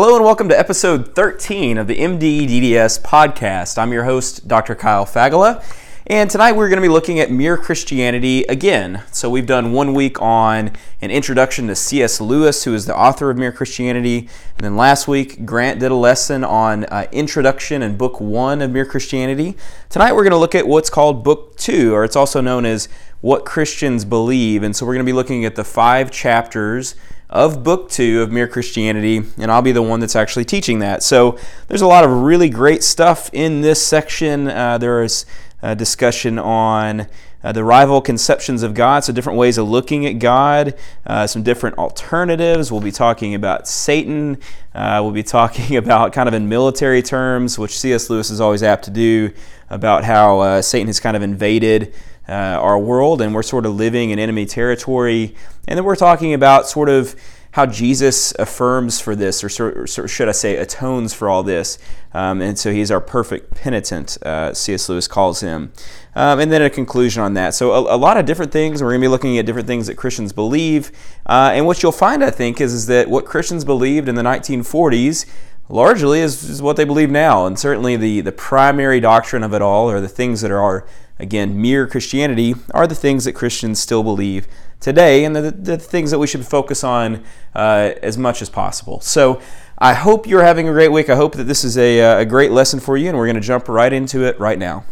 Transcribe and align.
Hello 0.00 0.14
and 0.14 0.24
welcome 0.24 0.48
to 0.48 0.56
episode 0.56 1.16
13 1.16 1.76
of 1.76 1.88
the 1.88 1.96
MD 1.96 2.46
DDS 2.46 3.02
podcast. 3.02 3.78
I'm 3.78 3.92
your 3.92 4.04
host, 4.04 4.46
Dr. 4.46 4.76
Kyle 4.76 5.04
Fagala, 5.04 5.60
and 6.06 6.30
tonight 6.30 6.52
we're 6.52 6.68
going 6.68 6.76
to 6.76 6.82
be 6.82 6.88
looking 6.88 7.18
at 7.18 7.32
Mere 7.32 7.56
Christianity 7.56 8.44
again. 8.44 9.02
So 9.10 9.28
we've 9.28 9.44
done 9.44 9.72
one 9.72 9.94
week 9.94 10.22
on 10.22 10.70
an 11.02 11.10
introduction 11.10 11.66
to 11.66 11.74
C.S. 11.74 12.20
Lewis, 12.20 12.62
who 12.62 12.74
is 12.74 12.86
the 12.86 12.96
author 12.96 13.28
of 13.28 13.38
Mere 13.38 13.50
Christianity, 13.50 14.28
and 14.56 14.64
then 14.64 14.76
last 14.76 15.08
week 15.08 15.44
Grant 15.44 15.80
did 15.80 15.90
a 15.90 15.96
lesson 15.96 16.44
on 16.44 16.84
uh, 16.84 17.08
introduction 17.10 17.82
and 17.82 17.98
book 17.98 18.20
one 18.20 18.62
of 18.62 18.70
Mere 18.70 18.86
Christianity. 18.86 19.56
Tonight 19.88 20.12
we're 20.12 20.22
going 20.22 20.30
to 20.30 20.38
look 20.38 20.54
at 20.54 20.68
what's 20.68 20.90
called 20.90 21.24
book 21.24 21.56
two, 21.56 21.92
or 21.92 22.04
it's 22.04 22.14
also 22.14 22.40
known 22.40 22.64
as 22.64 22.88
What 23.20 23.44
Christians 23.44 24.04
Believe, 24.04 24.62
and 24.62 24.76
so 24.76 24.86
we're 24.86 24.94
going 24.94 25.04
to 25.04 25.10
be 25.10 25.16
looking 25.16 25.44
at 25.44 25.56
the 25.56 25.64
five 25.64 26.12
chapters 26.12 26.94
of 27.30 27.62
book 27.62 27.90
two 27.90 28.22
of 28.22 28.32
Mere 28.32 28.48
Christianity, 28.48 29.22
and 29.36 29.50
I'll 29.50 29.62
be 29.62 29.72
the 29.72 29.82
one 29.82 30.00
that's 30.00 30.16
actually 30.16 30.44
teaching 30.44 30.78
that. 30.78 31.02
So 31.02 31.38
there's 31.66 31.82
a 31.82 31.86
lot 31.86 32.04
of 32.04 32.10
really 32.10 32.48
great 32.48 32.82
stuff 32.82 33.28
in 33.32 33.60
this 33.60 33.84
section. 33.84 34.48
Uh, 34.48 34.78
there 34.78 35.02
is 35.02 35.26
a 35.62 35.74
discussion 35.76 36.38
on 36.38 37.06
uh, 37.44 37.52
the 37.52 37.62
rival 37.62 38.00
conceptions 38.00 38.62
of 38.62 38.74
God, 38.74 39.04
so 39.04 39.12
different 39.12 39.38
ways 39.38 39.58
of 39.58 39.68
looking 39.68 40.06
at 40.06 40.18
God, 40.18 40.74
uh, 41.06 41.26
some 41.26 41.42
different 41.42 41.78
alternatives. 41.78 42.72
We'll 42.72 42.80
be 42.80 42.90
talking 42.90 43.34
about 43.34 43.68
Satan. 43.68 44.38
Uh, 44.74 45.00
we'll 45.02 45.12
be 45.12 45.22
talking 45.22 45.76
about, 45.82 46.12
kind 46.12 46.28
of 46.28 46.34
in 46.34 46.48
military 46.48 47.02
terms, 47.02 47.58
which 47.58 47.78
C.S. 47.78 48.10
Lewis 48.10 48.30
is 48.30 48.40
always 48.40 48.62
apt 48.62 48.84
to 48.84 48.90
do, 48.90 49.32
about 49.70 50.04
how 50.04 50.40
uh, 50.40 50.62
Satan 50.62 50.86
has 50.86 50.98
kind 50.98 51.16
of 51.16 51.22
invaded 51.22 51.94
uh, 52.28 52.32
our 52.32 52.78
world 52.78 53.20
and 53.20 53.34
we're 53.34 53.42
sort 53.42 53.66
of 53.66 53.74
living 53.74 54.10
in 54.10 54.18
enemy 54.18 54.46
territory. 54.46 55.34
And 55.66 55.76
then 55.76 55.84
we're 55.84 55.96
talking 55.96 56.34
about 56.34 56.68
sort 56.68 56.88
of 56.88 57.14
how 57.52 57.66
Jesus 57.66 58.32
affirms 58.38 59.00
for 59.00 59.16
this, 59.16 59.42
or, 59.42 59.48
should 59.86 60.28
I 60.28 60.32
say, 60.32 60.56
atones 60.56 61.14
for 61.14 61.28
all 61.28 61.42
this. 61.42 61.78
Um, 62.12 62.42
and 62.42 62.58
so 62.58 62.72
he's 62.72 62.90
our 62.90 63.00
perfect 63.00 63.54
penitent, 63.54 64.18
uh, 64.22 64.52
C.S. 64.52 64.88
Lewis 64.88 65.08
calls 65.08 65.40
him. 65.40 65.72
Um, 66.14 66.40
and 66.40 66.52
then 66.52 66.62
a 66.62 66.70
conclusion 66.70 67.22
on 67.22 67.34
that. 67.34 67.54
So, 67.54 67.72
a, 67.72 67.96
a 67.96 67.96
lot 67.96 68.16
of 68.16 68.26
different 68.26 68.52
things. 68.52 68.82
We're 68.82 68.90
going 68.90 69.00
to 69.00 69.04
be 69.04 69.08
looking 69.08 69.38
at 69.38 69.46
different 69.46 69.66
things 69.66 69.86
that 69.86 69.94
Christians 69.94 70.32
believe. 70.32 70.92
Uh, 71.26 71.52
and 71.54 71.66
what 71.66 71.82
you'll 71.82 71.92
find, 71.92 72.22
I 72.22 72.30
think, 72.30 72.60
is, 72.60 72.74
is 72.74 72.86
that 72.86 73.08
what 73.08 73.24
Christians 73.24 73.64
believed 73.64 74.08
in 74.08 74.14
the 74.14 74.22
1940s 74.22 75.26
largely 75.68 76.20
is, 76.20 76.48
is 76.48 76.62
what 76.62 76.76
they 76.76 76.84
believe 76.84 77.10
now. 77.10 77.46
And 77.46 77.58
certainly 77.58 77.96
the, 77.96 78.20
the 78.20 78.32
primary 78.32 79.00
doctrine 79.00 79.42
of 79.42 79.54
it 79.54 79.62
all, 79.62 79.90
or 79.90 80.00
the 80.00 80.08
things 80.08 80.40
that 80.42 80.50
are 80.50 80.86
again, 81.18 81.60
mere 81.60 81.86
Christianity, 81.86 82.54
are 82.72 82.86
the 82.86 82.94
things 82.94 83.24
that 83.24 83.32
Christians 83.32 83.78
still 83.78 84.02
believe 84.02 84.46
today 84.80 85.24
and 85.24 85.34
the, 85.34 85.50
the 85.50 85.76
things 85.78 86.10
that 86.10 86.18
we 86.18 86.26
should 86.26 86.46
focus 86.46 86.84
on 86.84 87.24
uh, 87.54 87.92
as 88.02 88.16
much 88.16 88.40
as 88.42 88.48
possible. 88.48 89.00
So 89.00 89.40
I 89.78 89.94
hope 89.94 90.26
you're 90.26 90.44
having 90.44 90.68
a 90.68 90.72
great 90.72 90.92
week. 90.92 91.08
I 91.08 91.16
hope 91.16 91.34
that 91.34 91.44
this 91.44 91.64
is 91.64 91.76
a, 91.76 92.00
uh, 92.00 92.18
a 92.20 92.24
great 92.24 92.52
lesson 92.52 92.80
for 92.80 92.96
you, 92.96 93.08
and 93.08 93.18
we're 93.18 93.26
going 93.26 93.36
to 93.36 93.40
jump 93.40 93.68
right 93.68 93.92
into 93.92 94.24
it 94.24 94.38
right 94.38 94.58
now. 94.58 94.84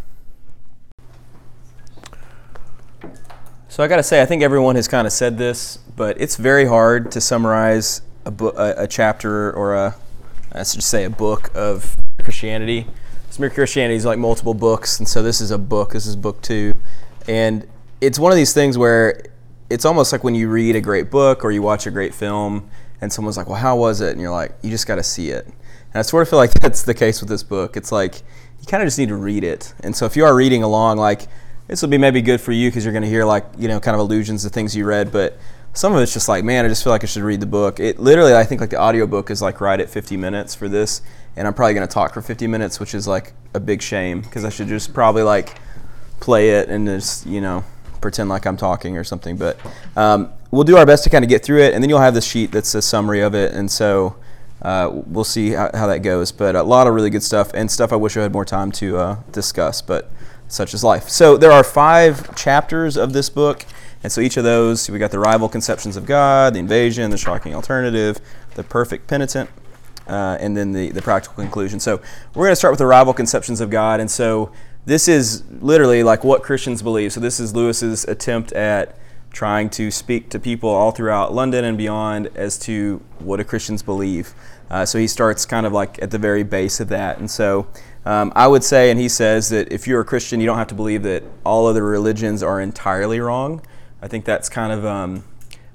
So 3.68 3.84
I 3.84 3.88
got 3.88 3.96
to 3.96 4.02
say, 4.02 4.22
I 4.22 4.27
think 4.27 4.42
everyone 4.42 4.77
has 4.77 4.88
kind 4.88 5.06
of 5.06 5.12
said 5.12 5.36
this, 5.36 5.77
but 5.77 6.20
it's 6.20 6.36
very 6.36 6.64
hard 6.64 7.11
to 7.12 7.20
summarize 7.20 8.00
a, 8.24 8.33
a, 8.44 8.84
a 8.84 8.86
chapter 8.88 9.52
or 9.52 9.74
a, 9.74 9.96
let's 10.55 10.74
just 10.74 10.88
say, 10.88 11.05
a 11.05 11.11
book 11.11 11.50
of 11.55 11.94
Christianity 12.22 12.86
Mere 13.39 13.51
Christianity 13.51 13.97
is 13.97 14.05
like 14.05 14.19
multiple 14.19 14.55
books, 14.55 14.98
and 14.98 15.09
so 15.09 15.23
this 15.23 15.41
is 15.41 15.51
a 15.51 15.59
book. 15.59 15.92
This 15.92 16.06
is 16.06 16.17
book 16.17 16.41
two, 16.42 16.73
and 17.29 17.67
it's 18.01 18.19
one 18.19 18.33
of 18.33 18.37
these 18.37 18.53
things 18.53 18.79
where 18.79 19.23
it's 19.69 19.84
almost 19.84 20.12
like 20.12 20.23
when 20.23 20.34
you 20.34 20.48
read 20.48 20.77
a 20.77 20.81
great 20.81 21.11
book 21.11 21.45
or 21.45 21.51
you 21.51 21.62
watch 21.62 21.87
a 21.87 21.91
great 21.91 22.14
film, 22.14 22.70
and 23.01 23.12
someone's 23.12 23.37
like, 23.37 23.47
"Well, 23.47 23.59
how 23.59 23.77
was 23.77 24.01
it?" 24.01 24.12
and 24.12 24.20
you're 24.20 24.31
like, 24.31 24.53
"You 24.62 24.70
just 24.70 24.87
got 24.87 24.97
to 24.97 25.03
see 25.03 25.31
it." 25.31 25.47
And 25.47 25.55
I 25.95 26.03
sort 26.03 26.23
of 26.23 26.29
feel 26.29 26.39
like 26.39 26.53
that's 26.61 26.83
the 26.83 26.95
case 26.95 27.20
with 27.20 27.29
this 27.29 27.42
book. 27.42 27.77
It's 27.77 27.92
like 27.92 28.17
you 28.61 28.67
kind 28.67 28.83
of 28.83 28.87
just 28.87 28.98
need 28.98 29.09
to 29.09 29.17
read 29.17 29.45
it. 29.45 29.75
And 29.81 29.95
so 29.95 30.07
if 30.07 30.17
you 30.17 30.25
are 30.25 30.34
reading 30.34 30.62
along, 30.62 30.98
like 30.98 31.27
this 31.67 31.83
will 31.83 31.89
be 31.89 31.98
maybe 31.98 32.23
good 32.23 32.41
for 32.41 32.52
you 32.52 32.70
because 32.70 32.85
you're 32.85 32.92
going 32.92 33.02
to 33.02 33.08
hear 33.08 33.25
like 33.25 33.45
you 33.58 33.69
know 33.69 33.80
kind 33.80 33.95
of 33.95 34.01
allusions 34.01 34.42
to 34.45 34.48
things 34.48 34.77
you 34.77 34.85
read, 34.85 35.13
but 35.13 35.39
some 35.77 35.95
of 35.95 36.01
it's 36.01 36.14
just 36.14 36.29
like, 36.29 36.42
man, 36.42 36.64
I 36.64 36.69
just 36.69 36.83
feel 36.83 36.92
like 36.92 37.05
I 37.05 37.07
should 37.07 37.23
read 37.23 37.41
the 37.41 37.46
book. 37.46 37.79
It 37.80 37.98
literally, 37.98 38.35
I 38.35 38.45
think 38.45 38.63
like 38.63 38.70
the 38.70 38.80
audiobook 38.80 39.30
is 39.30 39.42
like 39.42 39.61
right 39.61 39.79
at 39.79 39.91
50 39.91 40.17
minutes 40.17 40.55
for 40.55 40.69
this, 40.69 41.02
and 41.36 41.47
I'm 41.47 41.55
probably 41.55 41.74
going 41.74 41.86
to 41.86 41.92
talk 41.92 42.14
for 42.14 42.23
50 42.23 42.47
minutes, 42.47 42.80
which 42.80 42.95
is 42.95 43.07
like 43.07 43.33
a 43.55 43.61
big 43.61 43.83
shame 43.83 44.20
because 44.20 44.45
I 44.45 44.48
should 44.48 44.69
just 44.69 44.95
probably 44.95 45.23
like 45.23 45.58
play 46.20 46.51
it 46.51 46.69
and 46.69 46.86
just 46.86 47.27
you 47.27 47.41
know 47.41 47.64
pretend 48.01 48.29
like 48.29 48.47
I'm 48.47 48.57
talking 48.57 48.97
or 48.97 49.05
something. 49.05 49.36
But 49.36 49.58
um, 49.96 50.33
we'll 50.51 50.64
do 50.64 50.77
our 50.77 50.86
best 50.86 51.05
to 51.05 51.11
kind 51.11 51.25
of 51.25 51.29
get 51.29 51.45
through 51.45 51.63
it, 51.63 51.75
and 51.75 51.83
then 51.83 51.91
you'll 51.91 52.01
have 52.01 52.14
this 52.14 52.27
sheet 52.27 52.52
that's 52.52 52.75
a 52.75 52.83
summary 52.83 53.20
of 53.20 53.35
it, 53.35 53.52
and 53.52 53.70
so 53.70 54.17
uh, 54.63 54.91
we'll 54.92 55.25
see 55.25 55.51
how, 55.51 55.70
how, 55.75 55.86
that 55.86 56.01
goes. 56.01 56.33
But 56.33 56.57
a 56.57 56.63
lot 56.63 56.86
of 56.86 56.95
really 56.95 57.11
good 57.11 57.23
stuff 57.23 57.52
and 57.55 57.70
stuff 57.70 57.92
I 57.92 57.96
wish 57.96 58.17
I 58.17 58.23
had 58.23 58.33
more 58.33 58.45
time 58.45 58.73
to 58.73 58.96
uh, 58.96 59.17
discuss, 59.33 59.83
but 59.83 60.11
such 60.48 60.75
is 60.75 60.83
life. 60.85 61.08
So 61.08 61.36
there 61.36 61.52
are 61.52 61.64
five 61.64 62.35
chapters 62.36 62.96
of 62.96 63.13
this 63.13 63.29
book. 63.29 63.64
And 64.02 64.13
so 64.13 64.20
each 64.20 64.36
of 64.36 64.45
those, 64.45 64.89
we 64.89 64.98
got 64.98 65.11
the 65.11 65.19
rival 65.19 65.48
conceptions 65.48 65.96
of 65.96 66.07
God, 66.07 66.55
the 66.55 66.61
invasion, 66.61 67.11
the 67.11 67.19
shocking 67.19 67.55
alternative, 67.55 68.20
the 68.55 68.63
perfect 68.63 69.08
penitent, 69.08 69.51
uh, 70.06 70.36
and 70.40 70.56
then 70.56 70.72
the, 70.72 70.90
the 70.90 71.02
practical 71.02 71.36
conclusion. 71.36 71.80
So 71.80 72.00
we're 72.34 72.46
going 72.46 72.52
to 72.52 72.56
start 72.56 72.72
with 72.72 72.78
the 72.78 72.86
rival 72.86 73.12
conceptions 73.12 73.61
of 73.61 73.70
God. 73.70 74.00
And 74.00 74.11
so 74.11 74.52
this 74.84 75.08
is 75.08 75.42
literally 75.61 76.02
like 76.02 76.24
what 76.24 76.42
Christians 76.42 76.83
believe. 76.83 77.12
So 77.12 77.20
this 77.20 77.40
is 77.40 77.55
Lewis's 77.55 78.05
attempt 78.05 78.52
at 78.52 78.96
trying 79.33 79.68
to 79.68 79.90
speak 79.90 80.30
to 80.30 80.39
people 80.39 80.70
all 80.70 80.92
throughout 80.92 81.34
London 81.34 81.64
and 81.64 81.77
beyond 81.77 82.28
as 82.34 82.58
to 82.61 83.02
what 83.18 83.36
do 83.36 83.45
Christians 83.45 83.83
believe. 83.83 84.33
Uh, 84.70 84.84
so 84.84 84.98
he 84.98 85.06
starts 85.06 85.45
kind 85.45 85.66
of 85.66 85.72
like 85.72 86.00
at 86.02 86.11
the 86.11 86.18
very 86.18 86.42
base 86.42 86.80
of 86.80 86.89
that. 86.89 87.18
And 87.18 87.30
so 87.30 87.66
um, 88.05 88.33
I 88.34 88.46
would 88.46 88.64
say, 88.64 88.90
and 88.90 88.98
he 88.98 89.08
says 89.08 89.48
that 89.50 89.70
if 89.72 89.86
you're 89.86 90.00
a 90.00 90.05
Christian, 90.05 90.40
you 90.40 90.46
don't 90.46 90.58
have 90.58 90.68
to 90.68 90.74
believe 90.74 91.02
that 91.02 91.24
all 91.45 91.66
other 91.66 91.84
religions 91.84 92.42
are 92.42 92.61
entirely 92.61 93.20
wrong. 93.20 93.61
I 94.00 94.08
think 94.08 94.24
that's 94.24 94.48
kind 94.48 94.72
of 94.72 94.86
um, 94.86 95.24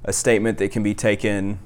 a 0.06 0.14
statement 0.14 0.58
that 0.60 0.72
can 0.72 0.82
be 0.82 0.94
taken 0.94 1.60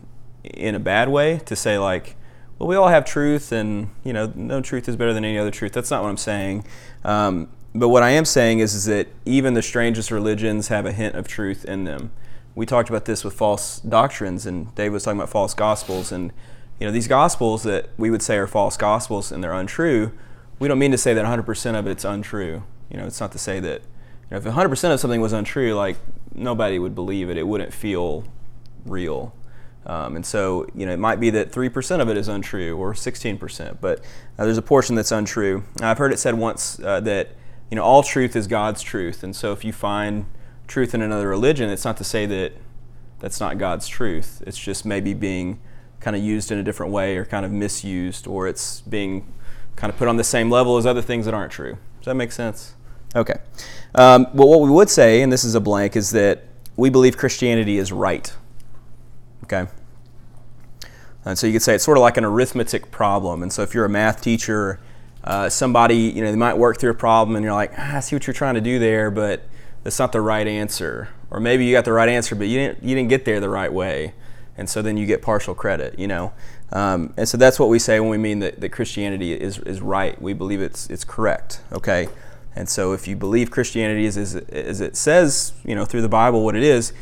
in 0.43 0.75
a 0.75 0.79
bad 0.79 1.09
way 1.09 1.39
to 1.45 1.55
say 1.55 1.77
like, 1.77 2.15
well, 2.59 2.67
we 2.69 2.75
all 2.75 2.87
have 2.87 3.05
truth, 3.05 3.51
and 3.51 3.89
you 4.03 4.13
know, 4.13 4.31
no 4.35 4.61
truth 4.61 4.87
is 4.87 4.95
better 4.95 5.13
than 5.13 5.25
any 5.25 5.37
other 5.37 5.51
truth. 5.51 5.73
That's 5.73 5.91
not 5.91 6.03
what 6.03 6.09
I'm 6.09 6.17
saying. 6.17 6.65
Um, 7.03 7.49
but 7.73 7.89
what 7.89 8.03
I 8.03 8.11
am 8.11 8.25
saying 8.25 8.59
is, 8.59 8.73
is 8.73 8.85
that 8.85 9.07
even 9.25 9.53
the 9.53 9.61
strangest 9.61 10.11
religions 10.11 10.69
have 10.69 10.85
a 10.85 10.93
hint 10.93 11.15
of 11.15 11.27
truth 11.27 11.65
in 11.65 11.83
them. 11.83 12.11
We 12.55 12.65
talked 12.65 12.87
about 12.89 13.03
this 13.03 13.25
with 13.25 13.33
false 13.33 13.79
doctrines, 13.81 14.45
and 14.45 14.73
Dave 14.75 14.93
was 14.93 15.03
talking 15.03 15.19
about 15.19 15.29
false 15.29 15.53
gospels, 15.53 16.11
and 16.11 16.31
you 16.79 16.85
know, 16.85 16.91
these 16.91 17.07
gospels 17.07 17.63
that 17.63 17.89
we 17.97 18.09
would 18.09 18.21
say 18.21 18.37
are 18.37 18.47
false 18.47 18.77
gospels 18.77 19.31
and 19.31 19.43
they're 19.43 19.53
untrue. 19.53 20.11
We 20.59 20.67
don't 20.67 20.79
mean 20.79 20.91
to 20.91 20.97
say 20.97 21.13
that 21.13 21.25
100% 21.25 21.79
of 21.79 21.87
it's 21.87 22.03
untrue. 22.03 22.63
You 22.89 22.97
know, 22.97 23.05
it's 23.05 23.19
not 23.19 23.31
to 23.31 23.37
say 23.37 23.59
that 23.61 23.81
you 23.81 24.31
know, 24.31 24.37
if 24.37 24.43
100% 24.43 24.93
of 24.93 24.99
something 24.99 25.21
was 25.21 25.33
untrue, 25.33 25.73
like 25.73 25.97
nobody 26.33 26.79
would 26.79 26.95
believe 26.95 27.29
it. 27.29 27.37
It 27.37 27.47
wouldn't 27.47 27.73
feel 27.73 28.25
real. 28.85 29.33
Um, 29.85 30.15
and 30.15 30.25
so, 30.25 30.67
you 30.73 30.85
know, 30.85 30.93
it 30.93 30.99
might 30.99 31.19
be 31.19 31.29
that 31.31 31.51
3% 31.51 32.01
of 32.01 32.09
it 32.09 32.17
is 32.17 32.27
untrue 32.27 32.75
or 32.75 32.93
16%, 32.93 33.77
but 33.79 33.99
uh, 34.37 34.45
there's 34.45 34.57
a 34.57 34.63
portion 34.63 34.95
that's 34.95 35.11
untrue. 35.11 35.63
I've 35.79 35.99
heard 35.99 36.11
it 36.11 36.17
said 36.17 36.35
once 36.35 36.79
uh, 36.79 36.99
that, 37.01 37.29
you 37.69 37.75
know, 37.75 37.83
all 37.83 38.01
truth 38.01 38.35
is 38.35 38.47
God's 38.47 38.81
truth. 38.81 39.23
And 39.23 39.35
so 39.35 39.51
if 39.51 39.63
you 39.63 39.71
find 39.71 40.25
truth 40.67 40.95
in 40.95 41.01
another 41.01 41.27
religion, 41.27 41.69
it's 41.69 41.85
not 41.85 41.97
to 41.97 42.03
say 42.03 42.25
that 42.25 42.53
that's 43.19 43.39
not 43.39 43.57
God's 43.57 43.87
truth. 43.87 44.41
It's 44.47 44.57
just 44.57 44.85
maybe 44.85 45.13
being 45.13 45.59
kind 45.99 46.15
of 46.15 46.23
used 46.23 46.51
in 46.51 46.57
a 46.57 46.63
different 46.63 46.91
way 46.91 47.17
or 47.17 47.25
kind 47.25 47.45
of 47.45 47.51
misused 47.51 48.27
or 48.27 48.47
it's 48.47 48.81
being 48.81 49.31
kind 49.75 49.91
of 49.91 49.97
put 49.97 50.07
on 50.07 50.17
the 50.17 50.23
same 50.23 50.49
level 50.49 50.77
as 50.77 50.85
other 50.85 51.01
things 51.01 51.25
that 51.25 51.33
aren't 51.33 51.51
true. 51.51 51.77
Does 51.99 52.05
that 52.05 52.15
make 52.15 52.31
sense? 52.31 52.75
Okay. 53.15 53.35
Um, 53.93 54.27
well, 54.33 54.47
what 54.47 54.61
we 54.61 54.69
would 54.69 54.89
say, 54.89 55.21
and 55.21 55.31
this 55.31 55.43
is 55.43 55.55
a 55.55 55.61
blank, 55.61 55.95
is 55.95 56.11
that 56.11 56.43
we 56.75 56.89
believe 56.89 57.17
Christianity 57.17 57.77
is 57.77 57.91
right. 57.91 58.33
Okay? 59.45 59.67
And 61.23 61.37
so 61.37 61.47
you 61.47 61.53
could 61.53 61.63
say 61.63 61.75
it's 61.75 61.83
sort 61.83 61.97
of 61.97 62.01
like 62.01 62.17
an 62.17 62.25
arithmetic 62.25 62.91
problem. 62.91 63.41
And 63.41 63.51
so 63.51 63.63
if 63.63 63.73
you're 63.73 63.85
a 63.85 63.89
math 63.89 64.21
teacher, 64.21 64.79
uh, 65.23 65.49
somebody, 65.49 65.97
you 65.97 66.23
know, 66.23 66.29
they 66.29 66.37
might 66.37 66.57
work 66.57 66.79
through 66.79 66.91
a 66.91 66.95
problem 66.95 67.35
and 67.35 67.43
you're 67.43 67.53
like, 67.53 67.71
ah, 67.77 67.97
I 67.97 67.99
see 67.99 68.15
what 68.15 68.27
you're 68.27 68.33
trying 68.35 68.55
to 68.55 68.61
do 68.61 68.77
there, 68.77 69.09
but 69.09 69.43
that's 69.83 69.97
not 69.97 70.11
the 70.11 70.21
right 70.21 70.47
answer. 70.47 71.09
Or 71.31 71.39
maybe 71.39 71.65
you 71.65 71.73
got 71.73 71.85
the 71.85 71.93
right 71.93 72.09
answer, 72.09 72.35
but 72.35 72.47
you 72.47 72.59
didn't, 72.59 72.83
you 72.83 72.95
didn't 72.95 73.09
get 73.09 73.25
there 73.25 73.39
the 73.39 73.49
right 73.49 73.73
way. 73.73 74.13
And 74.57 74.69
so 74.69 74.81
then 74.81 74.97
you 74.97 75.05
get 75.05 75.21
partial 75.21 75.55
credit, 75.55 75.97
you 75.97 76.07
know. 76.07 76.31
Um, 76.71 77.13
and 77.17 77.27
so 77.27 77.37
that's 77.37 77.59
what 77.59 77.69
we 77.69 77.79
say 77.79 77.99
when 77.99 78.09
we 78.09 78.17
mean 78.17 78.39
that, 78.39 78.61
that 78.61 78.69
Christianity 78.69 79.33
is, 79.33 79.57
is 79.59 79.81
right. 79.81 80.19
We 80.21 80.33
believe 80.33 80.61
it's, 80.61 80.89
it's 80.89 81.03
correct, 81.03 81.61
okay? 81.71 82.07
And 82.55 82.69
so 82.69 82.93
if 82.93 83.07
you 83.07 83.15
believe 83.15 83.51
Christianity 83.51 84.05
is 84.05 84.17
as, 84.17 84.35
as 84.35 84.79
it 84.79 84.95
says, 84.95 85.53
you 85.65 85.75
know, 85.75 85.85
through 85.85 86.03
the 86.03 86.09
Bible 86.09 86.43
what 86.45 86.55
it 86.55 86.63
is, 86.63 86.93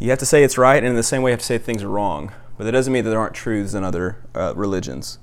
you 0.00 0.10
have 0.10 0.18
to 0.18 0.26
say 0.26 0.42
it's 0.42 0.58
right, 0.58 0.78
and 0.78 0.86
in 0.86 0.96
the 0.96 1.02
same 1.02 1.22
way, 1.22 1.30
you 1.30 1.34
have 1.34 1.40
to 1.40 1.46
say 1.46 1.58
things 1.58 1.82
are 1.82 1.88
wrong. 1.88 2.32
But 2.58 2.64
that 2.64 2.72
doesn't 2.72 2.92
mean 2.92 3.04
that 3.04 3.10
there 3.10 3.20
aren't 3.20 3.34
truths 3.34 3.74
in 3.74 3.84
other 3.84 4.16
uh, 4.34 4.54
religions. 4.56 5.18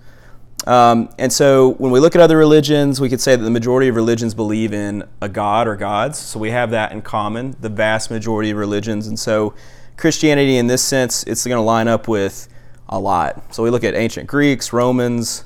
Um, 0.66 1.10
and 1.20 1.32
so 1.32 1.74
when 1.74 1.92
we 1.92 2.00
look 2.00 2.16
at 2.16 2.22
other 2.22 2.38
religions, 2.38 3.00
we 3.00 3.10
could 3.10 3.22
say 3.22 3.36
that 3.36 3.44
the 3.44 3.50
majority 3.52 3.88
of 3.88 3.96
religions 3.96 4.34
believe 4.34 4.74
in 4.74 5.04
a 5.22 5.30
God 5.30 5.68
or 5.68 5.76
gods. 5.76 6.18
So 6.18 6.40
we 6.40 6.52
have 6.52 6.72
that 6.72 6.92
in 6.92 7.02
common, 7.02 7.56
the 7.62 7.70
vast 7.70 8.10
majority 8.10 8.50
of 8.50 8.58
religions. 8.58 9.08
And 9.08 9.20
so 9.20 9.54
Christianity, 9.98 10.58
in 10.58 10.68
this 10.68 10.84
sense, 10.84 11.24
it's 11.24 11.46
going 11.46 11.58
to 11.58 11.62
line 11.62 11.88
up 11.88 12.08
with 12.08 12.50
a 12.90 13.00
lot. 13.00 13.54
So 13.54 13.64
we 13.64 13.70
look 13.70 13.84
at 13.84 13.94
ancient 13.94 14.28
Greeks, 14.28 14.74
Romans, 14.74 15.46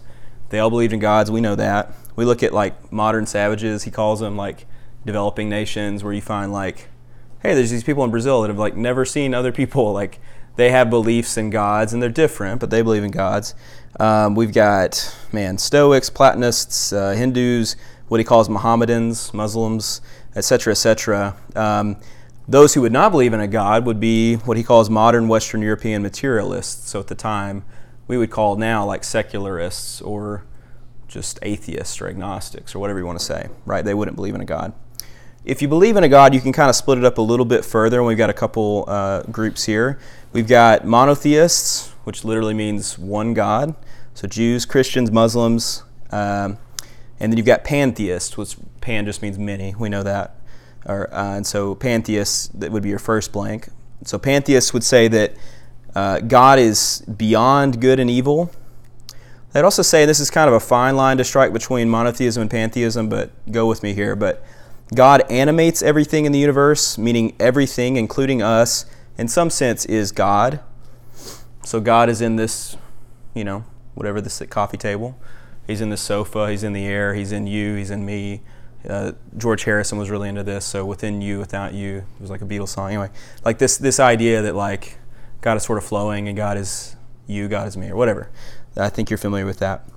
they 0.49 0.59
all 0.59 0.69
believed 0.69 0.93
in 0.93 0.99
gods. 0.99 1.31
We 1.31 1.41
know 1.41 1.55
that. 1.55 1.93
We 2.15 2.25
look 2.25 2.43
at 2.43 2.53
like 2.53 2.91
modern 2.91 3.25
savages, 3.25 3.83
he 3.83 3.91
calls 3.91 4.19
them 4.19 4.35
like 4.35 4.65
developing 5.05 5.49
nations, 5.49 6.03
where 6.03 6.13
you 6.13 6.21
find 6.21 6.51
like, 6.51 6.87
hey, 7.41 7.53
there's 7.53 7.71
these 7.71 7.83
people 7.83 8.03
in 8.03 8.11
Brazil 8.11 8.41
that 8.41 8.49
have 8.49 8.59
like 8.59 8.75
never 8.75 9.05
seen 9.05 9.33
other 9.33 9.51
people. 9.51 9.93
Like 10.01 10.19
they 10.55 10.71
have 10.71 10.89
beliefs 10.89 11.37
in 11.37 11.49
gods 11.49 11.93
and 11.93 12.01
they're 12.01 12.09
different, 12.09 12.59
but 12.59 12.69
they 12.69 12.81
believe 12.81 13.03
in 13.03 13.11
gods. 13.11 13.55
Um, 13.99 14.35
we've 14.35 14.53
got, 14.53 15.15
man, 15.31 15.57
Stoics, 15.57 16.09
Platonists, 16.09 16.91
uh, 16.91 17.11
Hindus, 17.11 17.75
what 18.07 18.19
he 18.19 18.23
calls 18.23 18.49
Mohammedans, 18.49 19.33
Muslims, 19.33 20.01
etc., 20.35 20.71
etc. 20.71 21.35
Um, 21.55 21.97
those 22.47 22.73
who 22.73 22.81
would 22.81 22.91
not 22.91 23.11
believe 23.11 23.33
in 23.33 23.39
a 23.39 23.47
God 23.47 23.85
would 23.85 23.99
be 23.99 24.35
what 24.35 24.57
he 24.57 24.63
calls 24.63 24.89
modern 24.89 25.27
Western 25.27 25.61
European 25.61 26.01
materialists. 26.01 26.89
So 26.89 26.99
at 26.99 27.07
the 27.07 27.15
time, 27.15 27.63
we 28.07 28.17
would 28.17 28.31
call 28.31 28.55
now 28.55 28.85
like 28.85 29.03
secularists 29.03 30.01
or 30.01 30.43
just 31.07 31.39
atheists 31.41 32.01
or 32.01 32.07
agnostics 32.07 32.73
or 32.75 32.79
whatever 32.79 32.99
you 32.99 33.05
want 33.05 33.19
to 33.19 33.25
say, 33.25 33.49
right? 33.65 33.85
They 33.85 33.93
wouldn't 33.93 34.15
believe 34.15 34.35
in 34.35 34.41
a 34.41 34.45
God. 34.45 34.73
If 35.43 35.59
you 35.59 35.67
believe 35.67 35.97
in 35.97 36.03
a 36.03 36.09
God, 36.09 36.35
you 36.35 36.39
can 36.39 36.53
kind 36.53 36.69
of 36.69 36.75
split 36.75 36.99
it 36.99 37.03
up 37.03 37.17
a 37.17 37.21
little 37.21 37.45
bit 37.45 37.65
further, 37.65 37.97
and 37.97 38.05
we've 38.05 38.17
got 38.17 38.29
a 38.29 38.33
couple 38.33 38.85
uh, 38.87 39.23
groups 39.23 39.63
here. 39.63 39.99
We've 40.33 40.47
got 40.47 40.85
monotheists, 40.85 41.89
which 42.03 42.23
literally 42.23 42.53
means 42.53 42.99
one 42.99 43.33
God. 43.33 43.73
So 44.13 44.27
Jews, 44.27 44.65
Christians, 44.65 45.11
Muslims, 45.11 45.83
um, 46.11 46.59
and 47.19 47.31
then 47.31 47.37
you've 47.37 47.47
got 47.47 47.63
pantheists, 47.63 48.37
which 48.37 48.55
pan 48.81 49.05
just 49.05 49.23
means 49.23 49.39
many. 49.39 49.73
We 49.73 49.89
know 49.89 50.03
that. 50.03 50.35
Or, 50.85 51.11
uh, 51.11 51.37
and 51.37 51.47
so 51.47 51.73
pantheists, 51.73 52.49
that 52.49 52.71
would 52.71 52.83
be 52.83 52.89
your 52.89 52.99
first 52.99 53.31
blank. 53.31 53.69
So 54.03 54.19
pantheists 54.19 54.73
would 54.73 54.83
say 54.83 55.07
that 55.07 55.33
uh, 55.95 56.19
God 56.19 56.59
is 56.59 57.01
beyond 57.01 57.81
good 57.81 57.99
and 57.99 58.11
evil. 58.11 58.51
They'd 59.53 59.63
also 59.63 59.81
say 59.81 60.05
this 60.05 60.19
is 60.19 60.29
kind 60.29 60.47
of 60.47 60.53
a 60.53 60.59
fine 60.59 60.95
line 60.95 61.17
to 61.17 61.23
strike 61.23 61.51
between 61.51 61.89
monotheism 61.89 62.41
and 62.41 62.49
pantheism, 62.49 63.09
but 63.09 63.31
go 63.51 63.65
with 63.65 63.81
me 63.81 63.93
here. 63.93 64.15
But 64.15 64.43
God 64.93 65.23
animates 65.29 65.81
everything 65.81 66.25
in 66.25 66.31
the 66.31 66.39
universe, 66.39 66.97
meaning 66.97 67.33
everything, 67.39 67.95
including 67.95 68.41
us, 68.41 68.85
in 69.17 69.27
some 69.27 69.49
sense, 69.49 69.85
is 69.85 70.11
God. 70.11 70.59
So 71.63 71.79
God 71.79 72.09
is 72.09 72.21
in 72.21 72.35
this, 72.35 72.75
you 73.33 73.43
know, 73.43 73.63
whatever 73.93 74.19
this 74.19 74.41
coffee 74.49 74.77
table. 74.77 75.17
He's 75.65 75.79
in 75.79 75.89
the 75.89 75.97
sofa. 75.97 76.49
He's 76.49 76.63
in 76.63 76.73
the 76.73 76.85
air. 76.85 77.13
He's 77.13 77.31
in 77.31 77.47
you. 77.47 77.75
He's 77.75 77.91
in 77.91 78.05
me. 78.05 78.41
Uh, 78.87 79.13
George 79.37 79.63
Harrison 79.63 79.97
was 79.97 80.09
really 80.09 80.27
into 80.27 80.43
this. 80.43 80.65
So 80.65 80.85
within 80.85 81.21
you, 81.21 81.39
without 81.39 81.73
you, 81.73 81.97
it 81.97 82.21
was 82.21 82.29
like 82.29 82.41
a 82.41 82.45
Beatles 82.45 82.69
song. 82.69 82.89
Anyway, 82.89 83.09
like 83.45 83.59
this 83.59 83.77
this 83.77 83.99
idea 83.99 84.41
that 84.41 84.55
like 84.55 84.97
God 85.41 85.55
is 85.55 85.63
sort 85.63 85.77
of 85.77 85.85
flowing 85.85 86.27
and 86.27 86.35
God 86.35 86.57
is 86.57 86.95
you, 87.27 87.47
God 87.47 87.67
is 87.67 87.77
me, 87.77 87.89
or 87.89 87.95
whatever. 87.95 88.29
I 88.75 88.89
think 88.89 89.09
you're 89.09 89.17
familiar 89.17 89.45
with 89.45 89.59
that. 89.59 89.87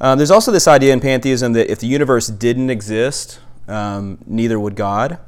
Um, 0.00 0.18
there's 0.18 0.30
also 0.30 0.50
this 0.50 0.66
idea 0.66 0.92
in 0.92 1.00
pantheism 1.00 1.52
that 1.52 1.70
if 1.70 1.78
the 1.78 1.86
universe 1.86 2.26
didn't 2.26 2.70
exist, 2.70 3.38
um, 3.68 4.18
neither 4.26 4.58
would 4.58 4.76
God. 4.76 5.18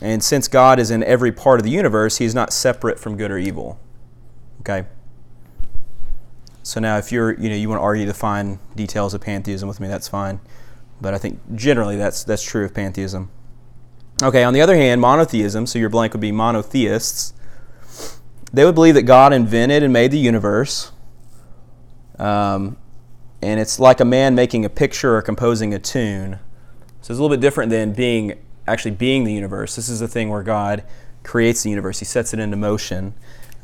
And 0.00 0.22
since 0.22 0.46
God 0.46 0.78
is 0.78 0.90
in 0.90 1.02
every 1.02 1.32
part 1.32 1.58
of 1.58 1.64
the 1.64 1.70
universe, 1.70 2.18
He's 2.18 2.34
not 2.34 2.52
separate 2.52 2.98
from 3.00 3.16
good 3.16 3.30
or 3.30 3.38
evil. 3.38 3.80
Okay. 4.60 4.86
So 6.62 6.80
now, 6.80 6.98
if 6.98 7.10
you're, 7.10 7.32
you 7.40 7.48
know, 7.48 7.56
you 7.56 7.68
want 7.68 7.78
to 7.78 7.82
argue 7.82 8.06
the 8.06 8.14
fine 8.14 8.58
details 8.76 9.14
of 9.14 9.22
pantheism 9.22 9.68
with 9.68 9.80
me, 9.80 9.88
that's 9.88 10.06
fine. 10.06 10.40
But 11.00 11.14
I 11.14 11.18
think 11.18 11.40
generally 11.54 11.96
that's 11.96 12.24
that's 12.24 12.42
true 12.42 12.64
of 12.64 12.74
pantheism. 12.74 13.30
Okay. 14.22 14.44
On 14.44 14.52
the 14.52 14.60
other 14.60 14.76
hand, 14.76 15.00
monotheism. 15.00 15.66
So 15.66 15.78
your 15.78 15.88
blank 15.88 16.12
would 16.12 16.20
be 16.20 16.32
monotheists. 16.32 17.32
They 18.52 18.64
would 18.64 18.74
believe 18.74 18.94
that 18.94 19.02
God 19.02 19.32
invented 19.32 19.82
and 19.82 19.92
made 19.92 20.10
the 20.10 20.18
universe. 20.18 20.92
Um, 22.18 22.76
and 23.42 23.60
it's 23.60 23.78
like 23.78 24.00
a 24.00 24.04
man 24.04 24.34
making 24.34 24.64
a 24.64 24.70
picture 24.70 25.16
or 25.16 25.22
composing 25.22 25.72
a 25.74 25.78
tune. 25.78 26.38
So 27.08 27.12
it's 27.12 27.20
a 27.20 27.22
little 27.22 27.34
bit 27.34 27.40
different 27.40 27.70
than 27.70 27.94
being 27.94 28.38
actually 28.66 28.90
being 28.90 29.24
the 29.24 29.32
universe. 29.32 29.76
This 29.76 29.88
is 29.88 30.00
the 30.00 30.08
thing 30.08 30.28
where 30.28 30.42
God 30.42 30.84
creates 31.22 31.62
the 31.62 31.70
universe. 31.70 32.00
He 32.00 32.04
sets 32.04 32.34
it 32.34 32.38
into 32.38 32.58
motion. 32.58 33.14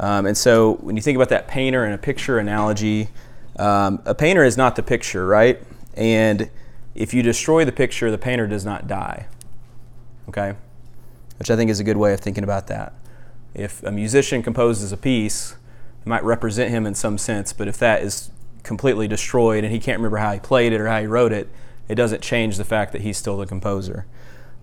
Um, 0.00 0.24
and 0.24 0.34
so 0.34 0.76
when 0.76 0.96
you 0.96 1.02
think 1.02 1.16
about 1.16 1.28
that 1.28 1.46
painter 1.46 1.84
and 1.84 1.94
a 1.94 1.98
picture 1.98 2.38
analogy, 2.38 3.10
um, 3.58 4.00
a 4.06 4.14
painter 4.14 4.44
is 4.44 4.56
not 4.56 4.76
the 4.76 4.82
picture, 4.82 5.26
right? 5.26 5.60
And 5.92 6.48
if 6.94 7.12
you 7.12 7.22
destroy 7.22 7.66
the 7.66 7.72
picture, 7.72 8.10
the 8.10 8.16
painter 8.16 8.46
does 8.46 8.64
not 8.64 8.88
die. 8.88 9.26
Okay? 10.30 10.54
Which 11.38 11.50
I 11.50 11.56
think 11.56 11.70
is 11.70 11.78
a 11.78 11.84
good 11.84 11.98
way 11.98 12.14
of 12.14 12.20
thinking 12.20 12.44
about 12.44 12.68
that. 12.68 12.94
If 13.52 13.82
a 13.82 13.92
musician 13.92 14.42
composes 14.42 14.90
a 14.90 14.96
piece, 14.96 15.54
it 16.00 16.08
might 16.08 16.24
represent 16.24 16.70
him 16.70 16.86
in 16.86 16.94
some 16.94 17.18
sense, 17.18 17.52
but 17.52 17.68
if 17.68 17.76
that 17.76 18.00
is 18.00 18.30
completely 18.62 19.06
destroyed 19.06 19.64
and 19.64 19.70
he 19.70 19.80
can't 19.80 19.98
remember 19.98 20.16
how 20.16 20.32
he 20.32 20.40
played 20.40 20.72
it 20.72 20.80
or 20.80 20.88
how 20.88 20.98
he 20.98 21.06
wrote 21.06 21.32
it, 21.32 21.50
it 21.88 21.94
doesn't 21.94 22.22
change 22.22 22.56
the 22.56 22.64
fact 22.64 22.92
that 22.92 23.02
he's 23.02 23.16
still 23.16 23.36
the 23.36 23.46
composer. 23.46 24.06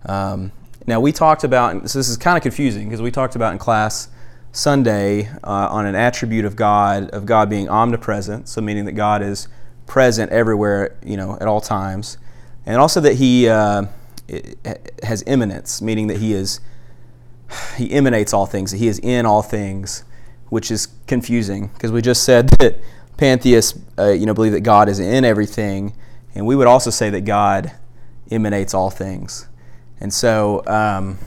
Um, 0.06 0.51
now, 0.88 1.00
we 1.00 1.12
talked 1.12 1.44
about, 1.44 1.89
so 1.89 2.00
this 2.00 2.09
is 2.09 2.18
kind 2.18 2.38
of 2.38 2.44
confusing 2.44 2.88
because 2.88 3.01
we 3.01 3.12
talked 3.12 3.35
about 3.35 3.53
in 3.53 3.59
class 3.59 4.09
Sunday 4.51 5.29
uh, 5.44 5.69
on 5.69 5.85
an 5.85 5.95
attribute 5.95 6.44
of 6.44 6.56
God, 6.56 7.09
of 7.12 7.25
God 7.25 7.50
being 7.50 7.69
omnipresent, 7.69 8.50
so 8.50 8.62
meaning 8.62 8.85
that 8.85 8.94
God 8.94 9.21
is 9.21 9.47
present 9.85 10.31
everywhere, 10.31 10.97
you 11.06 11.18
know, 11.18 11.38
at 11.39 11.47
all 11.47 11.62
times, 11.62 12.18
and 12.65 12.77
also 12.77 13.00
that 13.01 13.15
He 13.15 13.47
uh, 13.47 13.85
has 15.03 15.24
immanence, 15.27 15.81
meaning 15.81 16.07
that 16.07 16.17
He 16.17 16.33
is 16.33 16.59
He 17.77 17.91
emanates 17.91 18.33
all 18.33 18.45
things, 18.45 18.71
that 18.71 18.77
He 18.77 18.88
is 18.88 19.00
in 19.00 19.25
all 19.25 19.41
things, 19.41 20.03
which 20.50 20.71
is 20.71 20.88
confusing 21.07 21.67
because 21.67 21.91
we 21.91 22.01
just 22.01 22.24
said 22.24 22.50
that 22.59 22.79
pantheists, 23.17 23.79
uh, 23.97 24.09
you 24.09 24.25
know, 24.25 24.33
believe 24.33 24.53
that 24.53 24.62
God 24.62 24.89
is 24.89 25.00
in 25.00 25.24
everything, 25.24 25.94
and 26.36 26.45
we 26.45 26.56
would 26.56 26.68
also 26.68 26.89
say 26.89 27.10
that 27.10 27.22
God 27.22 27.72
emanates 28.30 28.74
all 28.74 28.89
things, 28.89 29.48
and 30.00 30.13
so. 30.13 30.66
Um, 30.68 31.18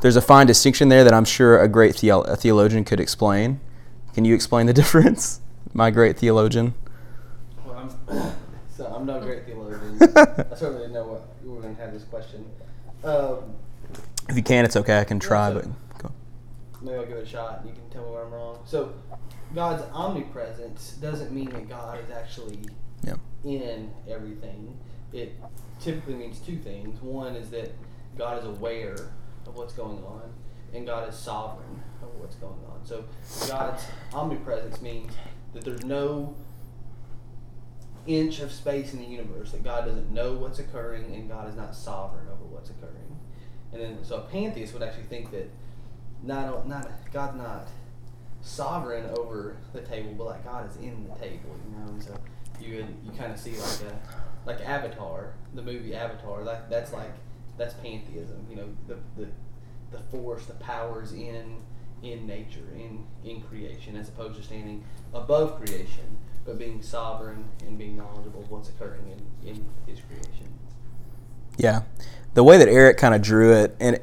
there's 0.00 0.16
a 0.16 0.22
fine 0.22 0.46
distinction 0.46 0.88
there 0.88 1.04
that 1.04 1.14
I'm 1.14 1.24
sure 1.24 1.60
a 1.60 1.68
great 1.68 1.96
theo- 1.96 2.20
a 2.22 2.36
theologian 2.36 2.84
could 2.84 3.00
explain. 3.00 3.60
Can 4.14 4.24
you 4.24 4.34
explain 4.34 4.66
the 4.66 4.72
difference, 4.82 5.40
my 5.72 5.90
great 5.90 6.18
theologian? 6.18 6.74
Well, 7.64 7.90
I'm, 8.08 8.32
so 8.76 8.86
I'm 8.86 9.06
not 9.06 9.22
a 9.22 9.26
great 9.26 9.46
theologian. 9.46 9.98
I 10.02 10.54
certainly 10.54 10.82
didn't 10.82 10.92
know 10.92 11.06
what 11.06 11.22
you 11.42 11.50
were 11.50 11.60
going 11.60 11.74
to 11.74 11.82
have 11.82 11.92
this 11.92 12.04
question. 12.04 12.44
Um, 13.04 13.54
if 14.28 14.36
you 14.36 14.42
can, 14.42 14.64
it's 14.64 14.76
okay. 14.76 15.00
I 15.00 15.04
can 15.04 15.18
try, 15.18 15.48
yeah, 15.48 15.60
so 15.60 15.74
but 15.92 16.02
go. 16.02 16.12
maybe 16.82 16.96
I'll 16.98 17.06
give 17.06 17.16
it 17.16 17.24
a 17.24 17.26
shot. 17.26 17.62
You 17.64 17.72
can 17.72 17.88
tell 17.90 18.04
me 18.04 18.12
where 18.12 18.24
I'm 18.24 18.32
wrong. 18.32 18.58
So, 18.64 18.92
God's 19.54 19.82
omnipresence 19.92 20.98
doesn't 21.00 21.32
mean 21.32 21.50
that 21.50 21.68
God 21.68 22.00
is 22.00 22.10
actually 22.10 22.58
yeah. 23.06 23.14
in 23.44 23.90
everything. 24.08 24.76
It 25.12 25.34
typically 25.80 26.14
means 26.14 26.38
two 26.40 26.56
things. 26.56 27.00
One 27.00 27.36
is 27.36 27.50
that 27.50 27.72
God 28.18 28.38
is 28.38 28.44
aware 28.44 29.12
of 29.46 29.56
what's 29.56 29.72
going 29.72 30.02
on, 30.04 30.32
and 30.74 30.86
God 30.86 31.08
is 31.08 31.14
sovereign 31.14 31.82
over 32.02 32.18
what's 32.18 32.36
going 32.36 32.60
on. 32.70 32.84
So 32.84 33.04
God's 33.48 33.84
omnipresence 34.12 34.80
means 34.82 35.12
that 35.54 35.64
there's 35.64 35.84
no 35.84 36.34
inch 38.06 38.40
of 38.40 38.52
space 38.52 38.92
in 38.92 39.00
the 39.00 39.06
universe 39.06 39.52
that 39.52 39.64
God 39.64 39.86
doesn't 39.86 40.12
know 40.12 40.34
what's 40.34 40.58
occurring, 40.58 41.14
and 41.14 41.28
God 41.28 41.48
is 41.48 41.56
not 41.56 41.74
sovereign 41.74 42.26
over 42.28 42.44
what's 42.44 42.70
occurring. 42.70 43.16
And 43.72 43.82
then, 43.82 44.04
so 44.04 44.16
a 44.16 44.20
pantheist 44.20 44.72
would 44.74 44.82
actually 44.82 45.04
think 45.04 45.30
that 45.32 45.50
not 46.22 46.66
not 46.66 46.88
God's 47.12 47.36
not 47.36 47.68
sovereign 48.42 49.06
over 49.16 49.56
the 49.72 49.80
table, 49.80 50.14
but 50.16 50.26
like 50.26 50.44
God 50.44 50.70
is 50.70 50.76
in 50.76 51.08
the 51.08 51.14
table, 51.16 51.56
you 51.68 51.78
know. 51.78 51.88
And 51.88 52.02
so 52.02 52.14
you 52.60 52.86
you 53.04 53.12
kind 53.16 53.32
of 53.32 53.38
see 53.38 53.52
like 53.52 53.92
a 53.92 53.98
like 54.46 54.60
Avatar, 54.60 55.34
the 55.54 55.62
movie 55.62 55.94
Avatar. 55.94 56.42
Like 56.42 56.70
that's 56.70 56.92
like 56.92 57.12
that's 57.58 57.74
pantheism. 57.74 58.46
You 58.50 58.56
know, 58.56 58.68
the, 58.86 58.98
the 59.16 59.28
the 59.90 59.98
force, 60.10 60.46
the 60.46 60.54
powers 60.54 61.12
in 61.12 61.56
in 62.02 62.26
nature, 62.26 62.68
in 62.74 63.04
in 63.24 63.42
creation, 63.42 63.96
as 63.96 64.08
opposed 64.08 64.36
to 64.36 64.42
standing 64.42 64.84
above 65.12 65.58
creation, 65.58 66.18
but 66.44 66.58
being 66.58 66.82
sovereign 66.82 67.44
and 67.66 67.78
being 67.78 67.96
knowledgeable 67.96 68.40
of 68.40 68.50
what's 68.50 68.68
occurring 68.68 69.18
in, 69.42 69.48
in 69.48 69.66
his 69.86 70.00
creation. 70.00 70.48
Yeah. 71.56 71.82
The 72.34 72.44
way 72.44 72.58
that 72.58 72.68
Eric 72.68 72.98
kind 72.98 73.14
of 73.14 73.22
drew 73.22 73.54
it, 73.54 73.74
and 73.80 73.98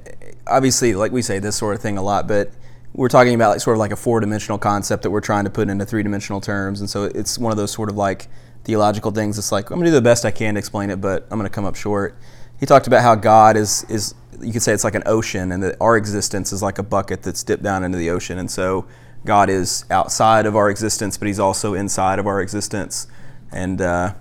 obviously, 0.48 0.96
like 0.96 1.12
we 1.12 1.22
say 1.22 1.38
this 1.38 1.56
sort 1.56 1.76
of 1.76 1.82
thing 1.82 2.00
a 2.00 2.02
lot, 2.02 2.28
but 2.28 2.52
we're 2.94 3.10
talking 3.10 3.36
about 3.36 3.52
like 3.52 3.62
sort 3.62 3.76
of 3.76 3.80
like 3.80 3.92
a 3.92 3.96
four 3.96 4.20
dimensional 4.20 4.58
concept 4.58 5.04
that 5.04 5.12
we're 5.12 5.22
trying 5.22 5.44
to 5.44 5.50
put 5.50 5.70
into 5.70 5.86
three 5.86 6.04
dimensional 6.04 6.42
terms. 6.42 6.80
And 6.80 6.90
so 6.90 7.04
it's 7.04 7.38
one 7.38 7.52
of 7.52 7.58
those 7.58 7.72
sort 7.72 7.90
of 7.90 7.96
like 7.96 8.28
theological 8.64 9.12
things. 9.12 9.38
It's 9.38 9.52
like, 9.52 9.70
I'm 9.70 9.78
going 9.78 9.86
to 9.86 9.92
do 9.92 9.96
the 9.96 10.02
best 10.02 10.26
I 10.26 10.32
can 10.32 10.56
to 10.56 10.60
explain 10.60 10.90
it, 10.90 11.02
but 11.02 11.24
I'm 11.32 11.38
going 11.38 11.50
to 11.50 11.54
come 11.54 11.66
up 11.66 11.76
short 11.76 12.18
he 12.64 12.66
talked 12.66 12.88
about 12.88 13.02
how 13.02 13.16
God 13.16 13.58
is 13.58 13.86
is 13.90 14.16
you 14.42 14.54
could 14.54 14.62
say 14.62 14.72
it's 14.72 14.86
like 14.86 14.96
an 14.96 15.04
ocean, 15.06 15.52
and 15.52 15.62
that 15.64 15.76
our 15.82 15.98
existence 15.98 16.54
is 16.54 16.64
like 16.64 16.80
a 16.80 16.84
bucket 16.84 17.22
that's 17.22 17.44
dipped 17.44 17.62
down 17.62 17.84
into 17.84 17.98
the 17.98 18.10
ocean, 18.10 18.40
and 18.40 18.50
so 18.50 18.86
God 19.26 19.50
is 19.50 19.84
outside 19.92 20.46
of 20.46 20.56
our 20.56 20.70
existence, 20.70 21.18
but 21.18 21.28
He's 21.28 21.40
also 21.40 21.74
inside 21.74 22.20
of 22.20 22.28
our 22.28 22.42
existence, 22.42 23.08
and. 23.52 23.82
Uh, 23.82 24.14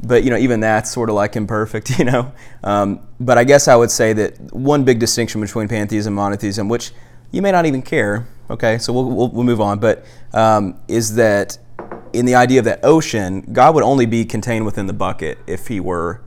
but 0.00 0.22
you 0.22 0.30
know, 0.30 0.36
even 0.36 0.60
that's 0.60 0.92
sort 0.92 1.08
of 1.08 1.16
like 1.16 1.34
imperfect, 1.34 1.90
you 1.98 2.04
know. 2.04 2.32
Um, 2.62 3.00
but 3.18 3.38
I 3.38 3.44
guess 3.44 3.68
I 3.68 3.74
would 3.74 3.90
say 3.90 4.12
that 4.12 4.38
one 4.52 4.84
big 4.84 5.00
distinction 5.00 5.40
between 5.40 5.66
pantheism 5.66 6.12
and 6.12 6.16
monotheism, 6.16 6.68
which 6.68 6.92
you 7.32 7.40
may 7.40 7.50
not 7.50 7.64
even 7.64 7.80
care, 7.80 8.28
okay, 8.50 8.76
so 8.78 8.92
we'll, 8.92 9.10
we'll, 9.10 9.28
we'll 9.28 9.44
move 9.44 9.62
on, 9.62 9.80
but 9.80 10.04
um, 10.34 10.78
is 10.86 11.16
that 11.16 11.58
in 12.12 12.26
the 12.26 12.34
idea 12.34 12.58
of 12.58 12.64
that 12.64 12.80
ocean, 12.82 13.42
God 13.52 13.74
would 13.74 13.84
only 13.84 14.06
be 14.06 14.24
contained 14.24 14.64
within 14.64 14.86
the 14.86 14.92
bucket 14.92 15.38
if 15.46 15.68
he 15.68 15.80
were 15.80 16.22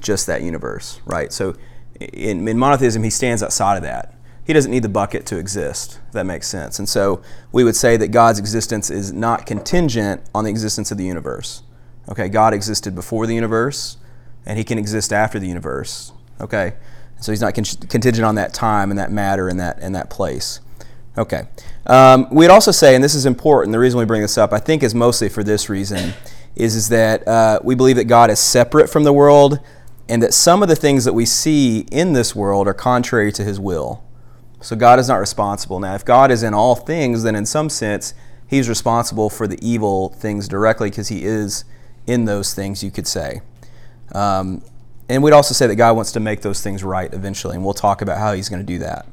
just 0.00 0.26
that 0.26 0.42
universe, 0.42 1.00
right? 1.04 1.32
So 1.32 1.54
in, 2.00 2.46
in 2.46 2.58
monotheism, 2.58 3.02
he 3.02 3.10
stands 3.10 3.42
outside 3.42 3.76
of 3.76 3.82
that. 3.82 4.14
He 4.46 4.52
doesn't 4.52 4.70
need 4.70 4.82
the 4.82 4.90
bucket 4.90 5.24
to 5.26 5.38
exist, 5.38 6.00
that 6.12 6.26
makes 6.26 6.46
sense. 6.46 6.78
And 6.78 6.88
so 6.88 7.22
we 7.50 7.64
would 7.64 7.76
say 7.76 7.96
that 7.96 8.08
God's 8.08 8.38
existence 8.38 8.90
is 8.90 9.12
not 9.12 9.46
contingent 9.46 10.22
on 10.34 10.44
the 10.44 10.50
existence 10.50 10.90
of 10.90 10.98
the 10.98 11.04
universe. 11.04 11.62
Okay, 12.10 12.28
God 12.28 12.52
existed 12.52 12.94
before 12.94 13.26
the 13.26 13.34
universe, 13.34 13.96
and 14.44 14.58
he 14.58 14.64
can 14.64 14.76
exist 14.76 15.12
after 15.12 15.38
the 15.38 15.48
universe. 15.48 16.12
Okay, 16.40 16.74
so 17.18 17.32
he's 17.32 17.40
not 17.40 17.54
con- 17.54 17.64
contingent 17.88 18.26
on 18.26 18.34
that 18.34 18.52
time 18.52 18.90
and 18.90 18.98
that 18.98 19.10
matter 19.10 19.48
and 19.48 19.58
that 19.58 19.78
and 19.80 19.94
that 19.94 20.10
place. 20.10 20.60
Okay. 21.16 21.44
Um, 21.86 22.28
we'd 22.30 22.48
also 22.48 22.70
say, 22.70 22.94
and 22.94 23.04
this 23.04 23.14
is 23.14 23.26
important. 23.26 23.72
The 23.72 23.78
reason 23.78 23.98
we 23.98 24.04
bring 24.04 24.22
this 24.22 24.38
up, 24.38 24.52
I 24.52 24.58
think, 24.58 24.82
is 24.82 24.94
mostly 24.94 25.28
for 25.28 25.42
this 25.42 25.68
reason, 25.68 26.14
is 26.56 26.76
is 26.76 26.88
that 26.88 27.26
uh, 27.26 27.60
we 27.62 27.74
believe 27.74 27.96
that 27.96 28.04
God 28.04 28.30
is 28.30 28.38
separate 28.38 28.88
from 28.88 29.04
the 29.04 29.12
world, 29.12 29.60
and 30.08 30.22
that 30.22 30.32
some 30.32 30.62
of 30.62 30.68
the 30.68 30.76
things 30.76 31.04
that 31.04 31.12
we 31.12 31.26
see 31.26 31.80
in 31.90 32.12
this 32.12 32.34
world 32.34 32.68
are 32.68 32.74
contrary 32.74 33.32
to 33.32 33.44
His 33.44 33.58
will. 33.60 34.02
So 34.60 34.76
God 34.76 34.98
is 34.98 35.08
not 35.08 35.16
responsible. 35.16 35.78
Now, 35.78 35.94
if 35.94 36.04
God 36.04 36.30
is 36.30 36.42
in 36.42 36.54
all 36.54 36.74
things, 36.74 37.22
then 37.22 37.34
in 37.34 37.44
some 37.44 37.68
sense, 37.68 38.14
He's 38.46 38.68
responsible 38.68 39.28
for 39.28 39.46
the 39.46 39.58
evil 39.66 40.10
things 40.10 40.48
directly 40.48 40.90
because 40.90 41.08
He 41.08 41.24
is 41.24 41.64
in 42.06 42.24
those 42.24 42.54
things. 42.54 42.82
You 42.82 42.90
could 42.90 43.06
say. 43.06 43.42
Um, 44.14 44.62
and 45.08 45.22
we'd 45.22 45.32
also 45.32 45.52
say 45.52 45.66
that 45.66 45.76
God 45.76 45.96
wants 45.96 46.12
to 46.12 46.20
make 46.20 46.40
those 46.40 46.62
things 46.62 46.82
right 46.82 47.12
eventually, 47.12 47.56
and 47.56 47.64
we'll 47.64 47.74
talk 47.74 48.00
about 48.00 48.16
how 48.18 48.32
He's 48.32 48.48
going 48.48 48.62
to 48.62 48.66
do 48.66 48.78
that. 48.78 49.06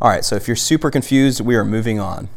All 0.00 0.08
right, 0.08 0.24
so 0.24 0.36
if 0.36 0.46
you're 0.46 0.56
super 0.56 0.90
confused, 0.90 1.40
we 1.40 1.56
are 1.56 1.64
moving 1.64 1.98
on. 1.98 2.28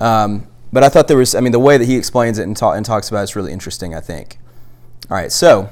Um, 0.00 0.48
but 0.72 0.82
I 0.82 0.88
thought 0.88 1.06
there 1.06 1.18
was, 1.18 1.34
I 1.34 1.40
mean, 1.40 1.52
the 1.52 1.60
way 1.60 1.76
that 1.76 1.84
he 1.84 1.96
explains 1.96 2.38
it 2.38 2.44
and, 2.44 2.56
ta- 2.56 2.72
and 2.72 2.84
talks 2.84 3.08
about 3.08 3.20
it 3.20 3.24
is 3.24 3.36
really 3.36 3.52
interesting, 3.52 3.94
I 3.94 4.00
think. 4.00 4.38
All 5.10 5.16
right, 5.16 5.30
so 5.30 5.68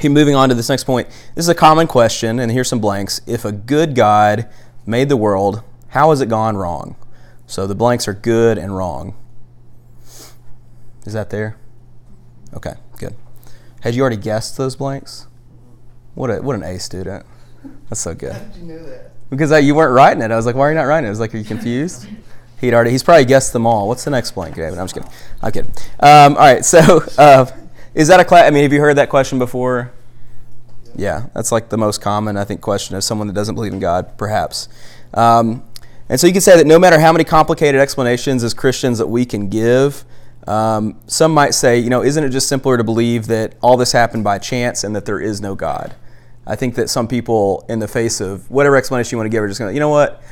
he 0.00 0.08
moving 0.08 0.34
on 0.34 0.48
to 0.48 0.54
this 0.54 0.68
next 0.68 0.84
point. 0.84 1.08
This 1.34 1.44
is 1.44 1.48
a 1.48 1.54
common 1.54 1.86
question, 1.86 2.40
and 2.40 2.50
here's 2.50 2.68
some 2.68 2.80
blanks. 2.80 3.20
If 3.26 3.44
a 3.44 3.52
good 3.52 3.94
God 3.94 4.48
made 4.84 5.08
the 5.08 5.16
world, 5.16 5.62
how 5.88 6.10
has 6.10 6.20
it 6.20 6.28
gone 6.28 6.56
wrong? 6.56 6.96
So 7.46 7.66
the 7.66 7.74
blanks 7.74 8.08
are 8.08 8.14
good 8.14 8.58
and 8.58 8.76
wrong. 8.76 9.16
Is 11.06 11.12
that 11.14 11.30
there? 11.30 11.56
Okay, 12.52 12.74
good. 12.98 13.14
Had 13.80 13.94
you 13.94 14.02
already 14.02 14.16
guessed 14.16 14.56
those 14.58 14.76
blanks? 14.76 15.26
What 16.14 16.30
a 16.30 16.42
what 16.42 16.56
an 16.56 16.62
A 16.62 16.78
student. 16.78 17.24
That's 17.88 18.00
so 18.00 18.14
good. 18.14 18.32
How 18.32 18.38
did 18.52 18.56
you 18.56 18.64
know 18.64 18.84
that? 18.84 19.12
Because 19.30 19.52
I, 19.52 19.58
you 19.58 19.74
weren't 19.74 19.92
writing 19.92 20.22
it. 20.22 20.30
I 20.30 20.36
was 20.36 20.46
like, 20.46 20.54
why 20.54 20.68
are 20.68 20.70
you 20.70 20.76
not 20.76 20.84
writing 20.84 21.04
it? 21.04 21.08
I 21.08 21.10
was 21.10 21.20
like, 21.20 21.34
are 21.34 21.38
you 21.38 21.44
confused? 21.44 22.08
He'd 22.60 22.74
already, 22.74 22.90
he's 22.90 23.04
probably 23.04 23.24
guessed 23.24 23.52
them 23.52 23.66
all. 23.66 23.86
What's 23.86 24.04
the 24.04 24.10
next 24.10 24.32
blank, 24.32 24.56
David? 24.56 24.78
I'm 24.78 24.88
just 24.88 24.94
kidding. 24.94 25.10
I'm 25.42 25.52
kidding. 25.52 25.70
Um, 26.00 26.34
all 26.34 26.40
right, 26.40 26.64
so 26.64 27.04
uh, 27.18 27.46
is 27.94 28.08
that 28.08 28.18
a 28.18 28.24
class? 28.24 28.46
I 28.46 28.50
mean, 28.50 28.64
have 28.64 28.72
you 28.72 28.80
heard 28.80 28.96
that 28.96 29.10
question 29.10 29.38
before? 29.38 29.92
Yeah, 30.96 31.26
that's 31.34 31.52
like 31.52 31.68
the 31.68 31.78
most 31.78 32.00
common, 32.00 32.36
I 32.36 32.44
think, 32.44 32.60
question 32.60 32.96
of 32.96 33.04
someone 33.04 33.28
that 33.28 33.34
doesn't 33.34 33.54
believe 33.54 33.72
in 33.72 33.78
God, 33.78 34.18
perhaps. 34.18 34.68
Um, 35.14 35.62
and 36.08 36.18
so 36.18 36.26
you 36.26 36.32
can 36.32 36.42
say 36.42 36.56
that 36.56 36.66
no 36.66 36.78
matter 36.78 36.98
how 36.98 37.12
many 37.12 37.22
complicated 37.22 37.80
explanations 37.80 38.42
as 38.42 38.54
Christians 38.54 38.98
that 38.98 39.06
we 39.06 39.24
can 39.24 39.48
give, 39.48 40.04
um, 40.48 40.98
some 41.06 41.32
might 41.32 41.54
say, 41.54 41.78
you 41.78 41.90
know, 41.90 42.02
isn't 42.02 42.24
it 42.24 42.30
just 42.30 42.48
simpler 42.48 42.76
to 42.76 42.84
believe 42.84 43.26
that 43.26 43.54
all 43.60 43.76
this 43.76 43.92
happened 43.92 44.24
by 44.24 44.38
chance 44.38 44.82
and 44.82 44.96
that 44.96 45.04
there 45.04 45.20
is 45.20 45.40
no 45.40 45.54
God? 45.54 45.94
I 46.48 46.56
think 46.56 46.74
that 46.76 46.88
some 46.88 47.06
people, 47.06 47.64
in 47.68 47.78
the 47.78 47.86
face 47.86 48.20
of 48.20 48.50
whatever 48.50 48.76
explanation 48.76 49.14
you 49.14 49.18
want 49.18 49.26
to 49.26 49.30
give, 49.30 49.44
are 49.44 49.48
just 49.48 49.60
going 49.60 49.70
to, 49.70 49.74
you 49.74 49.80
know 49.80 49.90
what? 49.90 50.22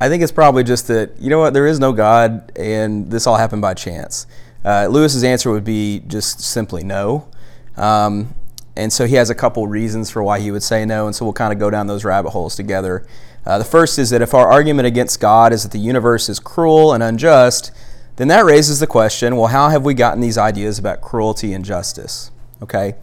I 0.00 0.08
think 0.08 0.22
it's 0.22 0.32
probably 0.32 0.64
just 0.64 0.88
that, 0.88 1.12
you 1.20 1.30
know 1.30 1.38
what, 1.38 1.54
there 1.54 1.66
is 1.66 1.78
no 1.78 1.92
God 1.92 2.52
and 2.56 3.10
this 3.10 3.26
all 3.26 3.36
happened 3.36 3.62
by 3.62 3.74
chance. 3.74 4.26
Uh, 4.64 4.88
Lewis's 4.90 5.22
answer 5.22 5.50
would 5.50 5.64
be 5.64 6.00
just 6.06 6.40
simply 6.40 6.82
no. 6.82 7.28
Um, 7.76 8.34
and 8.76 8.92
so 8.92 9.06
he 9.06 9.14
has 9.14 9.30
a 9.30 9.34
couple 9.34 9.66
reasons 9.68 10.10
for 10.10 10.22
why 10.22 10.40
he 10.40 10.50
would 10.50 10.62
say 10.62 10.84
no, 10.84 11.06
and 11.06 11.14
so 11.14 11.24
we'll 11.24 11.32
kind 11.32 11.52
of 11.52 11.58
go 11.58 11.70
down 11.70 11.86
those 11.86 12.04
rabbit 12.04 12.30
holes 12.30 12.56
together. 12.56 13.06
Uh, 13.46 13.58
the 13.58 13.64
first 13.64 13.98
is 13.98 14.10
that 14.10 14.22
if 14.22 14.34
our 14.34 14.50
argument 14.50 14.86
against 14.86 15.20
God 15.20 15.52
is 15.52 15.62
that 15.62 15.72
the 15.72 15.78
universe 15.78 16.28
is 16.28 16.40
cruel 16.40 16.92
and 16.92 17.02
unjust, 17.02 17.72
then 18.16 18.28
that 18.28 18.44
raises 18.44 18.80
the 18.80 18.86
question 18.86 19.36
well, 19.36 19.48
how 19.48 19.68
have 19.68 19.84
we 19.84 19.94
gotten 19.94 20.20
these 20.20 20.36
ideas 20.36 20.78
about 20.78 21.00
cruelty 21.00 21.52
and 21.52 21.64
justice? 21.64 22.30
Okay, 22.62 22.94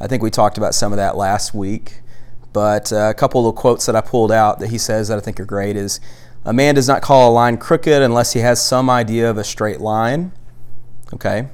I 0.00 0.06
think 0.06 0.22
we 0.22 0.30
talked 0.30 0.58
about 0.58 0.74
some 0.74 0.92
of 0.92 0.96
that 0.96 1.16
last 1.16 1.54
week. 1.54 2.00
But 2.56 2.90
uh, 2.90 3.10
a 3.10 3.12
couple 3.12 3.46
of 3.46 3.54
quotes 3.54 3.84
that 3.84 3.94
I 3.94 4.00
pulled 4.00 4.32
out 4.32 4.60
that 4.60 4.70
he 4.70 4.78
says 4.78 5.08
that 5.08 5.18
I 5.18 5.20
think 5.20 5.38
are 5.38 5.44
great 5.44 5.76
is 5.76 6.00
a 6.42 6.54
man 6.54 6.74
does 6.74 6.88
not 6.88 7.02
call 7.02 7.30
a 7.30 7.34
line 7.34 7.58
crooked 7.58 8.00
unless 8.00 8.32
he 8.32 8.40
has 8.40 8.64
some 8.64 8.88
idea 8.88 9.28
of 9.28 9.36
a 9.36 9.44
straight 9.44 9.78
line. 9.78 10.32
Okay. 11.12 11.48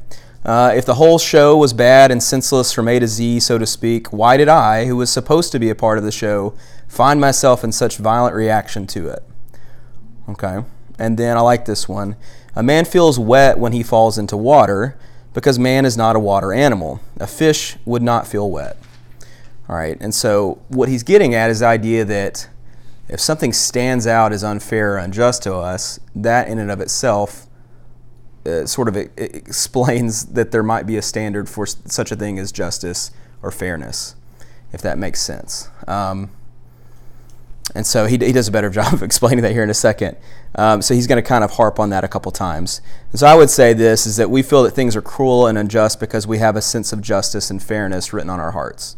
Uh, 0.45 0.73
if 0.77 0.87
the 0.87 0.95
whole 0.95 1.19
show 1.19 1.57
was 1.57 1.73
bad 1.73 2.13
and 2.13 2.23
senseless 2.23 2.73
from 2.73 2.87
A 2.87 3.01
to 3.01 3.09
Z, 3.09 3.41
so 3.41 3.59
to 3.59 3.67
speak, 3.67 4.13
why 4.13 4.37
did 4.37 4.47
I, 4.47 4.87
who 4.87 4.95
was 4.95 5.11
supposed 5.11 5.51
to 5.51 5.59
be 5.59 5.71
a 5.71 5.75
part 5.75 5.99
of 5.99 6.05
the 6.05 6.13
show, 6.13 6.55
find 6.87 7.21
myself 7.21 7.65
in 7.65 7.73
such 7.73 7.97
violent 7.97 8.37
reaction 8.37 8.87
to 8.87 9.09
it? 9.09 9.25
Okay. 10.29 10.63
And 11.01 11.19
then 11.19 11.37
I 11.37 11.41
like 11.41 11.65
this 11.65 11.89
one. 11.89 12.15
A 12.55 12.63
man 12.63 12.85
feels 12.85 13.19
wet 13.19 13.59
when 13.59 13.73
he 13.73 13.83
falls 13.83 14.19
into 14.19 14.37
water 14.37 14.97
because 15.35 15.59
man 15.59 15.85
is 15.85 15.97
not 15.97 16.15
a 16.15 16.21
water 16.21 16.53
animal. 16.53 17.01
A 17.19 17.27
fish 17.27 17.77
would 17.85 18.03
not 18.03 18.29
feel 18.29 18.49
wet. 18.49 18.77
All 19.69 19.76
right, 19.76 19.97
and 20.00 20.14
so 20.14 20.61
what 20.69 20.88
he's 20.88 21.02
getting 21.02 21.35
at 21.35 21.50
is 21.50 21.61
the 21.61 21.66
idea 21.66 22.04
that 22.04 22.49
if 23.09 23.21
something 23.21 23.52
stands 23.52 24.07
out 24.07 24.33
as 24.33 24.42
unfair 24.42 24.95
or 24.95 24.99
unjust 24.99 25.42
to 25.45 25.54
us, 25.54 26.00
that 26.14 26.49
in 26.49 26.59
and 26.59 26.71
of 26.71 26.81
itself 26.81 27.47
uh, 28.47 28.66
sort 28.66 28.88
of 28.88 28.97
it, 28.97 29.12
it 29.16 29.35
explains 29.35 30.26
that 30.35 30.50
there 30.50 30.62
might 30.62 30.87
be 30.87 30.97
a 30.97 31.02
standard 31.02 31.49
for 31.49 31.66
such 31.66 32.11
a 32.11 32.16
thing 32.16 32.38
as 32.38 32.50
justice 32.50 33.11
or 33.42 33.50
fairness, 33.50 34.16
if 34.73 34.81
that 34.83 34.99
makes 34.99 35.21
sense. 35.21 35.69
Um, 35.87 36.31
and 37.75 37.87
so 37.87 38.07
he, 38.07 38.19
he 38.19 38.33
does 38.33 38.49
a 38.49 38.52
better 38.52 38.71
job 38.78 38.92
of 38.92 39.02
explaining 39.02 39.42
that 39.42 39.52
here 39.52 39.62
in 39.62 39.71
a 39.71 39.75
second. 39.75 40.16
Um, 40.54 40.83
so 40.83 40.95
he's 40.95 41.07
going 41.07 41.23
to 41.23 41.26
kind 41.26 41.45
of 41.45 41.52
harp 41.52 41.78
on 41.78 41.90
that 41.90 42.04
a 42.04 42.09
couple 42.09 42.31
times. 42.33 42.81
And 43.11 43.21
so 43.21 43.26
I 43.26 43.35
would 43.35 43.50
say 43.50 43.73
this 43.73 44.07
is 44.07 44.16
that 44.16 44.31
we 44.31 44.42
feel 44.42 44.62
that 44.64 44.73
things 44.73 44.97
are 44.97 45.02
cruel 45.02 45.47
and 45.47 45.57
unjust 45.57 46.00
because 46.00 46.26
we 46.26 46.38
have 46.38 46.57
a 46.57 46.62
sense 46.62 46.92
of 46.92 47.00
justice 47.00 47.50
and 47.50 47.62
fairness 47.62 48.12
written 48.12 48.31
on 48.31 48.40
our 48.40 48.50
hearts 48.50 48.97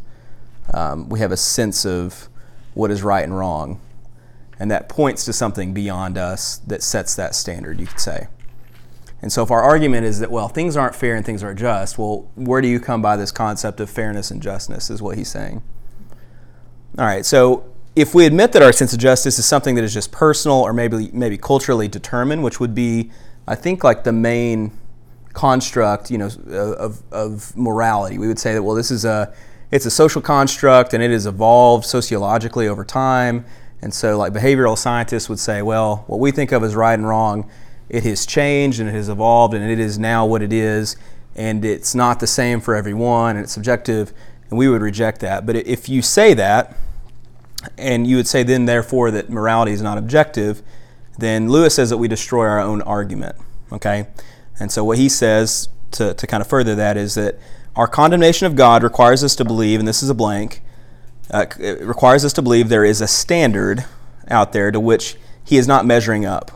um, 0.75 1.09
we 1.09 1.21
have 1.21 1.33
a 1.33 1.37
sense 1.37 1.87
of 1.87 2.29
what 2.75 2.91
is 2.91 3.03
right 3.03 3.23
and 3.23 3.37
wrong. 3.37 3.81
And 4.59 4.71
that 4.71 4.89
points 4.89 5.25
to 5.25 5.33
something 5.33 5.73
beyond 5.73 6.19
us 6.19 6.59
that 6.67 6.83
sets 6.83 7.15
that 7.15 7.35
standard, 7.35 7.81
you 7.81 7.87
could 7.87 8.01
say. 8.01 8.27
And 9.23 9.33
so, 9.33 9.43
if 9.43 9.51
our 9.51 9.63
argument 9.63 10.05
is 10.05 10.21
that, 10.21 10.31
well, 10.31 10.49
things 10.49 10.77
aren't 10.77 10.95
fair 10.95 11.15
and 11.17 11.25
things 11.25 11.43
are 11.43 11.55
just, 11.55 11.97
well, 11.97 12.29
where 12.35 12.61
do 12.61 12.69
you 12.69 12.79
come 12.79 13.01
by 13.01 13.17
this 13.17 13.33
concept 13.33 13.81
of 13.81 13.89
fairness 13.89 14.31
and 14.31 14.43
justness, 14.43 14.91
is 14.91 15.01
what 15.01 15.17
he's 15.17 15.29
saying. 15.29 15.63
All 16.99 17.07
right, 17.07 17.25
so 17.25 17.65
if 17.97 18.15
we 18.15 18.27
admit 18.27 18.53
that 18.53 18.63
our 18.63 18.73
sense 18.73 18.93
of 18.93 18.99
justice 18.99 19.39
is 19.39 19.47
something 19.47 19.77
that 19.77 19.85
is 19.85 19.95
just 19.95 20.13
personal 20.13 20.59
or 20.59 20.73
maybe, 20.73 21.11
maybe 21.13 21.39
culturally 21.39 21.89
determined, 21.89 22.43
which 22.43 22.61
would 22.61 22.75
be, 22.75 23.11
I 23.47 23.55
think, 23.55 23.83
like 23.83 24.05
the 24.05 24.13
main 24.13 24.77
construct, 25.33 26.11
you 26.11 26.19
know, 26.19 26.29
of, 26.49 27.03
of 27.11 27.57
morality, 27.57 28.19
we 28.19 28.29
would 28.29 28.39
say 28.39 28.53
that, 28.53 28.63
well, 28.63 28.77
this 28.77 28.91
is 28.91 29.05
a 29.05 29.35
it's 29.75 29.87
a 29.87 29.91
social 29.91 30.23
construct 30.23 30.95
and 30.95 31.03
it 31.03 31.11
has 31.11 31.27
evolved 31.27 31.85
sociologically 31.85 32.69
over 32.69 32.85
time. 32.85 33.45
And 33.83 33.93
so, 33.93 34.17
like 34.17 34.33
behavioral 34.33 34.79
scientists 34.79 35.29
would 35.29 35.41
say, 35.41 35.63
well, 35.63 36.05
what 36.07 36.21
we 36.21 36.31
think 36.31 36.53
of 36.53 36.63
as 36.63 36.77
right 36.77 36.95
and 36.95 37.09
wrong, 37.09 37.51
it 37.89 38.05
has 38.05 38.25
changed 38.25 38.79
and 38.79 38.89
it 38.89 38.93
has 38.93 39.09
evolved 39.09 39.53
and 39.53 39.69
it 39.69 39.81
is 39.81 39.99
now 39.99 40.27
what 40.27 40.43
it 40.43 40.53
is. 40.53 40.97
And 41.35 41.65
it's 41.65 41.93
not 41.93 42.21
the 42.21 42.27
same 42.29 42.61
for 42.61 42.77
everyone 42.77 43.35
and 43.35 43.43
it's 43.43 43.53
subjective. 43.53 44.13
And 44.49 44.57
we 44.57 44.69
would 44.69 44.81
reject 44.81 45.19
that. 45.23 45.45
But 45.45 45.57
if 45.57 45.89
you 45.89 46.03
say 46.03 46.35
that, 46.35 46.77
and 47.77 48.07
you 48.07 48.15
would 48.15 48.29
say 48.29 48.45
then, 48.45 48.67
therefore, 48.67 49.11
that 49.11 49.29
morality 49.29 49.73
is 49.73 49.83
not 49.83 49.99
objective, 49.99 50.63
then 51.19 51.49
Lewis 51.49 51.75
says 51.75 51.91
that 51.91 51.99
we 51.99 52.07
destroy 52.07 52.47
our 52.47 52.61
own 52.61 52.81
argument. 52.83 53.35
Okay? 53.73 54.07
And 54.61 54.71
so, 54.71 54.85
what 54.85 54.99
he 54.99 55.09
says 55.09 55.69
to, 55.93 56.15
to 56.15 56.27
kind 56.29 56.41
of 56.41 56.47
further 56.47 56.77
that 56.77 56.97
is 56.97 57.17
that 57.17 57.41
our 57.77 57.87
condemnation 57.87 58.47
of 58.47 58.57
God 58.57 58.83
requires 58.83 59.25
us 59.25 59.35
to 59.37 59.45
believe, 59.45 59.79
and 59.79 59.89
this 59.89 60.03
is 60.03 60.11
a 60.11 60.15
blank, 60.15 60.63
uh, 61.31 61.47
it 61.59 61.83
requires 61.83 62.25
us 62.25 62.33
to 62.35 62.43
believe 62.43 62.69
there 62.69 62.85
is 62.85 63.01
a 63.01 63.09
standard 63.09 63.85
out 64.29 64.53
there 64.53 64.71
to 64.71 64.79
which 64.79 65.17
he 65.45 65.57
is 65.57 65.67
not 65.67 65.85
measuring 65.85 66.25
up. 66.25 66.51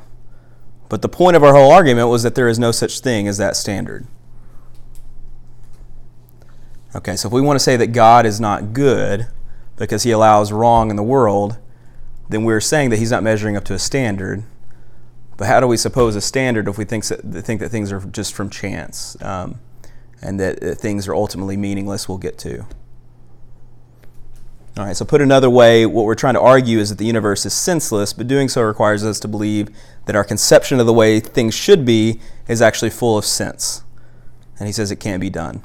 But 0.89 1.03
the 1.03 1.09
point 1.09 1.37
of 1.37 1.45
our 1.45 1.55
whole 1.55 1.71
argument 1.71 2.09
was 2.09 2.23
that 2.23 2.35
there 2.35 2.49
is 2.49 2.59
no 2.59 2.71
such 2.71 3.01
thing 3.01 3.29
as 3.29 3.37
that 3.39 3.57
standard. 3.57 4.07
Okay, 6.95 7.17
so 7.17 7.29
if 7.29 7.33
we 7.33 7.41
want 7.41 7.57
to 7.57 7.63
say 7.63 7.77
that 7.77 7.89
God 7.89 8.25
is 8.25 8.41
not 8.41 8.73
good 8.73 9.27
because 9.77 10.05
he 10.05 10.11
allows 10.11 10.53
wrong 10.53 10.89
in 10.91 10.97
the 10.97 11.03
world, 11.03 11.59
then 12.29 12.45
we're 12.45 12.61
saying 12.61 12.91
that 12.91 12.99
he's 12.99 13.11
not 13.11 13.23
measuring 13.23 13.57
up 13.57 13.65
to 13.65 13.75
a 13.75 13.79
standard. 13.79 14.45
But 15.37 15.49
how 15.49 15.61
do 15.61 15.67
we 15.67 15.77
suppose 15.77 16.17
a 16.17 16.21
standard 16.21 16.67
if 16.67 16.79
we 16.79 16.85
think 16.85 17.05
that, 17.07 17.45
think 17.45 17.61
that 17.61 17.69
things 17.69 17.93
are 17.93 18.01
just 18.01 18.35
from 18.35 18.51
chance? 18.51 19.21
Um, 19.23 19.61
and 20.23 20.39
that, 20.41 20.79
things 20.79 21.07
are 21.09 21.15
ultimately 21.15 21.57
meaningless, 21.57 22.09
we'll 22.09 22.19
get 22.19 22.39
to. 22.39 22.67
All 24.77 24.85
right, 24.85 24.97
so 24.97 25.05
put 25.05 25.21
another 25.21 25.51
way, 25.51 25.87
what 25.87 26.05
we're 26.05 26.15
trying 26.15 26.35
to 26.35 26.41
argue 26.41 26.79
is 26.79 26.91
that 26.91 26.99
the 26.99 27.05
universe 27.05 27.45
is 27.45 27.53
senseless, 27.53 28.13
but 28.13 28.29
doing 28.29 28.49
so 28.49 28.63
requires 28.63 29.05
us 29.05 29.19
to 29.21 29.29
believe 29.29 29.71
that 30.07 30.15
our 30.15 30.23
conception 30.23 30.79
of 30.79 30.87
the 30.87 30.93
way 30.93 31.19
things 31.19 31.53
should 31.55 31.85
be 31.85 32.21
is 32.47 32.63
actually 32.63 32.91
full 32.91 33.19
of 33.19 33.25
sense. 33.25 33.83
And 34.59 34.69
he 34.69 34.73
says 34.73 34.93
it 34.93 35.01
can't 35.01 35.21
be 35.21 35.31
done. 35.31 35.65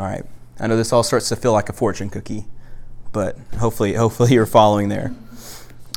All 0.00 0.06
right. 0.06 0.24
I 0.58 0.66
know 0.66 0.76
this 0.76 0.92
all 0.92 1.04
starts 1.04 1.28
to 1.28 1.36
feel 1.36 1.52
like 1.52 1.68
a 1.68 1.72
fortune 1.72 2.10
cookie, 2.10 2.46
but 3.12 3.38
hopefully, 3.58 3.92
hopefully 3.94 4.32
you're 4.32 4.46
following 4.46 4.88
there. 4.88 5.14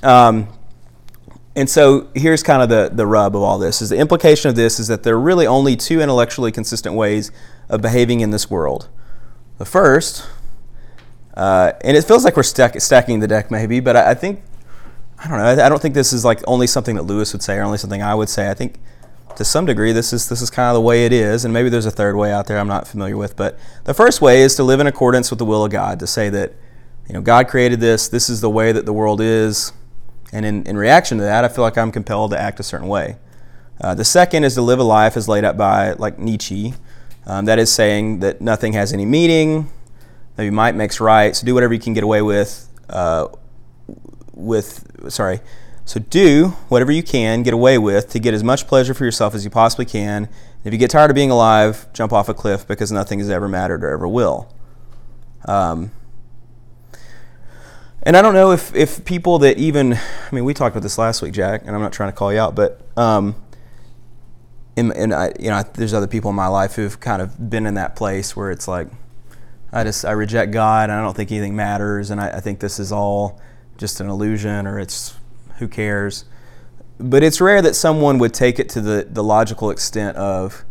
Um, 0.04 0.48
and 1.58 1.68
so 1.68 2.08
here's 2.14 2.44
kind 2.44 2.62
of 2.62 2.70
the, 2.70 2.96
the 2.96 3.08
rub 3.08 3.36
of 3.36 3.42
all 3.42 3.58
this 3.58 3.82
is 3.82 3.90
the 3.90 3.98
implication 3.98 4.48
of 4.48 4.56
this 4.56 4.80
is 4.80 4.88
that 4.90 5.02
there 5.02 5.16
are 5.16 5.20
really 5.20 5.48
only 5.48 5.76
two 5.76 6.00
intellectually 6.00 6.52
consistent 6.52 6.94
ways 6.94 7.32
of 7.68 7.82
behaving 7.82 8.20
in 8.20 8.30
this 8.30 8.48
world. 8.48 8.88
The 9.58 9.66
first, 9.66 10.30
uh, 11.34 11.74
and 11.84 11.98
it 11.98 12.04
feels 12.04 12.24
like 12.24 12.38
we're 12.38 12.44
stack, 12.44 12.80
stacking 12.80 13.22
the 13.22 13.28
deck 13.28 13.50
maybe, 13.50 13.80
but 13.80 13.96
I, 13.96 14.12
I 14.12 14.14
think, 14.14 14.44
I 15.18 15.28
don't 15.28 15.40
know, 15.40 15.46
I, 15.46 15.66
I 15.66 15.68
don't 15.68 15.82
think 15.82 15.96
this 15.96 16.14
is 16.14 16.24
like 16.24 16.42
only 16.46 16.68
something 16.68 16.96
that 16.96 17.04
Lewis 17.04 17.34
would 17.34 17.42
say 17.42 17.58
or 17.58 17.64
only 17.64 17.80
something 17.80 18.04
I 18.04 18.14
would 18.14 18.30
say. 18.30 18.52
I 18.52 18.54
think 18.54 18.76
to 19.36 19.44
some 19.44 19.66
degree, 19.66 19.92
this 19.94 20.14
is 20.14 20.30
this 20.30 20.44
is 20.44 20.52
kind 20.52 20.68
of 20.68 20.76
the 20.76 20.82
way 20.82 21.08
it 21.08 21.12
is, 21.12 21.44
and 21.44 21.52
maybe 21.52 21.70
there's 21.70 21.88
a 21.88 21.92
third 21.92 22.16
way 22.16 22.32
out 22.32 22.46
there 22.46 22.60
I'm 22.60 22.68
not 22.68 22.88
familiar 22.88 23.18
with. 23.18 23.36
But 23.36 23.58
the 23.86 23.96
first 23.96 24.22
way 24.22 24.42
is 24.42 24.56
to 24.58 24.64
live 24.64 24.80
in 24.80 24.86
accordance 24.86 25.32
with 25.32 25.40
the 25.40 25.46
will 25.46 25.66
of 25.66 25.72
God, 25.72 26.00
to 26.02 26.08
say 26.08 26.30
that 26.30 26.54
you 27.08 27.14
know 27.14 27.22
God 27.22 27.48
created 27.48 27.80
this, 27.80 28.08
this 28.08 28.30
is 28.30 28.42
the 28.42 28.50
way 28.50 28.72
that 28.72 28.86
the 28.86 28.94
world 28.94 29.22
is, 29.22 29.74
and 30.32 30.46
in, 30.46 30.66
in 30.66 30.78
reaction 30.78 31.18
to 31.20 31.24
that, 31.24 31.44
I 31.44 31.48
feel 31.48 31.64
like 31.64 31.78
I'm 31.78 31.92
compelled 31.92 32.32
to 32.32 32.40
act 32.40 32.60
a 32.60 32.64
certain 32.64 32.88
way. 32.88 33.18
Uh, 33.80 33.94
the 33.94 34.06
second 34.06 34.44
is 34.44 34.56
to 34.56 34.62
live 34.62 34.80
a 34.80 34.84
life 34.84 35.16
as 35.16 35.28
laid 35.28 35.44
out 35.44 35.58
by 35.58 35.94
like 35.94 36.18
Nietzsche, 36.20 36.74
um, 37.26 37.46
that 37.46 37.60
is 37.60 37.72
saying 37.72 38.20
that 38.20 38.42
nothing 38.42 38.74
has 38.74 38.94
any 38.94 39.06
meaning, 39.06 39.70
maybe 40.38 40.50
might 40.50 40.76
makes 40.76 41.00
right, 41.00 41.36
so 41.36 41.46
do 41.46 41.54
whatever 41.54 41.74
you 41.74 41.80
can 41.80 41.94
get 41.94 42.04
away 42.04 42.22
with. 42.22 42.70
Uh, 42.90 43.28
with 44.34 45.12
sorry 45.12 45.42
so 45.88 46.02
do 46.02 46.50
whatever 46.68 46.92
you 46.92 47.02
can 47.02 47.44
get 47.44 47.54
away 47.54 47.78
with 47.78 48.10
to 48.10 48.20
get 48.20 48.34
as 48.34 48.44
much 48.44 48.68
pleasure 48.68 48.94
for 48.94 49.06
yourself 49.06 49.34
as 49.34 49.46
you 49.46 49.50
possibly 49.50 49.86
can. 49.86 50.28
If 50.66 50.74
you 50.74 50.78
get 50.78 50.92
tired 50.92 51.10
of 51.10 51.16
being 51.16 51.32
alive, 51.32 51.88
jump 51.94 52.12
off 52.12 52.28
a 52.28 52.34
cliff 52.34 52.68
because 52.68 52.92
nothing 52.92 53.20
has 53.20 53.30
ever 53.30 53.48
mattered 53.48 53.86
or 53.86 53.92
ever 53.92 54.06
will. 54.06 54.54
Um, 55.46 55.92
and 58.08 58.16
I 58.16 58.22
don't 58.22 58.34
know 58.34 58.52
if, 58.52 58.74
if 58.74 59.04
people 59.04 59.40
that 59.40 59.58
even, 59.58 59.94
I 59.94 60.00
mean, 60.32 60.46
we 60.46 60.54
talked 60.54 60.74
about 60.74 60.82
this 60.82 60.98
last 60.98 61.22
week, 61.22 61.34
Jack, 61.34 61.64
and 61.66 61.76
I'm 61.76 61.82
not 61.82 61.92
trying 61.92 62.10
to 62.10 62.16
call 62.16 62.32
you 62.32 62.40
out, 62.40 62.56
but 62.56 62.80
um, 62.96 63.36
and, 64.78 64.94
and 64.94 65.14
I, 65.14 65.34
you 65.38 65.50
know, 65.50 65.62
there's 65.74 65.94
other 65.94 66.08
people 66.08 66.30
in 66.30 66.36
my 66.38 66.48
life 66.48 66.76
who've 66.76 66.98
kind 67.02 67.22
of 67.22 67.50
been 67.50 67.66
in 67.66 67.74
that 67.74 67.98
place 67.98 68.34
where 68.34 68.50
it's 68.50 68.66
like, 68.66 68.88
I 69.74 69.84
just 69.84 70.06
I 70.06 70.12
reject 70.12 70.54
God, 70.54 70.90
and 70.90 70.98
I 70.98 71.04
don't 71.04 71.18
think 71.18 71.34
anything 71.34 71.58
matters, 71.58 72.10
and 72.10 72.22
I, 72.22 72.38
I 72.38 72.40
think 72.40 72.62
this 72.62 72.80
is 72.80 72.94
all 72.94 73.42
just 73.78 74.00
an 74.00 74.08
illusion, 74.08 74.68
or 74.68 74.80
it's 74.80 75.18
who 75.58 75.68
cares? 75.68 76.24
But 77.00 77.24
it's 77.24 77.42
rare 77.42 77.62
that 77.62 77.76
someone 77.76 78.20
would 78.20 78.34
take 78.34 78.58
it 78.58 78.70
to 78.70 78.80
the, 78.80 79.06
the 79.10 79.22
logical 79.22 79.70
extent 79.70 80.16
of 80.16 80.64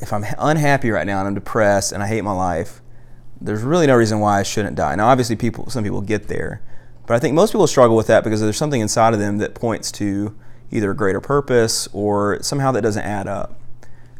if 0.00 0.12
I'm 0.12 0.24
unhappy 0.36 0.90
right 0.90 1.06
now 1.06 1.20
and 1.20 1.28
I'm 1.28 1.34
depressed 1.34 1.92
and 1.92 2.02
I 2.02 2.08
hate 2.08 2.24
my 2.24 2.32
life, 2.32 2.82
there's 3.40 3.62
really 3.62 3.86
no 3.86 3.96
reason 3.96 4.20
why 4.20 4.40
I 4.40 4.42
shouldn't 4.42 4.76
die. 4.76 4.94
Now, 4.94 5.08
obviously, 5.08 5.36
people 5.36 5.70
some 5.70 5.84
people 5.84 6.00
get 6.00 6.28
there, 6.28 6.60
but 7.06 7.14
I 7.14 7.18
think 7.18 7.34
most 7.34 7.52
people 7.52 7.66
struggle 7.66 7.96
with 7.96 8.06
that 8.08 8.24
because 8.24 8.40
there's 8.40 8.56
something 8.56 8.80
inside 8.80 9.14
of 9.14 9.20
them 9.20 9.38
that 9.38 9.54
points 9.54 9.90
to 9.92 10.34
either 10.70 10.90
a 10.90 10.96
greater 10.96 11.20
purpose 11.20 11.88
or 11.92 12.42
somehow 12.42 12.70
that 12.72 12.82
doesn't 12.82 13.02
add 13.02 13.26
up. 13.26 13.58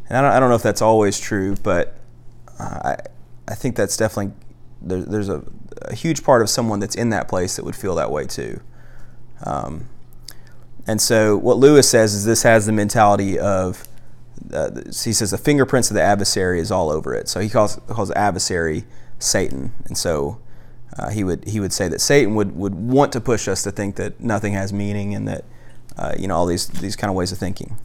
And 0.09 0.19
I 0.19 0.23
don't, 0.23 0.33
I 0.33 0.41
don't 0.41 0.49
know 0.49 0.57
if 0.57 0.63
that's 0.63 0.83
always 0.83 1.21
true, 1.21 1.55
but 1.63 1.97
I, 2.59 2.97
I 3.47 3.55
think 3.55 3.77
that's 3.77 3.97
definitely 3.97 4.33
there, 4.83 5.03
there's 5.03 5.29
a, 5.29 5.45
a 5.83 5.95
huge 5.95 6.25
part 6.25 6.43
of 6.43 6.51
someone 6.51 6.81
that's 6.81 6.97
in 6.97 7.11
that 7.11 7.29
place 7.29 7.57
that 7.57 7.65
would 7.65 7.77
feel 7.77 7.95
that 7.95 8.11
way 8.11 8.27
too. 8.27 8.61
Um, 9.45 9.89
and 10.87 11.01
so 11.01 11.37
what 11.37 11.59
Lewis 11.59 11.89
says 11.89 12.15
is 12.15 12.25
this 12.25 12.43
has 12.43 12.67
the 12.67 12.73
mentality 12.73 13.39
of, 13.39 13.87
uh, 14.53 14.71
he 14.87 15.13
says 15.13 15.31
the 15.31 15.39
fingerprints 15.39 15.91
of 15.91 15.95
the 15.95 16.03
adversary 16.03 16.59
is 16.59 16.73
all 16.73 16.91
over 16.91 17.15
it. 17.15 17.29
So 17.29 17.41
he 17.41 17.49
calls, 17.49 17.77
calls 17.87 18.11
adversary 18.13 18.85
Satan. 19.21 19.73
And 19.87 19.97
so 19.97 20.41
uh, 20.99 21.11
he, 21.11 21.23
would, 21.23 21.47
he 21.47 21.61
would 21.61 21.73
say 21.73 21.89
that 21.89 22.01
Satan 22.01 22.35
would, 22.35 22.57
would 22.57 22.75
want 22.75 23.13
to 23.13 23.21
push 23.21 23.47
us 23.47 23.63
to 23.63 23.71
think 23.71 23.97
that 23.97 24.21
nothing 24.21 24.55
has 24.55 24.73
meaning 24.73 25.15
and 25.15 25.29
that, 25.29 25.45
uh, 25.97 26.15
you 26.19 26.27
know, 26.27 26.37
all 26.37 26.47
these, 26.47 26.67
these 26.67 26.97
kind 26.97 27.11
of 27.11 27.15
ways 27.15 27.31
of 27.31 27.39
thinking. 27.39 27.77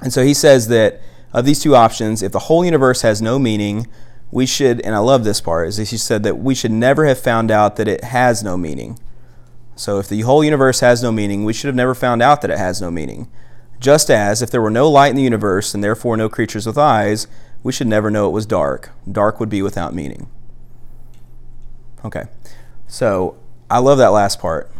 And 0.00 0.12
so 0.12 0.24
he 0.24 0.34
says 0.34 0.68
that 0.68 1.00
of 1.32 1.44
these 1.44 1.60
two 1.60 1.74
options, 1.74 2.22
if 2.22 2.32
the 2.32 2.40
whole 2.40 2.64
universe 2.64 3.02
has 3.02 3.20
no 3.20 3.38
meaning, 3.38 3.86
we 4.30 4.46
should, 4.46 4.80
and 4.80 4.94
I 4.94 4.98
love 4.98 5.24
this 5.24 5.40
part, 5.40 5.68
is 5.68 5.76
he 5.76 5.96
said 5.96 6.22
that 6.22 6.38
we 6.38 6.54
should 6.54 6.72
never 6.72 7.06
have 7.06 7.18
found 7.18 7.50
out 7.50 7.76
that 7.76 7.88
it 7.88 8.04
has 8.04 8.42
no 8.42 8.56
meaning. 8.56 8.98
So 9.76 9.98
if 9.98 10.08
the 10.08 10.22
whole 10.22 10.44
universe 10.44 10.80
has 10.80 11.02
no 11.02 11.10
meaning, 11.10 11.44
we 11.44 11.52
should 11.52 11.68
have 11.68 11.74
never 11.74 11.94
found 11.94 12.22
out 12.22 12.42
that 12.42 12.50
it 12.50 12.58
has 12.58 12.80
no 12.80 12.90
meaning. 12.90 13.28
Just 13.80 14.10
as 14.10 14.40
if 14.40 14.50
there 14.50 14.62
were 14.62 14.70
no 14.70 14.88
light 14.88 15.10
in 15.10 15.16
the 15.16 15.22
universe 15.22 15.74
and 15.74 15.82
therefore 15.82 16.16
no 16.16 16.28
creatures 16.28 16.66
with 16.66 16.78
eyes, 16.78 17.26
we 17.62 17.72
should 17.72 17.86
never 17.86 18.10
know 18.10 18.28
it 18.28 18.32
was 18.32 18.46
dark. 18.46 18.90
Dark 19.10 19.40
would 19.40 19.48
be 19.48 19.62
without 19.62 19.94
meaning. 19.94 20.28
Okay, 22.04 22.24
so 22.86 23.36
I 23.70 23.78
love 23.78 23.98
that 23.98 24.08
last 24.08 24.40
part. 24.40 24.70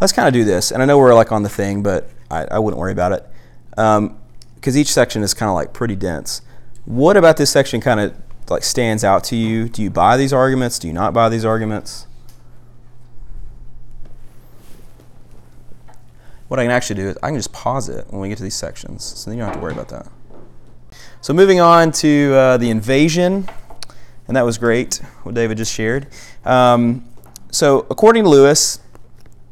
Let's 0.00 0.12
kind 0.12 0.28
of 0.28 0.34
do 0.34 0.44
this, 0.44 0.70
and 0.70 0.82
I 0.82 0.86
know 0.86 0.98
we're 0.98 1.14
like 1.14 1.32
on 1.32 1.42
the 1.42 1.48
thing, 1.48 1.82
but 1.82 2.08
I, 2.30 2.44
I 2.44 2.58
wouldn't 2.58 2.78
worry 2.78 2.92
about 2.92 3.12
it 3.12 3.26
because 3.70 3.96
um, 3.98 4.76
each 4.76 4.92
section 4.92 5.22
is 5.22 5.34
kind 5.34 5.48
of 5.48 5.54
like 5.54 5.72
pretty 5.72 5.96
dense. 5.96 6.42
What 6.84 7.16
about 7.16 7.36
this 7.36 7.50
section 7.50 7.80
kind 7.80 8.00
of 8.00 8.14
like 8.48 8.62
stands 8.62 9.02
out 9.02 9.24
to 9.24 9.36
you? 9.36 9.68
Do 9.68 9.82
you 9.82 9.90
buy 9.90 10.16
these 10.16 10.32
arguments? 10.32 10.78
Do 10.78 10.86
you 10.86 10.94
not 10.94 11.12
buy 11.12 11.28
these 11.28 11.44
arguments? 11.44 12.06
what 16.48 16.58
I 16.58 16.64
can 16.64 16.70
actually 16.70 16.96
do 16.96 17.08
is 17.10 17.18
I 17.22 17.28
can 17.28 17.36
just 17.36 17.52
pause 17.52 17.88
it 17.88 18.06
when 18.08 18.20
we 18.20 18.28
get 18.28 18.38
to 18.38 18.42
these 18.42 18.54
sections. 18.54 19.04
So 19.04 19.30
then 19.30 19.38
you 19.38 19.44
don't 19.44 19.52
have 19.52 19.58
to 19.58 19.62
worry 19.62 19.74
about 19.74 19.88
that. 19.90 20.08
So 21.20 21.34
moving 21.34 21.60
on 21.60 21.92
to 21.92 22.34
uh, 22.34 22.56
the 22.56 22.70
invasion, 22.70 23.48
and 24.28 24.36
that 24.36 24.44
was 24.44 24.58
great, 24.58 24.96
what 25.24 25.34
David 25.34 25.58
just 25.58 25.72
shared. 25.72 26.06
Um, 26.44 27.04
so 27.50 27.86
according 27.90 28.24
to 28.24 28.30
Lewis, 28.30 28.78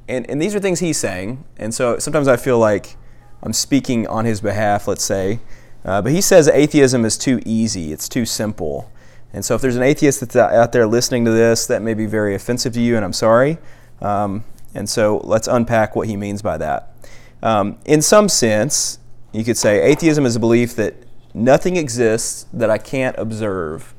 and, 0.09 0.29
and 0.31 0.41
these 0.41 0.55
are 0.55 0.61
things 0.61 0.79
he's 0.79 0.99
saying, 0.99 1.45
and 1.57 1.75
so 1.75 1.99
sometimes 1.99 2.29
I 2.29 2.37
feel 2.37 2.59
like 2.59 2.97
I'm 3.43 3.53
speaking 3.53 4.07
on 4.07 4.25
his 4.25 4.41
behalf, 4.41 4.87
let's 4.87 5.03
say, 5.03 5.41
uh, 5.85 6.03
but 6.03 6.13
he 6.13 6.21
says 6.21 6.47
atheism 6.49 7.05
is 7.05 7.17
too 7.19 7.41
easy, 7.45 7.93
it's 7.93 8.09
too 8.09 8.25
simple. 8.25 8.91
And 9.33 9.45
so 9.45 9.55
if 9.55 9.61
there's 9.61 9.77
an 9.77 9.83
atheist 9.83 10.21
that's 10.21 10.37
out 10.37 10.73
there 10.73 10.87
listening 10.87 11.25
to 11.25 11.31
this, 11.31 11.67
that 11.67 11.83
may 11.83 11.95
be 11.95 12.07
very 12.07 12.35
offensive 12.35 12.73
to 12.75 12.81
you, 12.81 12.97
and 12.97 13.05
I'm 13.05 13.13
sorry. 13.13 13.59
Um, 14.01 14.45
and 14.75 14.89
so 14.89 15.19
let's 15.25 15.49
unpack 15.49 15.97
what 15.97 16.07
he 16.07 16.17
means 16.17 16.43
by 16.43 16.59
that. 16.59 16.95
Um, 17.43 17.79
in 17.85 18.03
some 18.03 18.29
sense, 18.29 18.99
you 19.33 19.45
could 19.45 19.57
say 19.57 19.83
atheism 19.83 20.25
is 20.27 20.37
a 20.37 20.41
belief 20.41 20.75
that 20.77 20.95
nothing 21.35 21.77
exists 21.77 22.47
that 22.53 22.71
I 22.71 22.79
can't 22.79 23.17
observe. 23.19 23.95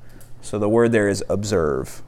So 0.48 0.58
the 0.58 0.70
word 0.70 0.94
there 0.94 1.10
is 1.10 1.26
observe. 1.28 2.02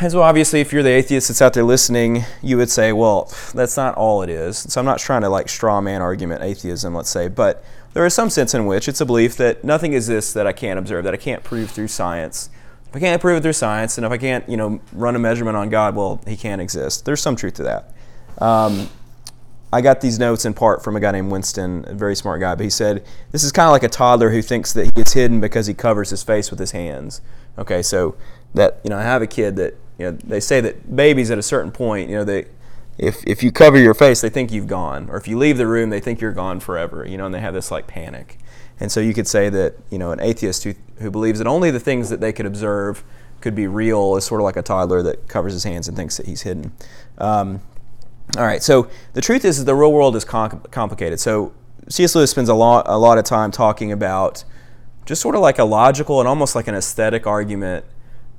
And 0.00 0.10
so 0.10 0.22
obviously, 0.22 0.60
if 0.60 0.72
you're 0.72 0.82
the 0.82 0.90
atheist 0.90 1.28
that's 1.28 1.40
out 1.40 1.52
there 1.52 1.62
listening, 1.62 2.24
you 2.42 2.56
would 2.56 2.68
say, 2.68 2.92
well, 2.92 3.32
that's 3.54 3.76
not 3.76 3.94
all 3.94 4.20
it 4.22 4.28
is. 4.28 4.58
So 4.58 4.80
I'm 4.80 4.86
not 4.86 4.98
trying 4.98 5.22
to 5.22 5.28
like 5.28 5.48
straw 5.48 5.80
man 5.80 6.02
argument 6.02 6.42
atheism, 6.42 6.96
let's 6.96 7.10
say, 7.10 7.28
but 7.28 7.62
there 7.92 8.04
is 8.04 8.12
some 8.12 8.28
sense 8.28 8.54
in 8.54 8.66
which 8.66 8.88
it's 8.88 9.00
a 9.00 9.06
belief 9.06 9.36
that 9.36 9.62
nothing 9.62 9.92
exists 9.94 10.32
that 10.32 10.48
I 10.48 10.52
can't 10.52 10.80
observe, 10.80 11.04
that 11.04 11.14
I 11.14 11.16
can't 11.16 11.44
prove 11.44 11.70
through 11.70 11.86
science. 11.86 12.50
If 12.88 12.96
I 12.96 12.98
can't 12.98 13.22
prove 13.22 13.38
it 13.38 13.42
through 13.42 13.52
science, 13.52 13.96
and 13.96 14.04
if 14.04 14.10
I 14.10 14.18
can't, 14.18 14.48
you 14.48 14.56
know, 14.56 14.80
run 14.92 15.14
a 15.14 15.20
measurement 15.20 15.56
on 15.56 15.68
God, 15.68 15.94
well, 15.94 16.20
He 16.26 16.36
can't 16.36 16.60
exist. 16.60 17.04
There's 17.04 17.22
some 17.22 17.36
truth 17.36 17.54
to 17.54 17.62
that. 17.62 17.92
Um, 18.44 18.88
I 19.74 19.80
got 19.80 20.00
these 20.00 20.20
notes 20.20 20.44
in 20.44 20.54
part 20.54 20.84
from 20.84 20.94
a 20.94 21.00
guy 21.00 21.10
named 21.10 21.32
Winston, 21.32 21.84
a 21.88 21.94
very 21.94 22.14
smart 22.14 22.40
guy, 22.40 22.54
but 22.54 22.62
he 22.62 22.70
said 22.70 23.04
this 23.32 23.42
is 23.42 23.50
kind 23.50 23.66
of 23.66 23.72
like 23.72 23.82
a 23.82 23.88
toddler 23.88 24.30
who 24.30 24.40
thinks 24.40 24.72
that 24.72 24.84
he 24.84 24.92
gets 24.92 25.14
hidden 25.14 25.40
because 25.40 25.66
he 25.66 25.74
covers 25.74 26.10
his 26.10 26.22
face 26.22 26.48
with 26.52 26.60
his 26.60 26.70
hands. 26.70 27.20
Okay, 27.58 27.82
so 27.82 28.14
that 28.54 28.78
you 28.84 28.90
know, 28.90 28.98
I 28.98 29.02
have 29.02 29.20
a 29.20 29.26
kid 29.26 29.56
that 29.56 29.74
you 29.98 30.06
know 30.06 30.12
they 30.12 30.38
say 30.38 30.60
that 30.60 30.94
babies 30.94 31.28
at 31.32 31.38
a 31.38 31.42
certain 31.42 31.72
point, 31.72 32.08
you 32.08 32.14
know, 32.14 32.22
they 32.22 32.46
if 32.98 33.24
if 33.26 33.42
you 33.42 33.50
cover 33.50 33.76
your 33.76 33.94
face, 33.94 34.20
they 34.20 34.28
think 34.28 34.52
you've 34.52 34.68
gone, 34.68 35.10
or 35.10 35.16
if 35.16 35.26
you 35.26 35.36
leave 35.36 35.58
the 35.58 35.66
room, 35.66 35.90
they 35.90 35.98
think 35.98 36.20
you're 36.20 36.30
gone 36.32 36.60
forever. 36.60 37.04
You 37.04 37.18
know, 37.18 37.26
and 37.26 37.34
they 37.34 37.40
have 37.40 37.54
this 37.54 37.72
like 37.72 37.88
panic. 37.88 38.38
And 38.78 38.92
so 38.92 39.00
you 39.00 39.12
could 39.12 39.26
say 39.26 39.48
that 39.48 39.74
you 39.90 39.98
know 39.98 40.12
an 40.12 40.20
atheist 40.20 40.62
who, 40.62 40.74
who 41.00 41.10
believes 41.10 41.40
that 41.40 41.48
only 41.48 41.72
the 41.72 41.80
things 41.80 42.10
that 42.10 42.20
they 42.20 42.32
could 42.32 42.46
observe 42.46 43.02
could 43.40 43.56
be 43.56 43.66
real 43.66 44.14
is 44.14 44.24
sort 44.24 44.40
of 44.40 44.44
like 44.44 44.56
a 44.56 44.62
toddler 44.62 45.02
that 45.02 45.26
covers 45.26 45.52
his 45.52 45.64
hands 45.64 45.88
and 45.88 45.96
thinks 45.96 46.16
that 46.16 46.26
he's 46.26 46.42
hidden. 46.42 46.70
Um, 47.18 47.60
all 48.36 48.44
right, 48.44 48.62
so 48.62 48.88
the 49.12 49.20
truth 49.20 49.44
is 49.44 49.64
the 49.64 49.74
real 49.74 49.92
world 49.92 50.16
is 50.16 50.24
com- 50.24 50.62
complicated. 50.70 51.20
So 51.20 51.52
C.S. 51.88 52.14
Lewis 52.14 52.30
spends 52.30 52.48
a 52.48 52.54
lot, 52.54 52.86
a 52.88 52.96
lot 52.96 53.18
of 53.18 53.24
time 53.24 53.50
talking 53.50 53.92
about 53.92 54.44
just 55.04 55.20
sort 55.20 55.34
of 55.34 55.40
like 55.40 55.58
a 55.58 55.64
logical 55.64 56.20
and 56.20 56.28
almost 56.28 56.54
like 56.54 56.66
an 56.66 56.74
aesthetic 56.74 57.26
argument 57.26 57.84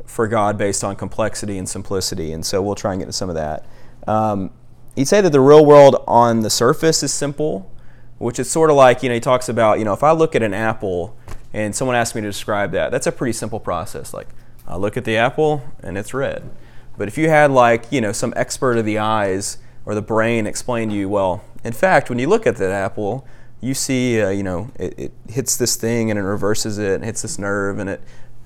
for 0.05 0.27
God 0.27 0.57
based 0.57 0.83
on 0.83 0.95
complexity 0.95 1.57
and 1.57 1.69
simplicity. 1.69 2.31
And 2.31 2.45
so 2.45 2.61
we'll 2.61 2.75
try 2.75 2.93
and 2.93 2.99
get 2.99 3.05
into 3.05 3.13
some 3.13 3.29
of 3.29 3.35
that. 3.35 3.65
Um, 4.07 4.51
he'd 4.95 5.07
say 5.07 5.21
that 5.21 5.31
the 5.31 5.39
real 5.39 5.65
world 5.65 6.03
on 6.07 6.41
the 6.41 6.49
surface 6.49 7.03
is 7.03 7.13
simple, 7.13 7.71
which 8.17 8.39
is 8.39 8.49
sort 8.49 8.69
of 8.69 8.75
like, 8.75 9.03
you 9.03 9.09
know, 9.09 9.15
he 9.15 9.21
talks 9.21 9.47
about, 9.49 9.79
you 9.79 9.85
know, 9.85 9.93
if 9.93 10.03
I 10.03 10.11
look 10.11 10.35
at 10.35 10.43
an 10.43 10.53
apple 10.53 11.15
and 11.53 11.75
someone 11.75 11.95
asks 11.95 12.15
me 12.15 12.21
to 12.21 12.27
describe 12.27 12.71
that, 12.71 12.91
that's 12.91 13.07
a 13.07 13.11
pretty 13.11 13.33
simple 13.33 13.59
process. 13.59 14.13
Like, 14.13 14.27
I 14.67 14.77
look 14.77 14.97
at 14.97 15.05
the 15.05 15.17
apple 15.17 15.63
and 15.81 15.97
it's 15.97 16.13
red. 16.13 16.49
But 16.97 17.07
if 17.07 17.17
you 17.17 17.29
had 17.29 17.51
like, 17.51 17.91
you 17.91 18.01
know, 18.01 18.11
some 18.11 18.33
expert 18.35 18.77
of 18.77 18.85
the 18.85 18.97
eyes 18.97 19.57
or 19.85 19.95
the 19.95 20.01
brain 20.01 20.47
explain 20.47 20.89
to 20.89 20.95
you, 20.95 21.09
well, 21.09 21.43
in 21.63 21.73
fact, 21.73 22.09
when 22.09 22.19
you 22.19 22.27
look 22.27 22.45
at 22.47 22.57
that 22.57 22.71
apple, 22.71 23.25
you 23.61 23.73
see, 23.73 24.21
uh, 24.21 24.29
you 24.29 24.43
know, 24.43 24.71
it, 24.75 24.99
it, 24.99 25.11
hits 25.29 25.57
this 25.57 25.75
thing 25.75 26.09
and 26.09 26.19
it 26.19 26.23
reverses 26.23 26.77
it 26.77 26.95
and 26.95 27.03
hits 27.03 27.21
this 27.21 27.39
nerve 27.39 27.79
and 27.79 27.89
it, 27.89 28.01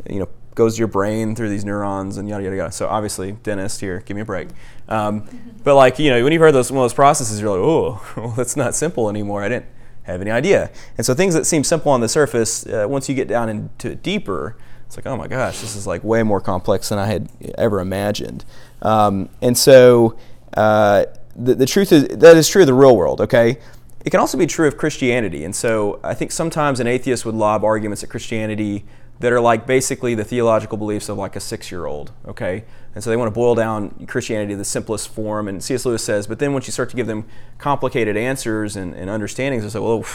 you 0.10 0.20
know, 0.20 0.30
goes 0.56 0.76
to 0.76 0.80
your 0.80 0.88
brain 0.88 1.36
through 1.36 1.50
these 1.50 1.66
neurons 1.66 2.18
and 2.18 2.28
yada 2.30 2.44
yada 2.44 2.56
yada. 2.56 2.72
So 2.72 2.88
obviously, 2.88 3.32
dentist 3.32 3.82
here, 3.82 4.02
give 4.06 4.16
me 4.16 4.22
a 4.22 4.26
break. 4.26 4.50
Um, 4.88 5.28
but 5.64 5.76
like, 5.76 6.00
you 6.00 6.10
know, 6.12 6.24
when 6.24 6.34
you've 6.34 6.42
heard 6.42 6.54
those 6.54 6.72
one 6.72 6.80
of 6.80 6.84
those 6.84 6.94
processes, 6.94 7.42
you're 7.42 7.50
like, 7.50 7.60
oh, 7.60 8.14
well, 8.18 8.34
that's 8.36 8.56
not 8.56 8.76
simple 8.76 9.10
anymore. 9.10 9.44
I 9.44 9.50
didn't 9.50 9.68
have 10.04 10.22
any 10.22 10.32
idea. 10.32 10.72
And 10.98 11.06
so 11.06 11.14
things 11.14 11.34
that 11.34 11.46
seem 11.46 11.64
simple 11.64 11.92
on 11.92 12.02
the 12.02 12.10
surface, 12.10 12.66
uh, 12.66 12.86
once 12.90 13.10
you 13.10 13.16
get 13.16 13.28
down 13.28 13.50
into 13.50 13.92
it 13.92 14.04
deeper, 14.04 14.58
it's 14.86 14.98
like, 14.98 15.06
oh 15.06 15.16
my 15.16 15.28
gosh, 15.28 15.62
this 15.62 15.76
is 15.76 15.86
like 15.86 16.04
way 16.04 16.24
more 16.24 16.42
complex 16.42 16.90
than 16.90 16.98
I 16.98 17.06
had 17.06 17.30
ever 17.58 17.80
imagined. 17.80 18.44
Um, 18.82 19.30
and 19.42 19.58
so 19.58 20.18
uh, 20.56 21.06
the, 21.40 21.56
the 21.56 21.66
truth 21.66 21.92
is 21.92 22.08
that 22.08 22.38
is 22.38 22.48
true 22.48 22.62
of 22.62 22.68
the 22.68 22.74
real 22.74 22.96
world. 22.96 23.22
Okay, 23.22 23.58
it 24.06 24.10
can 24.10 24.20
also 24.20 24.38
be 24.38 24.46
true 24.46 24.68
of 24.68 24.78
Christianity. 24.78 25.44
And 25.44 25.56
so 25.56 26.00
I 26.04 26.14
think 26.14 26.32
sometimes 26.32 26.80
an 26.80 26.88
atheist 26.88 27.26
would 27.26 27.36
lob 27.36 27.64
arguments 27.64 28.04
at 28.04 28.10
Christianity 28.10 28.86
that 29.20 29.34
are 29.34 29.42
like 29.42 29.68
basically 29.68 30.16
the 30.16 30.24
theological 30.24 30.78
beliefs 30.78 31.10
of 31.10 31.18
like 31.18 31.36
a 31.36 31.40
six-year-old. 31.40 32.12
Okay, 32.28 32.66
and 32.94 33.04
so 33.04 33.10
they 33.10 33.18
want 33.18 33.28
to 33.28 33.34
boil 33.34 33.56
down 33.56 34.06
Christianity 34.08 34.54
to 34.54 34.58
the 34.58 34.66
simplest 34.66 35.10
form. 35.10 35.48
And 35.48 35.64
C.S. 35.64 35.86
Lewis 35.86 36.04
says, 36.04 36.28
but 36.28 36.40
then 36.40 36.54
once 36.54 36.68
you 36.68 36.72
start 36.72 36.90
to 36.90 36.96
give 36.96 37.08
them 37.08 37.26
complicated 37.58 38.18
answers 38.18 38.76
and, 38.76 38.94
and 38.94 39.10
understandings, 39.10 39.64
they 39.64 39.70
say, 39.70 39.80
well. 39.80 40.06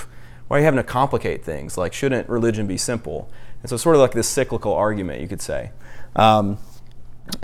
Why 0.47 0.59
are 0.59 0.61
you 0.61 0.67
having 0.67 0.77
to 0.77 0.85
complicate 0.85 1.43
things? 1.43 1.79
Like, 1.79 1.95
shouldn't 1.95 2.29
religion 2.29 2.67
be 2.67 2.77
simple? 2.77 3.31
And 3.63 3.71
so, 3.71 3.77
it's 3.77 3.83
sort 3.83 3.97
of 3.97 4.03
like 4.03 4.13
this 4.13 4.29
cyclical 4.29 4.75
argument, 4.75 5.23
you 5.23 5.27
could 5.27 5.41
say. 5.41 5.71
Um, 6.17 6.59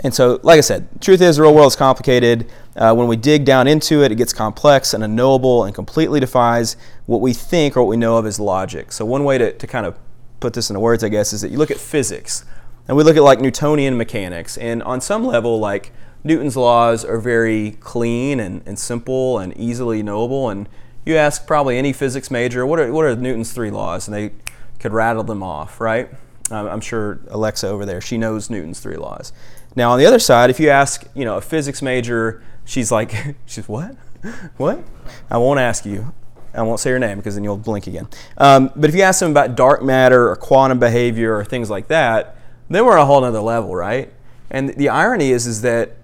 and 0.01 0.13
so, 0.13 0.39
like 0.43 0.57
I 0.57 0.61
said, 0.61 0.87
truth 1.01 1.21
is 1.21 1.37
the 1.37 1.41
real 1.41 1.55
world 1.55 1.67
is 1.67 1.75
complicated. 1.75 2.51
Uh, 2.75 2.93
when 2.93 3.07
we 3.07 3.15
dig 3.15 3.45
down 3.45 3.67
into 3.67 4.03
it, 4.03 4.11
it 4.11 4.15
gets 4.15 4.31
complex 4.31 4.93
and 4.93 5.03
unknowable 5.03 5.63
and 5.63 5.73
completely 5.73 6.19
defies 6.19 6.77
what 7.07 7.19
we 7.19 7.33
think 7.33 7.75
or 7.75 7.81
what 7.81 7.89
we 7.89 7.97
know 7.97 8.17
of 8.17 8.25
as 8.25 8.39
logic. 8.39 8.91
So, 8.91 9.05
one 9.05 9.23
way 9.23 9.37
to, 9.37 9.51
to 9.53 9.67
kind 9.67 9.85
of 9.85 9.97
put 10.39 10.53
this 10.53 10.69
into 10.69 10.79
words, 10.79 11.03
I 11.03 11.09
guess, 11.09 11.33
is 11.33 11.41
that 11.41 11.49
you 11.49 11.57
look 11.57 11.71
at 11.71 11.77
physics 11.77 12.45
and 12.87 12.95
we 12.95 13.03
look 13.03 13.17
at 13.17 13.23
like 13.23 13.39
Newtonian 13.39 13.97
mechanics. 13.97 14.57
And 14.57 14.83
on 14.83 15.01
some 15.01 15.25
level, 15.25 15.59
like 15.59 15.91
Newton's 16.23 16.55
laws 16.55 17.03
are 17.03 17.19
very 17.19 17.71
clean 17.79 18.39
and, 18.39 18.61
and 18.65 18.77
simple 18.77 19.39
and 19.39 19.55
easily 19.57 20.03
knowable. 20.03 20.49
And 20.49 20.69
you 21.05 21.15
ask 21.15 21.47
probably 21.47 21.77
any 21.77 21.93
physics 21.93 22.29
major, 22.29 22.65
what 22.65 22.79
are, 22.79 22.91
what 22.91 23.05
are 23.05 23.15
Newton's 23.15 23.51
three 23.51 23.71
laws? 23.71 24.07
And 24.07 24.15
they 24.15 24.31
could 24.79 24.93
rattle 24.93 25.23
them 25.23 25.41
off, 25.41 25.81
right? 25.81 26.09
I'm 26.51 26.81
sure 26.81 27.21
Alexa 27.29 27.67
over 27.67 27.85
there, 27.85 28.01
she 28.01 28.17
knows 28.17 28.49
Newton's 28.49 28.79
three 28.79 28.97
laws. 28.97 29.31
Now, 29.75 29.91
on 29.91 29.99
the 29.99 30.05
other 30.05 30.19
side, 30.19 30.49
if 30.49 30.59
you 30.59 30.69
ask, 30.69 31.05
you 31.13 31.25
know, 31.25 31.37
a 31.37 31.41
physics 31.41 31.81
major, 31.81 32.43
she's 32.65 32.91
like, 32.91 33.13
she's 33.45 33.67
what? 33.67 33.95
what? 34.57 34.83
I 35.29 35.37
won't 35.37 35.59
ask 35.59 35.85
you. 35.85 36.13
I 36.53 36.61
won't 36.63 36.79
say 36.79 36.89
your 36.89 36.99
name 36.99 37.17
because 37.17 37.35
then 37.35 37.43
you'll 37.43 37.57
blink 37.57 37.87
again. 37.87 38.07
Um, 38.37 38.71
but 38.75 38.89
if 38.89 38.95
you 38.95 39.03
ask 39.03 39.21
them 39.21 39.31
about 39.31 39.55
dark 39.55 39.81
matter 39.81 40.29
or 40.29 40.35
quantum 40.35 40.79
behavior 40.79 41.35
or 41.35 41.45
things 41.45 41.69
like 41.69 41.87
that, 41.87 42.35
then 42.69 42.85
we're 42.85 42.93
on 42.93 42.99
a 42.99 43.05
whole 43.05 43.23
other 43.23 43.39
level, 43.39 43.73
right? 43.73 44.11
And 44.49 44.69
the 44.69 44.89
irony 44.89 45.31
is, 45.31 45.47
is 45.47 45.61
that 45.61 45.95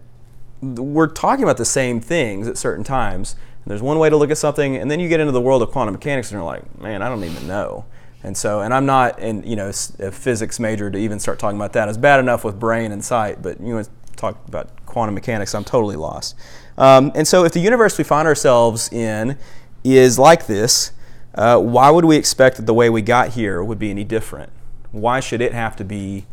we're 0.62 1.08
talking 1.08 1.43
about 1.43 1.58
the 1.58 1.65
same 1.65 1.99
things 1.99 2.47
at 2.47 2.58
certain 2.58 2.84
times. 2.84 3.36
And 3.63 3.71
there's 3.71 3.82
one 3.82 3.99
way 3.99 4.10
to 4.10 4.15
look 4.15 4.32
at 4.32 4.38
something, 4.38 4.77
and 4.77 4.89
then 4.89 4.99
you 4.99 5.10
get 5.10 5.19
into 5.19 5.34
the 5.34 5.41
world 5.41 5.62
of 5.62 5.71
quantum 5.71 5.93
mechanics, 5.93 6.32
and 6.32 6.38
you're 6.38 6.45
like, 6.45 6.80
man, 6.80 7.01
I 7.01 7.10
don't 7.10 7.23
even 7.23 7.45
know. 7.47 7.86
And 8.28 8.36
so, 8.36 8.60
and 8.60 8.74
I'm 8.74 8.86
not 8.86 9.20
in, 9.20 9.42
you 9.44 9.56
know, 9.56 9.70
a 9.70 10.12
physics 10.12 10.60
major 10.60 10.92
to 10.92 10.98
even 10.98 11.18
start 11.18 11.40
talking 11.40 11.58
about 11.58 11.72
that. 11.74 11.88
It's 11.88 11.98
bad 11.98 12.20
enough 12.20 12.44
with 12.44 12.60
brain 12.60 12.92
and 12.92 13.04
sight, 13.04 13.42
but 13.42 13.58
you 13.62 13.74
know, 13.74 13.84
talk 14.18 14.46
about 14.50 14.86
quantum 14.86 15.16
mechanics, 15.16 15.56
I'm 15.56 15.63
totally 15.63 15.96
lost. 15.96 16.36
Um, 16.78 17.13
and 17.16 17.26
so, 17.26 17.46
if 17.46 17.54
the 17.54 17.62
universe 17.62 17.98
we 17.98 18.04
find 18.04 18.28
ourselves 18.28 18.92
in 18.92 19.38
is 19.86 20.20
like 20.20 20.46
this, 20.46 20.92
uh, 21.36 21.58
why 21.58 21.90
would 21.90 22.04
we 22.04 22.18
expect 22.18 22.58
that 22.58 22.66
the 22.66 22.74
way 22.74 22.90
we 22.90 23.02
got 23.02 23.30
here 23.30 23.63
would 23.63 23.80
be 23.80 23.90
any 23.92 24.04
different? 24.04 24.52
Why 24.92 25.22
should 25.22 25.40
it 25.40 25.54
have 25.54 25.78
to 25.78 25.86
be 25.86 26.26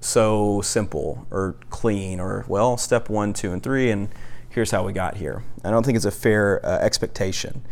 so 0.00 0.60
simple 0.60 1.26
or 1.32 1.56
clean 1.68 2.20
or, 2.20 2.44
well, 2.46 2.76
step 2.76 3.08
one, 3.08 3.32
two, 3.32 3.52
and 3.52 3.60
three, 3.60 3.90
and 3.90 4.08
here's 4.48 4.70
how 4.70 4.86
we 4.86 4.92
got 4.92 5.16
here? 5.16 5.42
I 5.64 5.72
don't 5.72 5.84
think 5.84 5.96
it's 5.96 6.04
a 6.04 6.12
fair 6.12 6.64
uh, 6.64 6.78
expectation. 6.78 7.62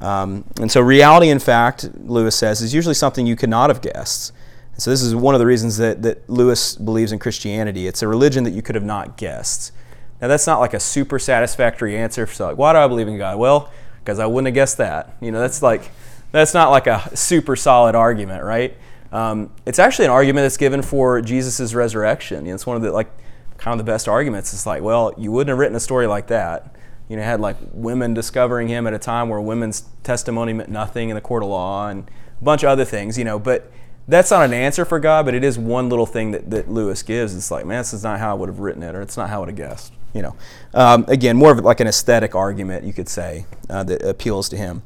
Um, 0.00 0.44
and 0.58 0.70
so, 0.70 0.80
reality, 0.80 1.28
in 1.28 1.38
fact, 1.38 1.88
Lewis 2.04 2.34
says, 2.34 2.62
is 2.62 2.72
usually 2.72 2.94
something 2.94 3.26
you 3.26 3.36
could 3.36 3.50
not 3.50 3.68
have 3.70 3.82
guessed. 3.82 4.32
And 4.72 4.82
so, 4.82 4.90
this 4.90 5.02
is 5.02 5.14
one 5.14 5.34
of 5.34 5.38
the 5.40 5.46
reasons 5.46 5.76
that, 5.76 6.02
that 6.02 6.28
Lewis 6.28 6.74
believes 6.76 7.12
in 7.12 7.18
Christianity. 7.18 7.86
It's 7.86 8.02
a 8.02 8.08
religion 8.08 8.44
that 8.44 8.52
you 8.52 8.62
could 8.62 8.74
have 8.74 8.84
not 8.84 9.16
guessed. 9.16 9.72
Now, 10.20 10.28
that's 10.28 10.46
not 10.46 10.60
like 10.60 10.74
a 10.74 10.80
super 10.80 11.18
satisfactory 11.18 11.96
answer. 11.96 12.26
So, 12.26 12.48
like, 12.48 12.56
why 12.56 12.72
do 12.72 12.78
I 12.78 12.88
believe 12.88 13.08
in 13.08 13.18
God? 13.18 13.38
Well, 13.38 13.70
because 13.98 14.18
I 14.18 14.26
wouldn't 14.26 14.46
have 14.46 14.54
guessed 14.54 14.78
that. 14.78 15.16
You 15.20 15.32
know, 15.32 15.40
that's 15.40 15.62
like, 15.62 15.90
that's 16.32 16.54
not 16.54 16.70
like 16.70 16.86
a 16.86 17.14
super 17.14 17.56
solid 17.56 17.94
argument, 17.94 18.42
right? 18.42 18.76
Um, 19.12 19.50
it's 19.66 19.78
actually 19.78 20.06
an 20.06 20.12
argument 20.12 20.44
that's 20.44 20.56
given 20.56 20.82
for 20.82 21.20
Jesus' 21.20 21.74
resurrection. 21.74 22.46
You 22.46 22.52
know, 22.52 22.54
it's 22.54 22.66
one 22.66 22.76
of 22.76 22.82
the, 22.82 22.92
like, 22.92 23.10
kind 23.58 23.78
of 23.78 23.84
the 23.84 23.90
best 23.90 24.08
arguments. 24.08 24.54
It's 24.54 24.64
like, 24.64 24.82
well, 24.82 25.12
you 25.18 25.30
wouldn't 25.30 25.50
have 25.50 25.58
written 25.58 25.76
a 25.76 25.80
story 25.80 26.06
like 26.06 26.28
that 26.28 26.74
you 27.10 27.16
know, 27.16 27.22
had 27.22 27.40
like 27.40 27.56
women 27.72 28.14
discovering 28.14 28.68
him 28.68 28.86
at 28.86 28.94
a 28.94 28.98
time 28.98 29.28
where 29.28 29.40
women's 29.40 29.82
testimony 30.04 30.52
meant 30.52 30.70
nothing 30.70 31.08
in 31.08 31.16
the 31.16 31.20
court 31.20 31.42
of 31.42 31.48
law 31.48 31.88
and 31.88 32.08
a 32.40 32.44
bunch 32.44 32.62
of 32.62 32.68
other 32.68 32.84
things, 32.84 33.18
you 33.18 33.24
know. 33.24 33.36
But 33.36 33.70
that's 34.06 34.30
not 34.30 34.44
an 34.44 34.54
answer 34.54 34.84
for 34.84 35.00
God, 35.00 35.24
but 35.24 35.34
it 35.34 35.42
is 35.42 35.58
one 35.58 35.88
little 35.88 36.06
thing 36.06 36.30
that, 36.30 36.48
that 36.50 36.70
Lewis 36.70 37.02
gives. 37.02 37.34
It's 37.34 37.50
like, 37.50 37.66
man, 37.66 37.78
this 37.78 37.92
is 37.92 38.04
not 38.04 38.20
how 38.20 38.30
I 38.30 38.34
would 38.34 38.48
have 38.48 38.60
written 38.60 38.84
it, 38.84 38.94
or 38.94 39.02
it's 39.02 39.16
not 39.16 39.28
how 39.28 39.38
I 39.38 39.40
would 39.40 39.48
have 39.48 39.56
guessed, 39.56 39.92
you 40.14 40.22
know. 40.22 40.36
Um, 40.72 41.04
again, 41.08 41.36
more 41.36 41.50
of 41.50 41.58
like 41.64 41.80
an 41.80 41.88
aesthetic 41.88 42.36
argument, 42.36 42.84
you 42.84 42.92
could 42.92 43.08
say, 43.08 43.44
uh, 43.68 43.82
that 43.82 44.02
appeals 44.02 44.48
to 44.50 44.56
him. 44.56 44.82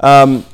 Um, 0.00 0.44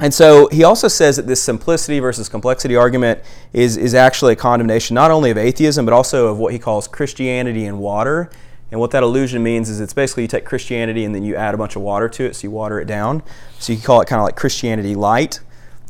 and 0.00 0.14
so 0.14 0.48
he 0.48 0.64
also 0.64 0.88
says 0.88 1.16
that 1.16 1.26
this 1.26 1.42
simplicity 1.42 1.98
versus 1.98 2.30
complexity 2.30 2.74
argument 2.74 3.20
is, 3.52 3.76
is 3.76 3.94
actually 3.94 4.32
a 4.32 4.36
condemnation 4.36 4.94
not 4.94 5.10
only 5.10 5.30
of 5.30 5.36
atheism, 5.36 5.84
but 5.84 5.92
also 5.92 6.28
of 6.28 6.38
what 6.38 6.54
he 6.54 6.58
calls 6.58 6.88
Christianity 6.88 7.66
in 7.66 7.76
water 7.78 8.30
and 8.74 8.80
what 8.80 8.90
that 8.90 9.04
illusion 9.04 9.40
means 9.40 9.68
is 9.70 9.78
it's 9.80 9.92
basically 9.92 10.24
you 10.24 10.28
take 10.28 10.44
Christianity 10.44 11.04
and 11.04 11.14
then 11.14 11.22
you 11.22 11.36
add 11.36 11.54
a 11.54 11.56
bunch 11.56 11.76
of 11.76 11.82
water 11.82 12.08
to 12.08 12.24
it, 12.24 12.34
so 12.34 12.48
you 12.48 12.50
water 12.50 12.80
it 12.80 12.86
down. 12.86 13.22
So 13.60 13.72
you 13.72 13.80
call 13.80 14.00
it 14.00 14.08
kind 14.08 14.18
of 14.18 14.24
like 14.24 14.34
Christianity 14.34 14.96
light. 14.96 15.38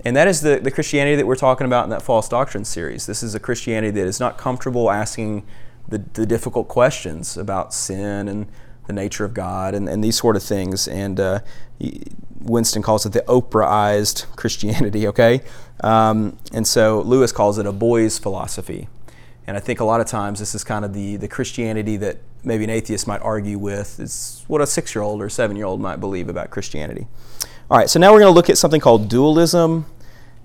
And 0.05 0.15
that 0.17 0.29
is 0.29 0.43
the, 0.43 0.61
the 0.61 0.71
Christianity 0.71 1.17
that 1.17 1.27
we're 1.27 1.35
talking 1.35 1.67
about 1.67 1.85
in 1.85 1.91
that 1.91 2.03
false 2.03 2.29
doctrine 2.29 2.67
series. 2.67 3.07
This 3.07 3.23
is 3.23 3.35
a 3.35 3.41
Christianity 3.41 3.91
that 3.93 4.07
is 4.07 4.21
not 4.21 4.37
comfortable 4.37 4.91
asking 4.91 5.47
the, 5.89 5.97
the 6.13 6.27
difficult 6.27 6.69
questions 6.69 7.39
about 7.39 7.73
sin 7.73 8.29
and 8.29 8.49
the 8.87 8.93
nature 8.93 9.25
of 9.25 9.33
God 9.33 9.75
and, 9.75 9.89
and 9.89 10.05
these 10.05 10.19
sort 10.19 10.37
of 10.37 10.43
things. 10.43 10.87
And 10.87 11.19
uh, 11.19 11.41
Winston 12.39 12.83
calls 12.83 13.07
it 13.07 13.15
the 13.15 13.23
Oprahized 13.23 14.27
Christianity, 14.37 15.09
okay? 15.09 15.41
Um, 15.81 16.37
and 16.53 16.67
so 16.67 17.01
Lewis 17.01 17.33
calls 17.33 17.57
it 17.57 17.65
a 17.65 17.73
boy's 17.73 18.19
philosophy. 18.19 18.89
And 19.47 19.57
I 19.57 19.61
think 19.61 19.81
a 19.81 19.87
lot 19.87 20.03
of 20.03 20.07
times 20.07 20.39
this 20.39 20.55
is 20.55 20.65
kind 20.65 20.85
of 20.85 20.93
the, 20.93 21.17
the 21.17 21.29
Christianity 21.29 21.97
that 21.97 22.19
maybe 22.45 22.65
an 22.65 22.71
atheist 22.71 23.07
might 23.07 23.23
argue 23.23 23.59
with. 23.59 23.99
It's 24.01 24.45
what 24.47 24.61
a 24.61 24.67
six 24.67 24.95
year 24.95 25.03
old 25.03 25.23
or 25.23 25.29
seven 25.29 25.57
year 25.57 25.67
old 25.67 25.81
might 25.81 26.01
believe 26.01 26.29
about 26.29 26.51
Christianity. 26.51 27.07
All 27.71 27.79
right, 27.79 27.89
so 27.89 27.99
now 27.99 28.13
we're 28.13 28.21
going 28.21 28.31
to 28.31 28.35
look 28.35 28.51
at 28.51 28.59
something 28.59 28.81
called 28.81 29.09
dualism. 29.09 29.87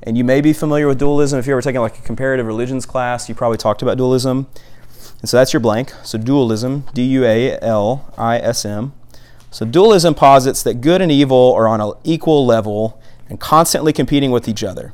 And 0.04 0.18
you 0.18 0.24
may 0.24 0.40
be 0.40 0.54
familiar 0.54 0.88
with 0.88 0.98
dualism. 0.98 1.40
If 1.40 1.46
you're 1.46 1.58
ever 1.58 1.62
taking 1.62 1.82
like 1.82 2.00
a 2.00 2.02
comparative 2.02 2.46
religions 2.46 2.86
class, 2.86 3.28
you 3.28 3.36
probably 3.36 3.58
talked 3.58 3.82
about 3.82 3.98
dualism. 3.98 4.48
And 5.20 5.30
so 5.30 5.36
that's 5.36 5.52
your 5.52 5.60
blank. 5.60 5.94
So 6.04 6.18
dualism, 6.18 6.86
D 6.94 7.04
U 7.04 7.26
A 7.26 7.60
L 7.62 8.14
I 8.18 8.38
S 8.38 8.64
M. 8.64 8.94
So 9.52 9.66
dualism 9.66 10.16
posits 10.16 10.64
that 10.64 10.76
good 10.76 11.02
and 11.02 11.12
evil 11.12 11.54
are 11.54 11.68
on 11.68 11.82
an 11.82 11.92
equal 12.04 12.46
level 12.46 13.02
and 13.28 13.40
constantly 13.40 13.92
competing 13.92 14.32
with 14.32 14.48
each 14.48 14.64
other. 14.64 14.94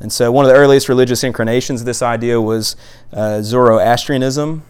And 0.00 0.12
so 0.12 0.30
one 0.30 0.44
of 0.44 0.50
the 0.50 0.56
earliest 0.56 0.88
religious 0.88 1.24
incarnations 1.24 1.80
of 1.80 1.86
this 1.86 2.02
idea 2.02 2.40
was 2.40 2.76
uh, 3.12 3.42
Zoroastrianism. 3.42 4.62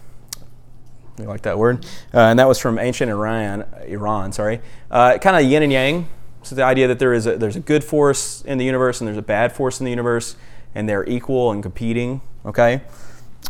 You 1.18 1.24
like 1.24 1.42
that 1.42 1.58
word? 1.58 1.84
Uh, 2.14 2.20
and 2.20 2.38
that 2.38 2.46
was 2.46 2.58
from 2.58 2.78
ancient 2.78 3.10
Iran. 3.10 3.64
Iran, 3.86 4.32
sorry. 4.32 4.60
Uh, 4.90 5.18
kind 5.18 5.36
of 5.36 5.50
yin 5.50 5.62
and 5.62 5.72
yang. 5.72 6.08
So 6.42 6.54
the 6.54 6.62
idea 6.62 6.86
that 6.88 6.98
there 6.98 7.12
is 7.12 7.26
a, 7.26 7.36
there's 7.36 7.56
a 7.56 7.60
good 7.60 7.82
force 7.82 8.42
in 8.42 8.58
the 8.58 8.64
universe 8.64 9.00
and 9.00 9.08
there's 9.08 9.18
a 9.18 9.22
bad 9.22 9.52
force 9.52 9.80
in 9.80 9.84
the 9.84 9.90
universe, 9.90 10.36
and 10.74 10.88
they're 10.88 11.08
equal 11.08 11.50
and 11.50 11.62
competing. 11.62 12.20
Okay. 12.46 12.82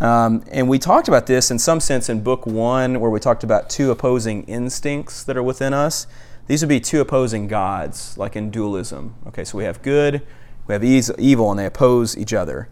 Um, 0.01 0.45
and 0.51 0.69
we 0.69 0.79
talked 0.79 1.09
about 1.09 1.27
this 1.27 1.51
in 1.51 1.59
some 1.59 1.81
sense 1.81 2.09
in 2.09 2.23
book 2.23 2.47
one, 2.47 3.01
where 3.01 3.11
we 3.11 3.21
talked 3.21 3.45
about 3.45 3.69
two 3.69 3.91
opposing 3.91 4.45
instincts 4.45 5.25
that 5.25 5.37
are 5.37 5.43
within 5.43 5.75
us. 5.75 6.07
These 6.47 6.63
would 6.63 6.69
be 6.69 6.81
two 6.81 7.01
opposing 7.01 7.47
gods, 7.49 8.17
like 8.17 8.37
in 8.37 8.51
dualism. 8.51 9.15
Okay, 9.27 9.45
so 9.45 9.59
we 9.59 9.65
have 9.65 9.83
good, 9.83 10.23
we 10.67 10.73
have 10.73 10.85
evil, 10.85 11.51
and 11.51 11.59
they 11.59 11.67
oppose 11.67 12.17
each 12.17 12.33
other. 12.33 12.69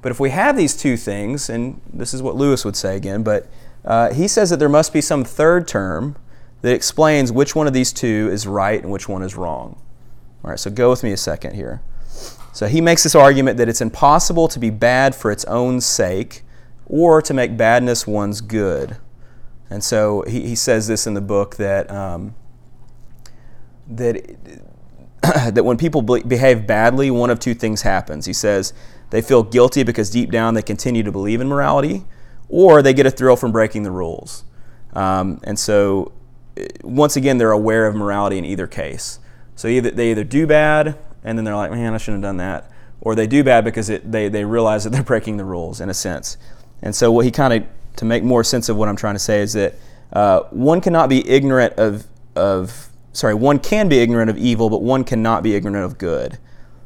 But 0.00 0.10
if 0.10 0.20
we 0.20 0.30
have 0.30 0.56
these 0.56 0.76
two 0.76 0.96
things, 0.96 1.50
and 1.50 1.80
this 1.92 2.14
is 2.14 2.22
what 2.22 2.36
Lewis 2.36 2.64
would 2.64 2.76
say 2.76 2.96
again, 2.96 3.22
but 3.22 3.46
uh, 3.84 4.12
he 4.12 4.28
says 4.28 4.50
that 4.50 4.58
there 4.58 4.68
must 4.68 4.92
be 4.92 5.00
some 5.00 5.24
third 5.24 5.66
term 5.66 6.16
that 6.62 6.74
explains 6.74 7.32
which 7.32 7.54
one 7.54 7.66
of 7.66 7.72
these 7.72 7.92
two 7.92 8.28
is 8.30 8.46
right 8.46 8.82
and 8.82 8.92
which 8.92 9.08
one 9.08 9.22
is 9.22 9.36
wrong. 9.36 9.80
All 10.44 10.50
right, 10.50 10.58
so 10.58 10.70
go 10.70 10.90
with 10.90 11.02
me 11.02 11.12
a 11.12 11.16
second 11.16 11.54
here. 11.54 11.82
So 12.52 12.66
he 12.66 12.80
makes 12.80 13.02
this 13.02 13.14
argument 13.14 13.58
that 13.58 13.68
it's 13.68 13.80
impossible 13.80 14.48
to 14.48 14.58
be 14.58 14.70
bad 14.70 15.14
for 15.14 15.30
its 15.30 15.44
own 15.46 15.80
sake 15.80 16.42
or 16.86 17.22
to 17.22 17.32
make 17.32 17.56
badness 17.56 18.06
one's 18.06 18.40
good. 18.40 18.96
And 19.70 19.84
so 19.84 20.22
he, 20.22 20.48
he 20.48 20.54
says 20.56 20.88
this 20.88 21.06
in 21.06 21.14
the 21.14 21.20
book 21.20 21.56
that 21.56 21.90
um, 21.90 22.34
that 23.88 24.36
that 25.54 25.64
when 25.64 25.76
people 25.76 26.02
behave 26.02 26.66
badly, 26.66 27.10
one 27.10 27.30
of 27.30 27.38
two 27.38 27.54
things 27.54 27.82
happens. 27.82 28.26
He 28.26 28.32
says 28.32 28.72
they 29.10 29.22
feel 29.22 29.42
guilty 29.42 29.84
because 29.84 30.10
deep 30.10 30.30
down 30.30 30.54
they 30.54 30.62
continue 30.62 31.02
to 31.04 31.12
believe 31.12 31.40
in 31.40 31.48
morality, 31.48 32.04
or 32.50 32.82
they 32.82 32.92
get 32.92 33.06
a 33.06 33.10
thrill 33.10 33.36
from 33.36 33.52
breaking 33.52 33.84
the 33.84 33.90
rules. 33.90 34.44
Um, 34.92 35.40
and 35.44 35.58
so, 35.58 36.12
eh, 36.56 36.66
once 36.82 37.16
again, 37.16 37.38
they're 37.38 37.52
aware 37.52 37.86
of 37.86 37.94
morality 37.94 38.38
in 38.38 38.44
either 38.44 38.66
case. 38.66 39.20
So 39.54 39.68
either 39.68 39.90
they 39.90 40.10
either 40.10 40.24
do 40.24 40.46
bad, 40.46 40.96
and 41.22 41.38
then 41.38 41.44
they're 41.44 41.56
like, 41.56 41.70
"Man, 41.70 41.94
I 41.94 41.98
shouldn't 41.98 42.24
have 42.24 42.28
done 42.28 42.38
that," 42.38 42.70
or 43.00 43.14
they 43.14 43.26
do 43.26 43.44
bad 43.44 43.64
because 43.64 43.88
it, 43.88 44.10
they 44.10 44.28
they 44.28 44.44
realize 44.44 44.84
that 44.84 44.90
they're 44.90 45.02
breaking 45.14 45.36
the 45.36 45.44
rules 45.44 45.80
in 45.80 45.88
a 45.88 45.94
sense. 45.94 46.36
And 46.82 46.94
so, 46.94 47.12
what 47.12 47.24
he 47.24 47.30
kind 47.30 47.52
of 47.52 47.64
to 47.96 48.04
make 48.04 48.24
more 48.24 48.42
sense 48.42 48.68
of 48.68 48.76
what 48.76 48.88
I'm 48.88 48.96
trying 48.96 49.14
to 49.14 49.20
say 49.20 49.40
is 49.42 49.52
that 49.52 49.74
uh, 50.12 50.40
one 50.50 50.80
cannot 50.80 51.08
be 51.08 51.28
ignorant 51.28 51.74
of 51.74 52.06
of 52.34 52.88
sorry, 53.12 53.34
one 53.34 53.58
can 53.58 53.88
be 53.88 53.98
ignorant 53.98 54.30
of 54.30 54.38
evil, 54.38 54.70
but 54.70 54.82
one 54.82 55.04
cannot 55.04 55.42
be 55.42 55.54
ignorant 55.54 55.84
of 55.84 55.98
good. 55.98 56.38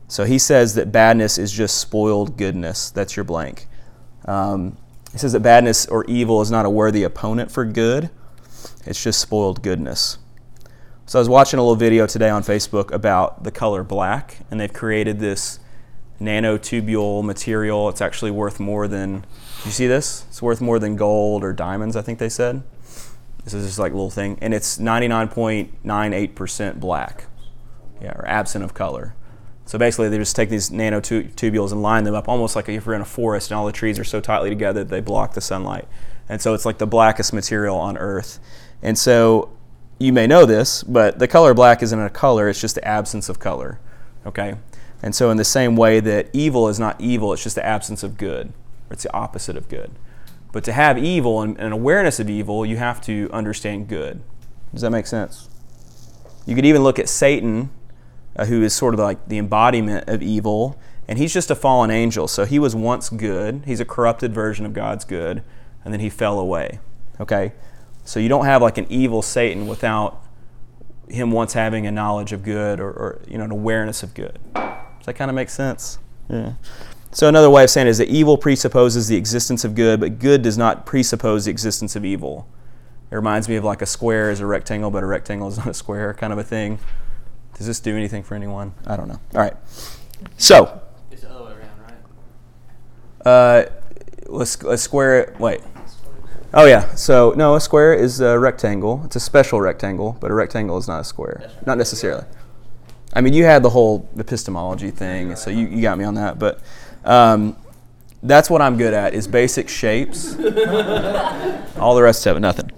So 0.09 0.25
he 0.25 0.39
says 0.39 0.75
that 0.75 0.93
badness 0.93 1.39
is 1.39 1.51
just 1.51 1.79
spoiled 1.79 2.37
goodness. 2.37 2.91
That's 2.91 3.17
your 3.17 3.25
blank. 3.25 3.67
Um, 4.27 4.77
he 5.15 5.19
says 5.19 5.33
that 5.33 5.41
badness 5.41 5.87
or 5.87 6.05
evil 6.07 6.43
is 6.43 6.51
not 6.51 6.67
a 6.67 6.71
worthy 6.71 7.05
opponent 7.05 7.53
for 7.53 7.65
good, 7.65 8.11
it's 8.85 9.01
just 9.01 9.21
spoiled 9.21 9.63
goodness. 9.63 10.19
So 11.07 11.19
I 11.19 11.21
was 11.21 11.29
watching 11.29 11.61
a 11.61 11.63
little 11.63 11.77
video 11.77 12.09
today 12.09 12.31
on 12.31 12.43
Facebook 12.43 12.91
about 12.91 13.45
the 13.45 13.53
color 13.53 13.85
black, 13.85 14.39
and 14.51 14.59
they've 14.59 14.73
created 14.73 15.21
this 15.21 15.61
nanotubule 16.21 17.23
material. 17.23 17.89
It's 17.89 18.01
actually 18.01 18.33
worth 18.33 18.59
more 18.59 18.89
than, 18.89 19.25
you 19.65 19.71
see 19.71 19.87
this? 19.87 20.25
It's 20.31 20.43
worth 20.43 20.61
more 20.61 20.81
than 20.81 20.97
gold 20.97 21.45
or 21.45 21.53
diamonds, 21.53 21.95
I 21.95 22.03
think 22.03 22.19
they 22.19 22.29
said. 22.29 22.65
This 23.45 23.55
is 23.55 23.67
just 23.67 23.79
like 23.79 23.93
a 23.93 23.95
little 23.95 24.11
thing, 24.11 24.37
and 24.41 24.53
it's 24.53 24.79
99.98% 24.79 26.81
black, 26.81 27.27
yeah, 28.03 28.17
or 28.17 28.27
absent 28.27 28.65
of 28.65 28.75
color. 28.75 29.15
So 29.67 29.79
basically, 29.79 30.09
they 30.09 30.19
just 30.19 30.37
take 30.37 30.51
these 30.51 30.71
nanotubules 30.71 31.73
and 31.73 31.83
line 31.83 32.05
them 32.05 32.15
up, 32.15 32.29
almost 32.29 32.55
like 32.55 32.69
if 32.69 32.85
you're 32.85 32.95
in 32.95 33.01
a 33.01 33.07
forest 33.07 33.51
and 33.51 33.59
all 33.59 33.67
the 33.67 33.73
trees 33.73 33.99
are 33.99 34.05
so 34.05 34.21
tightly 34.21 34.51
together 34.51 34.85
that 34.85 34.91
they 34.91 35.01
block 35.01 35.35
the 35.35 35.41
sunlight. 35.41 35.89
And 36.29 36.41
so 36.41 36.55
it's 36.55 36.67
like 36.67 36.79
the 36.79 36.87
blackest 36.87 37.33
material 37.33 37.77
on 37.77 37.97
Earth. 37.97 38.39
And 38.83 38.99
so 38.99 39.57
you 39.99 40.13
may 40.13 40.27
know 40.27 40.45
this, 40.45 40.83
but 40.83 41.19
the 41.19 41.29
color 41.29 41.55
black 41.55 41.83
isn't 41.83 41.99
a 41.99 42.11
color; 42.11 42.49
it's 42.49 42.61
just 42.61 42.75
the 42.75 42.87
absence 42.87 43.29
of 43.29 43.39
color. 43.39 43.81
Okay. 44.27 44.57
And 45.03 45.15
so 45.15 45.31
in 45.31 45.37
the 45.37 45.45
same 45.45 45.77
way 45.77 46.01
that 46.01 46.29
evil 46.33 46.69
is 46.69 46.79
not 46.79 46.99
evil, 47.01 47.33
it's 47.33 47.43
just 47.43 47.57
the 47.57 47.65
absence 47.65 48.03
of 48.03 48.17
good. 48.17 48.53
It's 48.91 49.03
the 49.03 49.13
opposite 49.15 49.57
of 49.57 49.69
good. 49.69 49.91
But 50.53 50.65
to 50.65 50.73
have 50.73 50.97
evil 50.97 51.43
and 51.43 51.59
an 51.59 51.73
awareness 51.73 52.21
of 52.21 52.31
evil, 52.31 52.65
you 52.65 52.77
have 52.77 53.01
to 53.03 53.29
understand 53.33 53.89
good. 53.89 54.23
Does 54.73 54.83
that 54.83 54.91
make 54.91 55.07
sense? 55.07 55.49
You 56.47 56.55
could 56.55 56.65
even 56.65 56.83
look 56.83 56.99
at 56.99 57.09
Satan, 57.09 57.71
uh, 58.37 58.47
who 58.47 58.63
is 58.63 58.75
sort 58.75 58.95
of 58.95 59.01
like 59.01 59.29
the 59.29 59.39
embodiment 59.39 60.09
of 60.09 60.23
evil, 60.23 60.79
and 61.07 61.19
he's 61.19 61.33
just 61.33 61.51
a 61.51 61.55
fallen 61.55 61.91
angel. 61.91 62.29
So 62.29 62.45
he 62.45 62.59
was 62.59 62.75
once 62.75 63.11
good. 63.11 63.63
He's 63.67 63.81
a 63.81 63.85
corrupted 63.85 64.33
version 64.33 64.67
of 64.67 64.73
God's 64.73 65.05
good, 65.05 65.43
and 65.85 65.93
then 65.93 66.01
he 66.01 66.09
fell 66.09 66.39
away. 66.39 66.81
Okay? 67.21 67.53
So 68.05 68.21
you 68.21 68.29
don't 68.29 68.45
have 68.45 68.63
like 68.63 68.79
an 68.79 68.87
evil 68.89 69.23
Satan 69.23 69.67
without 69.67 70.23
him 71.09 71.31
once 71.31 71.53
having 71.53 71.87
a 71.87 71.93
knowledge 71.93 72.33
of 72.33 72.43
good 72.43 72.81
or, 72.81 72.91
or 72.91 73.23
you 73.29 73.39
know 73.39 73.45
an 73.45 73.51
awareness 73.51 74.03
of 74.03 74.15
good. 74.15 74.39
Does 74.55 75.07
that 75.07 75.15
kind 75.15 75.31
of 75.31 75.35
make 75.35 75.51
sense? 75.51 75.99
Yeah. 76.29 76.55
So 77.11 77.29
another 77.29 77.51
way 77.51 77.63
of 77.63 77.71
saying 77.71 77.87
it 77.87 77.91
is 77.91 77.99
that 77.99 78.09
evil 78.09 78.37
presupposes 78.37 79.07
the 79.07 79.17
existence 79.17 79.65
of 79.65 79.75
good, 79.75 80.01
but 80.01 80.19
good 80.19 80.43
does 80.43 80.59
not 80.59 80.85
presuppose 80.85 81.45
the 81.45 81.51
existence 81.51 81.95
of 81.95 82.05
evil. 82.05 82.49
It 83.11 83.15
reminds 83.15 83.49
me 83.49 83.57
of 83.57 83.65
like 83.65 83.83
a 83.83 83.87
square 83.87 84.31
is 84.31 84.41
a 84.41 84.47
rectangle, 84.47 84.91
but 84.91 85.03
a 85.03 85.07
rectangle 85.07 85.49
is 85.49 85.59
not 85.59 85.69
a 85.69 85.75
square 85.75 86.13
kind 86.15 86.33
of 86.33 86.39
a 86.39 86.43
thing. 86.43 86.81
Does 87.57 87.67
this 87.67 87.81
do 87.81 87.97
anything 87.97 88.23
for 88.23 88.35
anyone? 88.35 88.75
I 88.87 88.97
don't 88.97 89.09
know. 89.09 89.21
All 89.35 89.41
right. 89.41 89.55
So. 90.37 90.81
It's 91.11 91.23
the 91.23 91.31
other 91.31 91.45
way 91.45 91.53
around, 91.53 91.81
right? 93.25 93.27
Uh, 93.27 93.71
let's, 94.27 94.63
let's 94.63 94.83
square 94.83 95.21
it. 95.21 95.41
Wait. 95.41 95.61
Oh 96.53 96.67
yeah. 96.67 96.95
So 96.95 97.33
no, 97.37 97.57
a 97.57 97.61
square 97.61 97.95
is 97.95 98.21
a 98.21 98.39
rectangle. 98.39 99.03
It's 99.05 99.17
a 99.17 99.21
special 99.21 99.61
rectangle, 99.61 100.17
but 100.21 100.31
a 100.31 100.35
rectangle 100.35 100.79
is 100.79 100.87
not 100.87 101.01
a 101.01 101.05
square. 101.05 101.41
Right. 101.41 101.67
Not 101.67 101.79
necessarily. 101.79 102.25
I 103.13 103.21
mean, 103.21 103.33
you 103.33 103.45
had 103.45 103.63
the 103.63 103.71
whole 103.71 104.09
epistemology 104.19 104.91
thing, 104.91 105.37
so 105.37 105.51
you, 105.51 105.67
you 105.67 105.83
got 105.83 105.99
me 105.99 106.05
on 106.05 106.15
that. 106.15 106.39
But 106.39 106.61
um, 107.05 107.57
that's 108.23 108.49
what 108.49 108.63
I'm 108.63 108.77
good 108.77 108.95
at 108.95 109.15
is 109.15 109.29
basic 109.29 109.69
shapes. 109.69 110.35
All 111.77 111.95
the 111.95 112.03
rest 112.03 112.27
of 112.27 112.37
it, 112.37 112.41
nothing. 112.41 112.71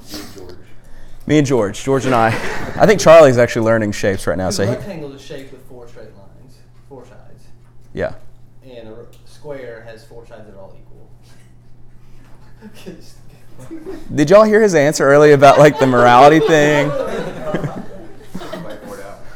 Me 1.27 1.39
and 1.39 1.47
George, 1.47 1.83
George 1.83 2.07
and 2.07 2.15
I. 2.15 2.29
I 2.77 2.87
think 2.87 3.01
Charlie's 3.01 3.39
actually 3.39 3.67
learning 3.67 3.93
shapes 3.93 4.27
right 4.27 4.39
now. 4.39 4.51
So 4.51 4.65
a 4.65 4.69
rectangle 4.69 5.13
is 5.13 5.21
a 5.21 5.25
shaped 5.25 5.53
with 5.53 5.67
four 5.69 5.89
straight 5.89 6.15
lines, 6.17 6.59
four 6.89 7.05
sides. 7.05 7.45
Yeah. 7.93 8.15
And 8.65 8.89
a 8.89 9.07
square 9.25 9.83
has 9.89 10.05
four 10.05 10.25
sides 10.27 10.47
that 10.47 10.55
are 10.55 10.61
all 10.61 10.77
equal. 10.79 11.11
Did 14.15 14.31
y'all 14.31 14.45
hear 14.45 14.63
his 14.63 14.75
answer 14.75 15.05
earlier 15.05 15.35
about 15.35 15.59
like 15.59 15.79
the 15.79 15.87
morality 15.87 16.41
thing? 16.41 16.89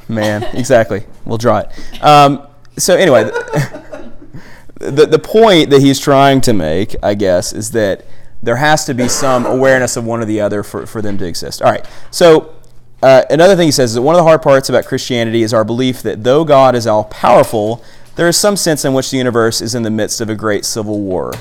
Man, 0.15 0.45
exactly. 0.57 1.05
We'll 1.25 1.39
draw 1.39 1.59
it. 1.59 1.71
Um, 2.03 2.47
so 2.77 2.97
anyway 2.97 3.25
the, 4.81 5.07
the 5.07 5.19
point 5.19 5.71
that 5.71 5.81
he's 5.81 5.99
trying 5.99 6.41
to 6.43 6.53
make, 6.53 6.97
I 7.03 7.15
guess, 7.15 7.53
is 7.53 7.71
that 7.73 8.05
there 8.43 8.57
has 8.57 8.85
to 8.87 8.95
be 8.95 9.09
some 9.09 9.47
awareness 9.47 9.97
of 9.97 10.05
one 10.05 10.21
or 10.21 10.25
the 10.25 10.41
other 10.41 10.63
for, 10.63 10.87
for 10.87 11.03
them 11.03 11.19
to 11.19 11.27
exist. 11.27 11.63
All 11.63 11.71
right. 11.71 11.87
So, 12.11 12.55
uh, 13.03 13.25
another 13.31 13.57
thing 13.57 13.67
he 13.67 13.73
says 13.73 13.91
is 13.91 13.95
that 13.95 14.03
one 14.03 14.15
of 14.15 14.19
the 14.19 14.25
hard 14.25 14.43
parts 14.43 14.69
about 14.69 14.85
Christianity 14.85 15.43
is 15.43 15.55
our 15.55 15.65
belief 15.65 16.03
that 16.03 16.23
though 16.23 16.45
God 16.45 16.75
is 16.75 16.87
all 16.87 17.05
powerful, 17.05 17.83
there 18.17 18.29
is 18.29 18.37
some 18.37 18.57
sense 18.57 18.85
in 18.85 18.93
which 18.93 19.11
the 19.11 19.17
universe 19.17 19.61
is 19.61 19.75
in 19.75 19.83
the 19.83 19.91
midst 19.91 20.21
of 20.21 20.29
a 20.29 20.35
great 20.35 20.65
civil 20.65 21.01
war. 21.01 21.33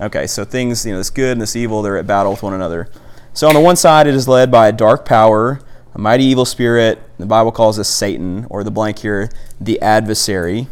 Okay, 0.00 0.26
so 0.26 0.44
things, 0.44 0.86
you 0.86 0.92
know, 0.92 0.98
this 0.98 1.10
good 1.10 1.32
and 1.32 1.40
this 1.40 1.56
evil, 1.56 1.82
they're 1.82 1.98
at 1.98 2.06
battle 2.06 2.32
with 2.32 2.42
one 2.42 2.54
another. 2.54 2.88
So, 3.32 3.48
on 3.48 3.54
the 3.54 3.60
one 3.60 3.76
side, 3.76 4.06
it 4.06 4.14
is 4.14 4.28
led 4.28 4.50
by 4.50 4.68
a 4.68 4.72
dark 4.72 5.04
power, 5.04 5.60
a 5.94 5.98
mighty 5.98 6.24
evil 6.24 6.44
spirit. 6.44 7.00
The 7.18 7.26
Bible 7.26 7.52
calls 7.52 7.76
this 7.76 7.88
Satan, 7.88 8.46
or 8.48 8.64
the 8.64 8.70
blank 8.70 9.00
here, 9.00 9.30
the 9.60 9.80
adversary. 9.82 10.68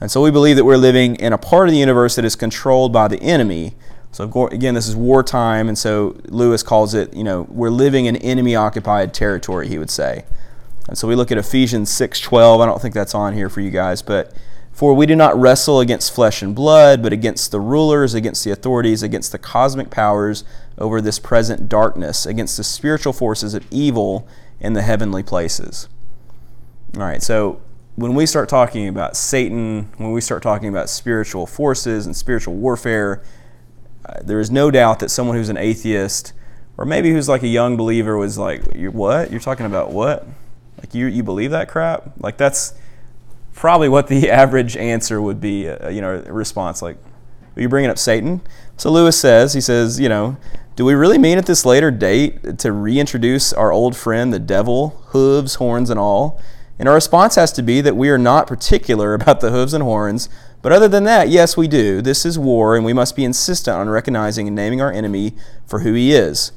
And 0.00 0.10
so 0.10 0.22
we 0.22 0.30
believe 0.30 0.56
that 0.56 0.64
we're 0.64 0.76
living 0.76 1.16
in 1.16 1.32
a 1.32 1.38
part 1.38 1.68
of 1.68 1.72
the 1.72 1.78
universe 1.78 2.16
that 2.16 2.24
is 2.24 2.36
controlled 2.36 2.92
by 2.92 3.08
the 3.08 3.20
enemy. 3.22 3.74
So 4.12 4.48
again, 4.50 4.74
this 4.74 4.88
is 4.88 4.96
wartime, 4.96 5.68
and 5.68 5.76
so 5.76 6.16
Lewis 6.28 6.62
calls 6.62 6.94
it, 6.94 7.12
you 7.14 7.22
know, 7.22 7.42
we're 7.50 7.70
living 7.70 8.06
in 8.06 8.16
enemy-occupied 8.16 9.12
territory, 9.12 9.68
he 9.68 9.78
would 9.78 9.90
say. 9.90 10.24
And 10.88 10.96
so 10.96 11.06
we 11.06 11.14
look 11.14 11.30
at 11.30 11.38
Ephesians 11.38 11.90
6:12. 11.90 12.60
I 12.60 12.66
don't 12.66 12.80
think 12.80 12.94
that's 12.94 13.14
on 13.14 13.34
here 13.34 13.50
for 13.50 13.60
you 13.60 13.70
guys, 13.70 14.02
but 14.02 14.32
for 14.72 14.94
we 14.94 15.06
do 15.06 15.16
not 15.16 15.38
wrestle 15.38 15.80
against 15.80 16.14
flesh 16.14 16.42
and 16.42 16.54
blood, 16.54 17.02
but 17.02 17.12
against 17.12 17.50
the 17.50 17.60
rulers, 17.60 18.14
against 18.14 18.44
the 18.44 18.50
authorities, 18.50 19.02
against 19.02 19.32
the 19.32 19.38
cosmic 19.38 19.90
powers 19.90 20.44
over 20.78 21.00
this 21.00 21.18
present 21.18 21.68
darkness, 21.68 22.24
against 22.26 22.56
the 22.56 22.64
spiritual 22.64 23.12
forces 23.12 23.54
of 23.54 23.64
evil 23.70 24.26
in 24.60 24.74
the 24.74 24.82
heavenly 24.82 25.22
places. 25.22 25.88
All 26.96 27.02
right, 27.02 27.22
so 27.22 27.60
when 27.96 28.14
we 28.14 28.26
start 28.26 28.48
talking 28.48 28.86
about 28.86 29.16
Satan, 29.16 29.90
when 29.96 30.12
we 30.12 30.20
start 30.20 30.42
talking 30.42 30.68
about 30.68 30.88
spiritual 30.88 31.46
forces 31.46 32.06
and 32.06 32.14
spiritual 32.14 32.54
warfare, 32.54 33.22
there 34.22 34.40
is 34.40 34.50
no 34.50 34.70
doubt 34.70 35.00
that 35.00 35.10
someone 35.10 35.36
who's 35.36 35.48
an 35.48 35.56
atheist, 35.56 36.32
or 36.76 36.84
maybe 36.84 37.10
who's 37.10 37.28
like 37.28 37.42
a 37.42 37.48
young 37.48 37.76
believer, 37.76 38.16
was 38.16 38.38
like, 38.38 38.62
"You're 38.74 38.90
what? 38.90 39.30
You're 39.30 39.40
talking 39.40 39.66
about 39.66 39.92
what? 39.92 40.26
Like 40.78 40.94
you 40.94 41.06
you 41.06 41.22
believe 41.22 41.50
that 41.50 41.68
crap? 41.68 42.12
Like 42.18 42.36
that's 42.36 42.74
probably 43.54 43.88
what 43.88 44.08
the 44.08 44.30
average 44.42 44.76
answer 44.76 45.20
would 45.20 45.40
be. 45.40 45.68
Uh, 45.68 45.88
you 45.88 46.00
know, 46.00 46.18
response 46.28 46.82
like, 46.82 46.96
"Are 47.56 47.60
you 47.62 47.68
bringing 47.68 47.90
up 47.90 47.98
Satan?" 47.98 48.40
So 48.76 48.90
Lewis 48.90 49.18
says, 49.18 49.54
he 49.54 49.60
says, 49.60 49.98
you 49.98 50.08
know, 50.08 50.36
do 50.76 50.84
we 50.84 50.92
really 50.94 51.16
mean 51.16 51.38
at 51.38 51.46
this 51.46 51.64
later 51.64 51.90
date 51.90 52.58
to 52.58 52.72
reintroduce 52.72 53.52
our 53.54 53.72
old 53.72 53.96
friend, 53.96 54.32
the 54.32 54.38
devil, 54.38 55.00
hooves, 55.08 55.54
horns, 55.54 55.88
and 55.88 55.98
all? 55.98 56.40
And 56.78 56.86
our 56.88 56.94
response 56.94 57.36
has 57.36 57.52
to 57.52 57.62
be 57.62 57.80
that 57.80 57.96
we 57.96 58.10
are 58.10 58.18
not 58.18 58.46
particular 58.46 59.14
about 59.20 59.40
the 59.40 59.50
hooves 59.50 59.72
and 59.72 59.82
horns, 59.82 60.28
but 60.66 60.72
other 60.72 60.88
than 60.88 61.04
that, 61.04 61.28
yes, 61.28 61.56
we 61.56 61.68
do. 61.68 62.02
This 62.02 62.26
is 62.26 62.40
war, 62.40 62.74
and 62.74 62.84
we 62.84 62.92
must 62.92 63.14
be 63.14 63.22
insistent 63.22 63.76
on 63.76 63.88
recognizing 63.88 64.48
and 64.48 64.56
naming 64.56 64.80
our 64.80 64.90
enemy 64.90 65.32
for 65.64 65.78
who 65.78 65.92
he 65.92 66.12
is. 66.12 66.50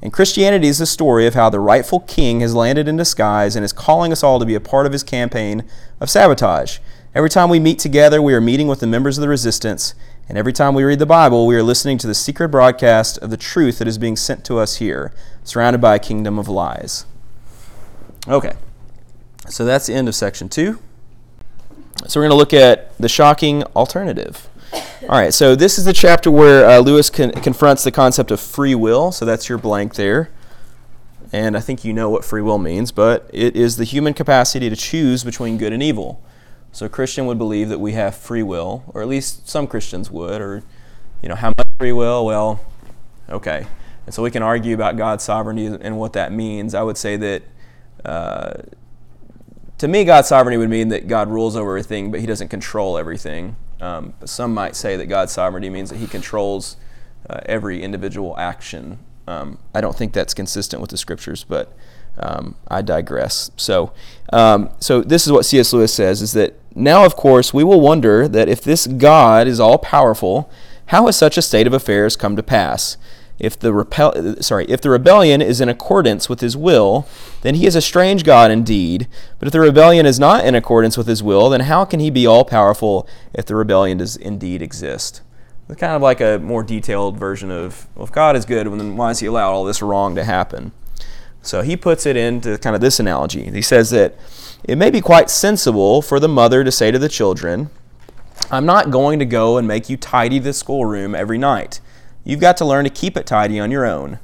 And 0.00 0.12
Christianity 0.12 0.68
is 0.68 0.78
the 0.78 0.86
story 0.86 1.26
of 1.26 1.34
how 1.34 1.50
the 1.50 1.58
rightful 1.58 1.98
king 1.98 2.42
has 2.42 2.54
landed 2.54 2.86
in 2.86 2.96
disguise 2.96 3.56
and 3.56 3.64
is 3.64 3.72
calling 3.72 4.12
us 4.12 4.22
all 4.22 4.38
to 4.38 4.46
be 4.46 4.54
a 4.54 4.60
part 4.60 4.86
of 4.86 4.92
his 4.92 5.02
campaign 5.02 5.68
of 5.98 6.08
sabotage. 6.08 6.78
Every 7.12 7.28
time 7.28 7.48
we 7.50 7.58
meet 7.58 7.80
together, 7.80 8.22
we 8.22 8.34
are 8.34 8.40
meeting 8.40 8.68
with 8.68 8.78
the 8.78 8.86
members 8.86 9.18
of 9.18 9.22
the 9.22 9.28
resistance, 9.28 9.94
and 10.28 10.38
every 10.38 10.52
time 10.52 10.72
we 10.72 10.84
read 10.84 11.00
the 11.00 11.04
Bible, 11.04 11.44
we 11.44 11.56
are 11.56 11.64
listening 11.64 11.98
to 11.98 12.06
the 12.06 12.14
secret 12.14 12.50
broadcast 12.50 13.18
of 13.18 13.30
the 13.30 13.36
truth 13.36 13.80
that 13.80 13.88
is 13.88 13.98
being 13.98 14.14
sent 14.14 14.44
to 14.44 14.60
us 14.60 14.76
here, 14.76 15.12
surrounded 15.42 15.80
by 15.80 15.96
a 15.96 15.98
kingdom 15.98 16.38
of 16.38 16.46
lies. 16.48 17.04
Okay. 18.28 18.52
So 19.48 19.64
that's 19.64 19.88
the 19.88 19.94
end 19.94 20.06
of 20.06 20.14
section 20.14 20.48
two. 20.48 20.78
So 22.06 22.20
we're 22.20 22.24
going 22.24 22.30
to 22.30 22.36
look 22.36 22.54
at 22.54 22.96
the 22.98 23.08
shocking 23.08 23.62
alternative. 23.76 24.48
All 25.02 25.08
right, 25.08 25.34
so 25.34 25.56
this 25.56 25.78
is 25.78 25.84
the 25.84 25.92
chapter 25.92 26.30
where 26.30 26.68
uh, 26.68 26.78
Lewis 26.78 27.10
con- 27.10 27.32
confronts 27.32 27.84
the 27.84 27.90
concept 27.90 28.30
of 28.30 28.40
free 28.40 28.74
will. 28.74 29.12
So 29.12 29.24
that's 29.24 29.48
your 29.48 29.58
blank 29.58 29.94
there. 29.94 30.30
And 31.32 31.56
I 31.56 31.60
think 31.60 31.84
you 31.84 31.92
know 31.92 32.10
what 32.10 32.24
free 32.24 32.42
will 32.42 32.58
means, 32.58 32.90
but 32.90 33.28
it 33.32 33.54
is 33.56 33.76
the 33.76 33.84
human 33.84 34.14
capacity 34.14 34.68
to 34.68 34.76
choose 34.76 35.22
between 35.24 35.58
good 35.58 35.72
and 35.72 35.82
evil. 35.82 36.22
So 36.72 36.86
a 36.86 36.88
Christian 36.88 37.26
would 37.26 37.38
believe 37.38 37.68
that 37.68 37.78
we 37.78 37.92
have 37.92 38.14
free 38.14 38.42
will, 38.42 38.84
or 38.88 39.02
at 39.02 39.08
least 39.08 39.48
some 39.48 39.66
Christians 39.66 40.10
would, 40.10 40.40
or 40.40 40.62
you 41.22 41.28
know, 41.28 41.34
how 41.34 41.48
much 41.56 41.66
free 41.78 41.92
will? 41.92 42.24
Well, 42.24 42.60
okay. 43.28 43.66
And 44.06 44.14
so 44.14 44.22
we 44.22 44.30
can 44.30 44.42
argue 44.42 44.74
about 44.74 44.96
God's 44.96 45.24
sovereignty 45.24 45.66
and 45.66 45.98
what 45.98 46.12
that 46.14 46.32
means. 46.32 46.74
I 46.74 46.82
would 46.82 46.96
say 46.96 47.16
that 47.16 47.42
uh, 48.04 48.54
to 49.80 49.88
me, 49.88 50.04
God's 50.04 50.28
sovereignty 50.28 50.58
would 50.58 50.68
mean 50.68 50.88
that 50.88 51.08
God 51.08 51.30
rules 51.30 51.56
over 51.56 51.70
everything, 51.70 52.10
but 52.10 52.20
He 52.20 52.26
doesn't 52.26 52.48
control 52.48 52.98
everything. 52.98 53.56
Um, 53.80 54.12
some 54.26 54.52
might 54.52 54.76
say 54.76 54.94
that 54.96 55.06
God's 55.06 55.32
sovereignty 55.32 55.70
means 55.70 55.88
that 55.88 55.96
He 55.96 56.06
controls 56.06 56.76
uh, 57.30 57.40
every 57.46 57.82
individual 57.82 58.36
action. 58.36 58.98
Um, 59.26 59.58
I 59.74 59.80
don't 59.80 59.96
think 59.96 60.12
that's 60.12 60.34
consistent 60.34 60.82
with 60.82 60.90
the 60.90 60.98
scriptures, 60.98 61.44
but 61.44 61.74
um, 62.18 62.56
I 62.68 62.82
digress. 62.82 63.50
So, 63.56 63.94
um, 64.34 64.68
so 64.80 65.00
this 65.00 65.24
is 65.26 65.32
what 65.32 65.46
C.S. 65.46 65.72
Lewis 65.72 65.94
says: 65.94 66.20
is 66.20 66.32
that 66.32 66.56
now, 66.74 67.06
of 67.06 67.16
course, 67.16 67.54
we 67.54 67.64
will 67.64 67.80
wonder 67.80 68.28
that 68.28 68.50
if 68.50 68.60
this 68.60 68.86
God 68.86 69.48
is 69.48 69.60
all 69.60 69.78
powerful, 69.78 70.50
how 70.86 71.06
has 71.06 71.16
such 71.16 71.38
a 71.38 71.42
state 71.42 71.66
of 71.66 71.72
affairs 71.72 72.16
come 72.16 72.36
to 72.36 72.42
pass? 72.42 72.98
If 73.40 73.58
the, 73.58 73.72
repel, 73.72 74.36
sorry, 74.42 74.66
if 74.68 74.82
the 74.82 74.90
rebellion 74.90 75.40
is 75.40 75.62
in 75.62 75.70
accordance 75.70 76.28
with 76.28 76.40
his 76.40 76.56
will, 76.56 77.08
then 77.40 77.54
he 77.54 77.66
is 77.66 77.74
a 77.74 77.80
strange 77.80 78.22
God 78.22 78.50
indeed. 78.50 79.08
But 79.38 79.48
if 79.48 79.52
the 79.52 79.60
rebellion 79.60 80.04
is 80.04 80.20
not 80.20 80.44
in 80.44 80.54
accordance 80.54 80.98
with 80.98 81.06
his 81.06 81.22
will, 81.22 81.48
then 81.48 81.60
how 81.60 81.86
can 81.86 82.00
he 82.00 82.10
be 82.10 82.26
all 82.26 82.44
powerful 82.44 83.08
if 83.32 83.46
the 83.46 83.56
rebellion 83.56 83.98
does 83.98 84.14
indeed 84.14 84.60
exist? 84.60 85.22
It's 85.70 85.80
kind 85.80 85.94
of 85.94 86.02
like 86.02 86.20
a 86.20 86.38
more 86.38 86.62
detailed 86.62 87.16
version 87.16 87.50
of, 87.50 87.88
well, 87.94 88.04
if 88.04 88.12
God 88.12 88.36
is 88.36 88.44
good, 88.44 88.66
then 88.66 88.96
why 88.96 89.08
does 89.08 89.20
he 89.20 89.26
allow 89.26 89.52
all 89.52 89.64
this 89.64 89.80
wrong 89.80 90.14
to 90.16 90.24
happen? 90.24 90.72
So 91.42 91.62
he 91.62 91.76
puts 91.76 92.04
it 92.04 92.16
into 92.16 92.58
kind 92.58 92.74
of 92.74 92.82
this 92.82 93.00
analogy. 93.00 93.50
He 93.50 93.62
says 93.62 93.88
that 93.90 94.16
it 94.64 94.76
may 94.76 94.90
be 94.90 95.00
quite 95.00 95.30
sensible 95.30 96.02
for 96.02 96.20
the 96.20 96.28
mother 96.28 96.62
to 96.62 96.70
say 96.70 96.90
to 96.90 96.98
the 96.98 97.08
children, 97.08 97.70
I'm 98.50 98.66
not 98.66 98.90
going 98.90 99.18
to 99.20 99.24
go 99.24 99.56
and 99.56 99.66
make 99.66 99.88
you 99.88 99.96
tidy 99.96 100.38
the 100.38 100.52
schoolroom 100.52 101.14
every 101.14 101.38
night. 101.38 101.80
You've 102.30 102.38
got 102.38 102.56
to 102.58 102.64
learn 102.64 102.84
to 102.84 102.90
keep 102.90 103.16
it 103.16 103.26
tidy 103.26 103.58
on 103.58 103.72
your 103.72 103.84
own. 103.84 104.20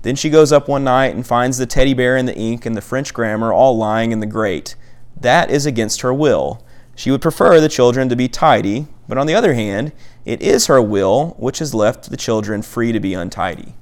Then 0.00 0.16
she 0.16 0.30
goes 0.30 0.50
up 0.50 0.66
one 0.66 0.82
night 0.82 1.14
and 1.14 1.26
finds 1.26 1.58
the 1.58 1.66
teddy 1.66 1.92
bear 1.92 2.16
and 2.16 2.26
the 2.26 2.34
ink 2.34 2.64
and 2.64 2.74
the 2.74 2.80
French 2.80 3.12
grammar 3.12 3.52
all 3.52 3.76
lying 3.76 4.12
in 4.12 4.20
the 4.20 4.26
grate. 4.26 4.76
That 5.14 5.50
is 5.50 5.66
against 5.66 6.00
her 6.00 6.14
will. 6.14 6.64
She 6.94 7.10
would 7.10 7.20
prefer 7.20 7.60
the 7.60 7.68
children 7.68 8.08
to 8.08 8.16
be 8.16 8.28
tidy, 8.28 8.86
but 9.06 9.18
on 9.18 9.26
the 9.26 9.34
other 9.34 9.52
hand, 9.52 9.92
it 10.24 10.40
is 10.40 10.68
her 10.68 10.80
will 10.80 11.36
which 11.38 11.58
has 11.58 11.74
left 11.74 12.08
the 12.08 12.16
children 12.16 12.62
free 12.62 12.92
to 12.92 13.00
be 13.00 13.12
untidy. 13.12 13.74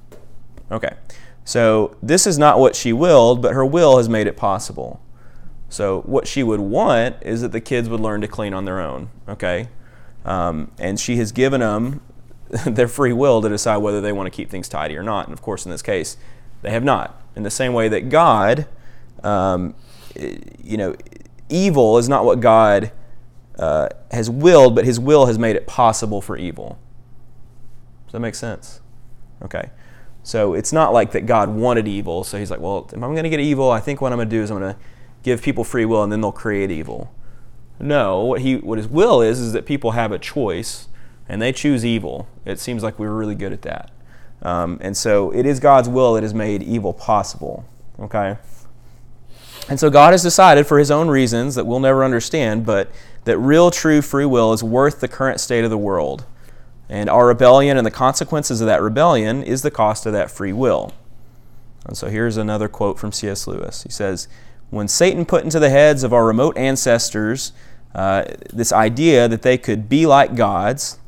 Okay, 0.69 0.97
so 1.45 1.95
this 2.03 2.27
is 2.27 2.37
not 2.37 2.59
what 2.59 2.75
she 2.75 2.91
willed, 2.91 3.41
but 3.41 3.53
her 3.53 3.65
will 3.65 3.95
has 3.95 4.09
made 4.09 4.27
it 4.27 4.35
possible. 4.35 5.01
So 5.69 6.01
what 6.01 6.27
she 6.27 6.43
would 6.43 6.59
want 6.59 7.15
is 7.21 7.39
that 7.43 7.53
the 7.53 7.61
kids 7.61 7.87
would 7.87 8.01
learn 8.01 8.19
to 8.19 8.27
clean 8.27 8.53
on 8.53 8.65
their 8.65 8.81
own. 8.81 9.09
Okay, 9.29 9.69
um, 10.25 10.69
and 10.77 10.99
she 10.99 11.15
has 11.15 11.31
given 11.31 11.61
them 11.61 12.01
their 12.65 12.87
free 12.87 13.13
will 13.13 13.41
to 13.41 13.49
decide 13.49 13.77
whether 13.77 14.01
they 14.01 14.11
want 14.11 14.27
to 14.27 14.35
keep 14.35 14.49
things 14.49 14.67
tidy 14.67 14.97
or 14.97 15.03
not. 15.03 15.25
And 15.25 15.33
of 15.33 15.41
course, 15.41 15.65
in 15.65 15.71
this 15.71 15.81
case, 15.81 16.17
they 16.61 16.71
have 16.71 16.83
not. 16.83 17.21
In 17.35 17.43
the 17.43 17.51
same 17.51 17.73
way 17.73 17.87
that 17.89 18.09
God, 18.09 18.67
um, 19.23 19.75
you 20.15 20.77
know, 20.77 20.95
evil 21.49 21.97
is 21.97 22.09
not 22.09 22.25
what 22.25 22.39
God 22.39 22.91
uh, 23.57 23.89
has 24.11 24.29
willed, 24.29 24.75
but 24.75 24.85
His 24.85 24.99
will 24.99 25.27
has 25.27 25.37
made 25.37 25.55
it 25.55 25.67
possible 25.67 26.21
for 26.21 26.37
evil. 26.37 26.79
Does 28.05 28.13
that 28.13 28.19
make 28.19 28.35
sense? 28.35 28.81
Okay. 29.43 29.69
So 30.23 30.53
it's 30.53 30.73
not 30.73 30.91
like 30.91 31.11
that 31.11 31.25
God 31.25 31.49
wanted 31.49 31.87
evil. 31.87 32.23
So 32.23 32.39
He's 32.39 32.49
like, 32.49 32.59
well, 32.59 32.87
if 32.87 32.95
I'm 32.95 33.13
going 33.13 33.23
to 33.23 33.29
get 33.29 33.39
evil, 33.39 33.69
I 33.69 33.79
think 33.79 34.01
what 34.01 34.11
I'm 34.11 34.17
going 34.17 34.29
to 34.29 34.35
do 34.35 34.41
is 34.41 34.49
I'm 34.49 34.59
going 34.59 34.73
to 34.73 34.79
give 35.21 35.41
people 35.41 35.63
free 35.63 35.85
will, 35.85 36.03
and 36.03 36.11
then 36.11 36.21
they'll 36.21 36.31
create 36.31 36.71
evil. 36.71 37.13
No, 37.79 38.25
what 38.25 38.41
he 38.41 38.57
what 38.57 38.77
His 38.77 38.87
will 38.87 39.21
is 39.21 39.39
is 39.39 39.53
that 39.53 39.65
people 39.65 39.91
have 39.91 40.11
a 40.11 40.19
choice 40.19 40.89
and 41.29 41.41
they 41.41 41.53
choose 41.53 41.85
evil. 41.85 42.27
It 42.43 42.59
seems 42.59 42.83
like 42.83 42.97
we 42.97 43.07
were 43.07 43.15
really 43.15 43.35
good 43.35 43.53
at 43.53 43.61
that. 43.61 43.91
Um, 44.41 44.79
and 44.81 44.97
so 44.97 45.31
it 45.31 45.45
is 45.45 45.59
God's 45.59 45.87
will 45.87 46.13
that 46.13 46.23
has 46.23 46.33
made 46.33 46.63
evil 46.63 46.91
possible. 46.91 47.65
Okay? 47.99 48.37
And 49.69 49.79
so 49.79 49.91
God 49.91 50.13
has 50.13 50.23
decided 50.23 50.65
for 50.65 50.79
his 50.79 50.89
own 50.89 51.07
reasons 51.09 51.53
that 51.55 51.67
we'll 51.67 51.79
never 51.79 52.03
understand, 52.03 52.65
but 52.65 52.91
that 53.25 53.37
real, 53.37 53.69
true 53.69 54.01
free 54.01 54.25
will 54.25 54.51
is 54.51 54.63
worth 54.63 54.99
the 54.99 55.07
current 55.07 55.39
state 55.39 55.63
of 55.63 55.69
the 55.69 55.77
world. 55.77 56.25
And 56.89 57.07
our 57.07 57.27
rebellion 57.27 57.77
and 57.77 57.85
the 57.85 57.91
consequences 57.91 58.61
of 58.61 58.67
that 58.67 58.81
rebellion 58.81 59.43
is 59.43 59.61
the 59.61 59.69
cost 59.69 60.07
of 60.07 60.13
that 60.13 60.31
free 60.31 60.53
will. 60.53 60.93
And 61.85 61.95
so 61.95 62.07
here's 62.07 62.37
another 62.37 62.67
quote 62.67 62.97
from 62.97 63.11
C.S. 63.11 63.45
Lewis. 63.45 63.83
He 63.83 63.89
says, 63.89 64.27
When 64.71 64.87
Satan 64.87 65.25
put 65.25 65.43
into 65.43 65.59
the 65.59 65.69
heads 65.69 66.03
of 66.03 66.13
our 66.13 66.25
remote 66.25 66.57
ancestors 66.57 67.51
uh, 67.93 68.25
this 68.51 68.71
idea 68.71 69.27
that 69.27 69.41
they 69.41 69.57
could 69.57 69.89
be 69.89 70.05
like 70.05 70.35
gods, 70.35 70.98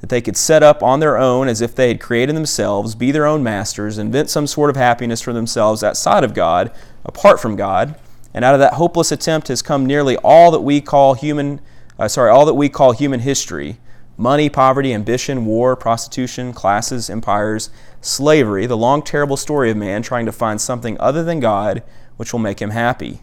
that 0.00 0.08
they 0.08 0.20
could 0.20 0.36
set 0.36 0.62
up 0.62 0.82
on 0.82 1.00
their 1.00 1.16
own 1.16 1.48
as 1.48 1.60
if 1.60 1.74
they 1.74 1.88
had 1.88 2.00
created 2.00 2.36
themselves, 2.36 2.94
be 2.94 3.10
their 3.10 3.26
own 3.26 3.42
masters, 3.42 3.98
invent 3.98 4.30
some 4.30 4.46
sort 4.46 4.70
of 4.70 4.76
happiness 4.76 5.20
for 5.20 5.32
themselves 5.32 5.82
outside 5.82 6.22
of 6.22 6.34
God, 6.34 6.70
apart 7.04 7.40
from 7.40 7.56
God. 7.56 7.94
And 8.34 8.44
out 8.44 8.54
of 8.54 8.60
that 8.60 8.74
hopeless 8.74 9.10
attempt 9.10 9.48
has 9.48 9.62
come 9.62 9.86
nearly 9.86 10.16
all 10.18 10.50
that 10.50 10.60
we 10.60 10.80
call 10.80 11.14
human, 11.14 11.60
uh, 11.98 12.08
sorry, 12.08 12.30
all 12.30 12.44
that 12.44 12.54
we 12.54 12.68
call 12.68 12.92
human 12.92 13.20
history: 13.20 13.78
money, 14.18 14.50
poverty, 14.50 14.92
ambition, 14.92 15.46
war, 15.46 15.74
prostitution, 15.74 16.52
classes, 16.52 17.08
empires, 17.08 17.70
slavery. 18.02 18.66
The 18.66 18.76
long, 18.76 19.02
terrible 19.02 19.38
story 19.38 19.70
of 19.70 19.78
man 19.78 20.02
trying 20.02 20.26
to 20.26 20.32
find 20.32 20.60
something 20.60 21.00
other 21.00 21.24
than 21.24 21.40
God 21.40 21.82
which 22.16 22.32
will 22.32 22.40
make 22.40 22.60
him 22.60 22.70
happy. 22.70 23.20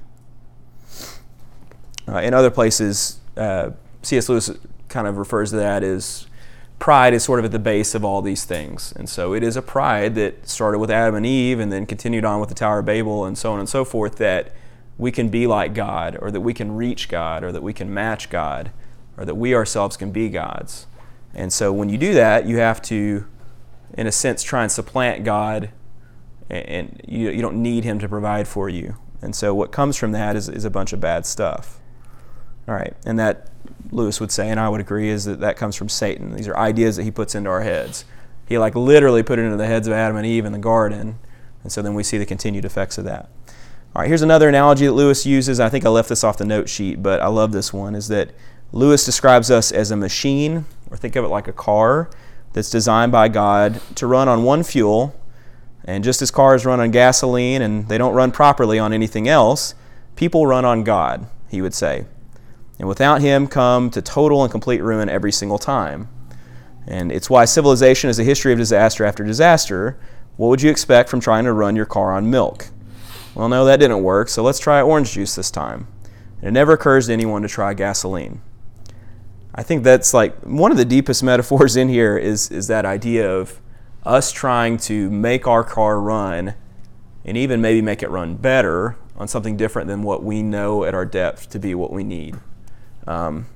Uh, 2.08 2.18
in 2.18 2.34
other 2.34 2.52
places, 2.52 3.20
uh, 3.38 3.72
C.S. 4.02 4.30
Lewis 4.30 4.52
kind 4.90 5.08
of 5.08 5.18
refers 5.18 5.52
to 5.52 5.56
that 5.58 5.84
as 5.84 6.28
pride 6.84 7.14
is 7.14 7.24
sort 7.24 7.40
of 7.40 7.46
at 7.46 7.52
the 7.54 7.60
base 7.60 7.96
of 7.96 8.04
all 8.04 8.22
these 8.22 8.44
things. 8.44 8.92
And 8.98 9.08
so 9.08 9.34
it 9.34 9.42
is 9.42 9.56
a 9.56 9.62
pride 9.62 10.16
that 10.16 10.50
started 10.50 10.80
with 10.80 10.92
Adam 10.92 11.16
and 11.16 11.26
Eve 11.26 11.62
and 11.62 11.72
then 11.72 11.86
continued 11.86 12.26
on 12.26 12.42
with 12.42 12.50
the 12.50 12.56
Tower 12.56 12.80
of 12.80 12.86
Babel 12.86 13.24
and 13.24 13.38
so 13.38 13.54
on 13.54 13.60
and 13.60 13.70
so 13.70 13.86
forth 13.86 14.18
that 14.18 14.52
we 14.98 15.10
can 15.10 15.30
be 15.30 15.48
like 15.48 15.74
God 15.74 16.18
or 16.20 16.30
that 16.30 16.42
we 16.42 16.54
can 16.54 16.76
reach 16.76 17.08
God 17.08 17.42
or 17.42 17.54
that 17.54 17.64
we 17.64 17.72
can 17.72 17.94
match 17.94 18.30
God 18.30 18.72
or 19.16 19.24
that 19.24 19.36
we 19.36 19.56
ourselves 19.56 19.96
can 19.96 20.12
be 20.12 20.28
gods. 20.28 20.88
And 21.34 21.54
so 21.54 21.72
when 21.72 21.88
you 21.88 21.98
do 21.98 22.14
that, 22.16 22.48
you 22.48 22.58
have 22.58 22.82
to, 22.82 23.28
in 23.94 24.06
a 24.06 24.12
sense, 24.12 24.44
try 24.44 24.64
and 24.64 24.72
supplant 24.72 25.24
God 25.24 25.70
and 26.50 27.00
you, 27.08 27.42
don't 27.42 27.64
need 27.64 27.86
Him 27.86 27.98
to 28.00 28.10
provide 28.10 28.46
for 28.46 28.68
you. 28.68 28.98
And 29.22 29.34
so 29.34 29.56
what 29.56 29.72
comes 29.72 29.96
from 29.96 30.12
that 30.12 30.36
is, 30.36 30.50
is 30.50 30.66
a 30.66 30.70
bunch 30.70 30.92
of 30.92 31.00
bad 31.00 31.26
stuff. 31.26 31.80
All 32.68 32.76
right, 32.76 32.94
and 33.06 33.18
that 33.20 33.53
Lewis 33.92 34.20
would 34.20 34.32
say, 34.32 34.50
and 34.50 34.60
I 34.60 34.70
would 34.70 34.82
agree, 34.82 35.10
is 35.10 35.26
that 35.26 35.40
that 35.40 35.58
comes 35.58 35.76
from 35.76 35.90
Satan. 35.90 36.34
These 36.36 36.48
are 36.48 36.58
ideas 36.58 36.96
that 36.96 37.04
he 37.04 37.12
puts 37.12 37.36
into 37.36 37.50
our 37.50 37.62
heads. 37.62 38.06
He 38.48 38.58
like 38.58 38.76
literally 38.76 39.24
put 39.24 39.40
it 39.40 39.44
into 39.44 39.58
the 39.58 39.68
heads 39.68 39.88
of 39.88 39.94
Adam 39.94 40.18
and 40.18 40.26
Eve 40.26 40.46
in 40.46 40.52
the 40.52 40.60
garden, 40.60 41.20
and 41.64 41.72
so 41.72 41.82
then 41.82 41.94
we 41.94 42.04
see 42.04 42.18
the 42.18 42.26
continued 42.26 42.66
effects 42.66 42.98
of 42.98 43.06
that. 43.06 43.30
All 43.96 44.02
right, 44.02 44.08
here's 44.08 44.22
another 44.22 44.50
analogy 44.50 44.86
that 44.86 44.94
Lewis 44.94 45.26
uses. 45.26 45.60
I 45.60 45.70
think 45.70 45.86
I 45.86 45.90
left 45.90 46.10
this 46.10 46.24
off 46.24 46.38
the 46.38 46.46
note 46.46 46.68
sheet, 46.68 47.04
but 47.04 47.22
I 47.22 47.28
love 47.28 47.52
this 47.52 47.72
one. 47.72 47.96
Is 47.96 48.08
that 48.08 48.32
Lewis 48.72 49.06
describes 49.06 49.52
us 49.52 49.72
as 49.72 49.92
a 49.92 49.96
machine, 49.96 50.66
or 50.90 50.98
think 50.98 51.16
of 51.16 51.24
it 51.24 51.28
like 51.28 51.48
a 51.48 51.54
car 51.54 52.10
that's 52.54 52.70
designed 52.70 53.12
by 53.12 53.28
God 53.28 53.82
to 53.96 54.08
run 54.08 54.28
on 54.28 54.44
one 54.44 54.64
fuel. 54.64 55.16
And 55.86 56.04
just 56.04 56.22
as 56.22 56.32
cars 56.32 56.66
run 56.66 56.80
on 56.80 56.92
gasoline 56.92 57.62
and 57.62 57.90
they 57.90 57.98
don't 57.98 58.14
run 58.14 58.32
properly 58.32 58.80
on 58.80 58.94
anything 58.94 59.28
else, 59.28 59.76
people 60.16 60.48
run 60.48 60.64
on 60.64 60.84
God, 60.84 61.28
he 61.50 61.62
would 61.62 61.74
say 61.74 62.06
and 62.80 62.88
without 62.88 63.22
him 63.22 63.48
come 63.48 63.90
to 63.92 64.02
total 64.02 64.44
and 64.44 64.52
complete 64.52 64.82
ruin 64.82 65.10
every 65.10 65.32
single 65.32 65.60
time. 65.60 66.08
And 66.88 67.12
it's 67.12 67.30
why 67.30 67.46
civilization 67.46 68.10
is 68.10 68.20
a 68.20 68.24
history 68.24 68.52
of 68.52 68.60
disaster 68.60 69.06
after 69.06 69.24
disaster. 69.24 69.98
What 70.36 70.48
would 70.48 70.62
you 70.62 70.70
expect 70.70 71.10
from 71.10 71.20
trying 71.20 71.46
to 71.46 71.54
run 71.54 71.76
your 71.76 71.86
car 71.86 72.12
on 72.12 72.30
milk? 72.30 72.68
Well, 73.36 73.50
no, 73.50 73.66
that 73.66 73.80
didn't 73.80 74.04
work, 74.04 74.30
so 74.30 74.44
let's 74.44 74.60
try 74.60 74.82
orange 74.82 75.14
juice 75.14 75.36
this 75.36 75.50
time. 75.50 75.88
And 76.40 76.50
it 76.50 76.52
never 76.52 76.74
occurs 76.74 77.08
to 77.08 77.14
anyone 77.14 77.42
to 77.42 77.48
try 77.48 77.74
gasoline. 77.74 78.42
I 79.56 79.64
think 79.64 79.84
that's 79.84 80.14
like 80.14 80.36
one 80.42 80.72
of 80.72 80.78
the 80.78 80.86
deepest 80.86 81.24
metaphors 81.24 81.76
in 81.76 81.90
here 81.90 82.18
is, 82.18 82.52
is 82.52 82.68
that 82.68 82.86
idea 82.86 83.32
of 83.32 83.60
us 84.04 84.32
trying 84.32 84.78
to 84.78 85.10
make 85.10 85.48
our 85.48 85.64
car 85.64 86.00
run 86.00 86.56
and 87.24 87.38
even 87.38 87.62
maybe 87.62 87.82
make 87.82 88.04
it 88.04 88.10
run 88.10 88.36
better 88.36 88.98
on 89.16 89.28
something 89.28 89.56
different 89.56 89.88
than 89.88 90.04
what 90.04 90.24
we 90.24 90.42
know 90.42 90.84
at 90.84 90.94
our 90.94 91.06
depth 91.06 91.50
to 91.50 91.60
be 91.60 91.74
what 91.74 91.92
we 91.92 92.04
need. 92.04 92.36
Um, 93.08 93.48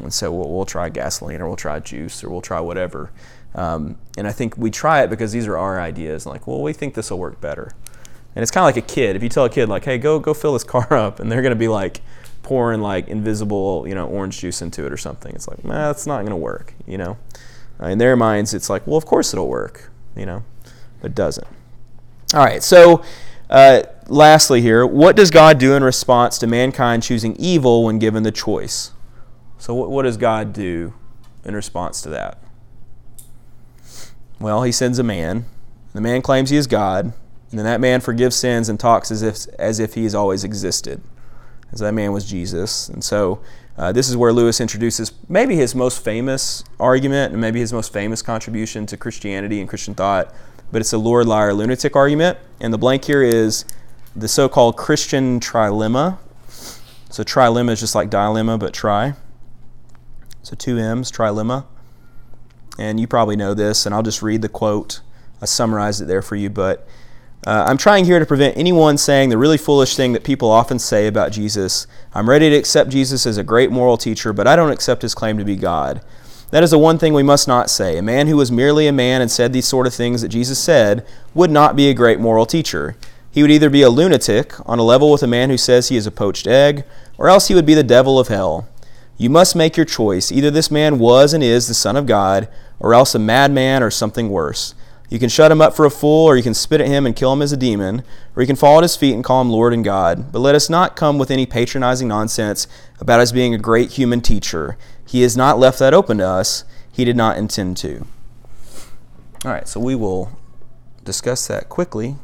and 0.00 0.12
so 0.12 0.32
we'll, 0.32 0.50
we'll, 0.50 0.64
try 0.64 0.88
gasoline 0.88 1.40
or 1.40 1.46
we'll 1.46 1.56
try 1.56 1.78
juice 1.80 2.24
or 2.24 2.30
we'll 2.30 2.40
try 2.40 2.60
whatever. 2.60 3.10
Um, 3.54 3.98
and 4.16 4.26
I 4.26 4.32
think 4.32 4.56
we 4.56 4.70
try 4.70 5.02
it 5.02 5.10
because 5.10 5.32
these 5.32 5.46
are 5.46 5.58
our 5.58 5.80
ideas. 5.80 6.24
Like, 6.24 6.46
well, 6.46 6.62
we 6.62 6.72
think 6.72 6.94
this 6.94 7.10
will 7.10 7.18
work 7.18 7.40
better. 7.40 7.72
And 8.34 8.42
it's 8.42 8.50
kind 8.50 8.62
of 8.62 8.74
like 8.74 8.82
a 8.82 8.86
kid. 8.86 9.16
If 9.16 9.22
you 9.22 9.28
tell 9.28 9.44
a 9.44 9.50
kid, 9.50 9.68
like, 9.68 9.84
hey, 9.84 9.98
go 9.98 10.18
go 10.18 10.32
fill 10.32 10.54
this 10.54 10.64
car 10.74 10.92
up, 10.92 11.20
and 11.20 11.30
they're 11.30 11.42
going 11.42 11.52
to 11.52 11.56
be 11.58 11.68
like, 11.68 12.00
pouring 12.42 12.80
like 12.80 13.08
invisible, 13.08 13.86
you 13.86 13.94
know, 13.94 14.06
orange 14.06 14.40
juice 14.40 14.62
into 14.62 14.84
it 14.84 14.92
or 14.92 14.96
something. 14.96 15.34
It's 15.34 15.48
like, 15.48 15.64
nah, 15.64 15.86
that's 15.86 16.06
not 16.06 16.20
going 16.20 16.30
to 16.30 16.36
work, 16.36 16.74
you 16.86 16.98
know. 16.98 17.16
Uh, 17.80 17.86
in 17.86 17.98
their 17.98 18.16
minds, 18.16 18.54
it's 18.54 18.68
like, 18.68 18.86
well, 18.86 18.96
of 18.96 19.06
course 19.06 19.32
it'll 19.32 19.48
work, 19.48 19.90
you 20.16 20.26
know, 20.26 20.44
but 21.00 21.12
it 21.12 21.14
doesn't. 21.14 21.46
All 22.34 22.44
right, 22.44 22.62
so 22.62 23.02
uh, 23.52 23.82
lastly 24.08 24.62
here, 24.62 24.86
what 24.86 25.14
does 25.14 25.30
God 25.30 25.58
do 25.58 25.74
in 25.74 25.84
response 25.84 26.38
to 26.38 26.46
mankind 26.46 27.02
choosing 27.02 27.36
evil 27.36 27.84
when 27.84 27.98
given 27.98 28.22
the 28.22 28.32
choice? 28.32 28.92
So, 29.58 29.74
what, 29.74 29.90
what 29.90 30.04
does 30.04 30.16
God 30.16 30.54
do 30.54 30.94
in 31.44 31.54
response 31.54 32.00
to 32.02 32.08
that? 32.08 32.38
Well, 34.40 34.62
he 34.62 34.72
sends 34.72 34.98
a 34.98 35.02
man. 35.02 35.44
The 35.92 36.00
man 36.00 36.22
claims 36.22 36.48
he 36.48 36.56
is 36.56 36.66
God, 36.66 37.04
and 37.50 37.58
then 37.58 37.66
that 37.66 37.78
man 37.78 38.00
forgives 38.00 38.36
sins 38.36 38.70
and 38.70 38.80
talks 38.80 39.10
as 39.10 39.20
if, 39.22 39.46
as 39.58 39.78
if 39.78 39.92
he 39.92 40.04
has 40.04 40.14
always 40.14 40.44
existed. 40.44 41.02
As 41.72 41.80
that 41.80 41.92
man 41.92 42.12
was 42.12 42.24
Jesus. 42.24 42.88
And 42.88 43.04
so 43.04 43.42
uh, 43.76 43.90
this 43.92 44.08
is 44.08 44.16
where 44.16 44.32
Lewis 44.32 44.60
introduces 44.60 45.12
maybe 45.28 45.56
his 45.56 45.74
most 45.74 46.04
famous 46.04 46.62
argument 46.78 47.32
and 47.32 47.40
maybe 47.40 47.60
his 47.60 47.72
most 47.72 47.92
famous 47.92 48.20
contribution 48.20 48.84
to 48.86 48.96
Christianity 48.96 49.60
and 49.60 49.68
Christian 49.68 49.94
thought, 49.94 50.34
but 50.70 50.80
it's 50.80 50.92
a 50.92 50.98
Lord, 50.98 51.26
liar, 51.26 51.54
lunatic 51.54 51.96
argument. 51.96 52.38
And 52.60 52.72
the 52.72 52.78
blank 52.78 53.04
here 53.04 53.22
is 53.22 53.64
the 54.14 54.28
so 54.28 54.48
called 54.48 54.76
Christian 54.76 55.40
trilemma. 55.40 56.18
So 57.10 57.22
trilemma 57.22 57.72
is 57.72 57.80
just 57.80 57.94
like 57.94 58.10
dilemma, 58.10 58.58
but 58.58 58.74
tri. 58.74 59.14
So 60.42 60.54
two 60.54 60.78
M's, 60.78 61.10
trilemma. 61.10 61.64
And 62.78 62.98
you 63.00 63.06
probably 63.06 63.36
know 63.36 63.54
this, 63.54 63.86
and 63.86 63.94
I'll 63.94 64.02
just 64.02 64.22
read 64.22 64.42
the 64.42 64.48
quote. 64.48 65.00
I 65.40 65.46
summarized 65.46 66.00
it 66.00 66.06
there 66.06 66.22
for 66.22 66.36
you, 66.36 66.50
but 66.50 66.86
uh, 67.44 67.64
I'm 67.66 67.76
trying 67.76 68.04
here 68.04 68.20
to 68.20 68.26
prevent 68.26 68.56
anyone 68.56 68.96
saying 68.96 69.30
the 69.30 69.38
really 69.38 69.58
foolish 69.58 69.96
thing 69.96 70.12
that 70.12 70.22
people 70.22 70.48
often 70.48 70.78
say 70.78 71.08
about 71.08 71.32
Jesus. 71.32 71.88
I'm 72.14 72.28
ready 72.28 72.48
to 72.50 72.56
accept 72.56 72.90
Jesus 72.90 73.26
as 73.26 73.36
a 73.36 73.42
great 73.42 73.72
moral 73.72 73.96
teacher, 73.96 74.32
but 74.32 74.46
I 74.46 74.54
don't 74.54 74.70
accept 74.70 75.02
his 75.02 75.14
claim 75.14 75.38
to 75.38 75.44
be 75.44 75.56
God. 75.56 76.02
That 76.52 76.62
is 76.62 76.70
the 76.70 76.78
one 76.78 76.98
thing 76.98 77.14
we 77.14 77.22
must 77.24 77.48
not 77.48 77.68
say. 77.68 77.98
A 77.98 78.02
man 78.02 78.28
who 78.28 78.36
was 78.36 78.52
merely 78.52 78.86
a 78.86 78.92
man 78.92 79.20
and 79.22 79.30
said 79.30 79.52
these 79.52 79.66
sort 79.66 79.88
of 79.88 79.94
things 79.94 80.22
that 80.22 80.28
Jesus 80.28 80.62
said 80.62 81.04
would 81.34 81.50
not 81.50 81.74
be 81.74 81.88
a 81.88 81.94
great 81.94 82.20
moral 82.20 82.46
teacher. 82.46 82.94
He 83.32 83.42
would 83.42 83.50
either 83.50 83.70
be 83.70 83.82
a 83.82 83.90
lunatic, 83.90 84.54
on 84.68 84.78
a 84.78 84.84
level 84.84 85.10
with 85.10 85.22
a 85.22 85.26
man 85.26 85.50
who 85.50 85.56
says 85.56 85.88
he 85.88 85.96
is 85.96 86.06
a 86.06 86.12
poached 86.12 86.46
egg, 86.46 86.84
or 87.18 87.28
else 87.28 87.48
he 87.48 87.54
would 87.54 87.66
be 87.66 87.74
the 87.74 87.82
devil 87.82 88.20
of 88.20 88.28
hell. 88.28 88.68
You 89.16 89.30
must 89.30 89.56
make 89.56 89.76
your 89.76 89.86
choice. 89.86 90.30
Either 90.30 90.50
this 90.50 90.70
man 90.70 90.98
was 90.98 91.32
and 91.32 91.42
is 91.42 91.66
the 91.66 91.74
Son 91.74 91.96
of 91.96 92.06
God, 92.06 92.48
or 92.78 92.94
else 92.94 93.14
a 93.14 93.18
madman 93.18 93.82
or 93.82 93.90
something 93.90 94.28
worse. 94.28 94.74
You 95.12 95.18
can 95.18 95.28
shut 95.28 95.52
him 95.52 95.60
up 95.60 95.76
for 95.76 95.84
a 95.84 95.90
fool, 95.90 96.24
or 96.24 96.38
you 96.38 96.42
can 96.42 96.54
spit 96.54 96.80
at 96.80 96.86
him 96.86 97.04
and 97.04 97.14
kill 97.14 97.34
him 97.34 97.42
as 97.42 97.52
a 97.52 97.56
demon, 97.58 98.02
or 98.34 98.42
you 98.42 98.46
can 98.46 98.56
fall 98.56 98.78
at 98.78 98.82
his 98.82 98.96
feet 98.96 99.12
and 99.12 99.22
call 99.22 99.42
him 99.42 99.50
Lord 99.50 99.74
and 99.74 99.84
God. 99.84 100.32
But 100.32 100.38
let 100.38 100.54
us 100.54 100.70
not 100.70 100.96
come 100.96 101.18
with 101.18 101.30
any 101.30 101.44
patronizing 101.44 102.08
nonsense 102.08 102.66
about 102.98 103.20
his 103.20 103.30
being 103.30 103.52
a 103.52 103.58
great 103.58 103.90
human 103.90 104.22
teacher. 104.22 104.78
He 105.06 105.20
has 105.20 105.36
not 105.36 105.58
left 105.58 105.78
that 105.80 105.92
open 105.92 106.16
to 106.16 106.26
us. 106.26 106.64
He 106.90 107.04
did 107.04 107.14
not 107.14 107.36
intend 107.36 107.76
to. 107.76 108.06
All 109.44 109.50
right, 109.50 109.68
so 109.68 109.80
we 109.80 109.94
will 109.94 110.32
discuss 111.04 111.46
that 111.46 111.68
quickly. 111.68 112.16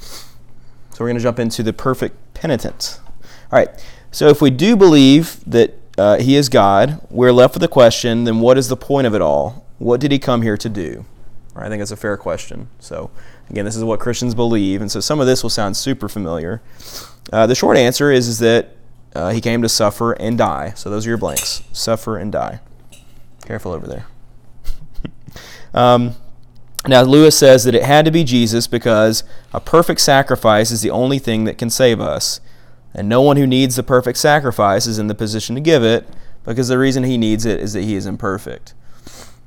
So 0.00 0.98
we're 0.98 1.06
going 1.06 1.18
to 1.18 1.22
jump 1.22 1.38
into 1.38 1.62
the 1.62 1.72
perfect 1.72 2.16
penitent. 2.34 2.98
All 3.52 3.60
right, 3.60 3.68
so 4.10 4.26
if 4.26 4.42
we 4.42 4.50
do 4.50 4.74
believe 4.74 5.38
that 5.46 5.74
uh, 5.96 6.18
he 6.18 6.34
is 6.34 6.48
God, 6.48 7.06
we're 7.08 7.30
left 7.30 7.54
with 7.54 7.60
the 7.60 7.68
question 7.68 8.24
then 8.24 8.40
what 8.40 8.58
is 8.58 8.66
the 8.66 8.76
point 8.76 9.06
of 9.06 9.14
it 9.14 9.22
all? 9.22 9.64
What 9.78 10.00
did 10.00 10.10
he 10.10 10.18
come 10.18 10.42
here 10.42 10.56
to 10.56 10.68
do? 10.68 11.04
Right, 11.54 11.66
I 11.66 11.68
think 11.68 11.80
that's 11.80 11.90
a 11.90 11.96
fair 11.96 12.16
question. 12.16 12.68
So, 12.78 13.10
again, 13.50 13.64
this 13.64 13.76
is 13.76 13.84
what 13.84 14.00
Christians 14.00 14.34
believe, 14.34 14.80
and 14.80 14.90
so 14.90 15.00
some 15.00 15.20
of 15.20 15.26
this 15.26 15.42
will 15.42 15.50
sound 15.50 15.76
super 15.76 16.08
familiar. 16.08 16.62
Uh, 17.32 17.46
the 17.46 17.54
short 17.54 17.76
answer 17.76 18.10
is, 18.10 18.26
is 18.26 18.38
that 18.38 18.76
uh, 19.14 19.30
he 19.30 19.40
came 19.40 19.60
to 19.60 19.68
suffer 19.68 20.12
and 20.12 20.38
die. 20.38 20.72
So, 20.76 20.88
those 20.88 21.06
are 21.06 21.10
your 21.10 21.18
blanks 21.18 21.62
suffer 21.72 22.16
and 22.16 22.32
die. 22.32 22.60
Careful 23.44 23.72
over 23.72 23.86
there. 23.86 24.06
um, 25.74 26.16
now, 26.86 27.02
Lewis 27.02 27.38
says 27.38 27.64
that 27.64 27.74
it 27.74 27.84
had 27.84 28.04
to 28.06 28.10
be 28.10 28.24
Jesus 28.24 28.66
because 28.66 29.22
a 29.52 29.60
perfect 29.60 30.00
sacrifice 30.00 30.70
is 30.70 30.82
the 30.82 30.90
only 30.90 31.18
thing 31.18 31.44
that 31.44 31.58
can 31.58 31.70
save 31.70 32.00
us. 32.00 32.40
And 32.94 33.08
no 33.08 33.22
one 33.22 33.36
who 33.36 33.46
needs 33.46 33.76
the 33.76 33.82
perfect 33.82 34.18
sacrifice 34.18 34.86
is 34.86 34.98
in 34.98 35.06
the 35.06 35.14
position 35.14 35.54
to 35.54 35.60
give 35.60 35.84
it 35.84 36.06
because 36.44 36.68
the 36.68 36.78
reason 36.78 37.04
he 37.04 37.16
needs 37.16 37.46
it 37.46 37.60
is 37.60 37.72
that 37.74 37.84
he 37.84 37.94
is 37.94 38.04
imperfect. 38.04 38.74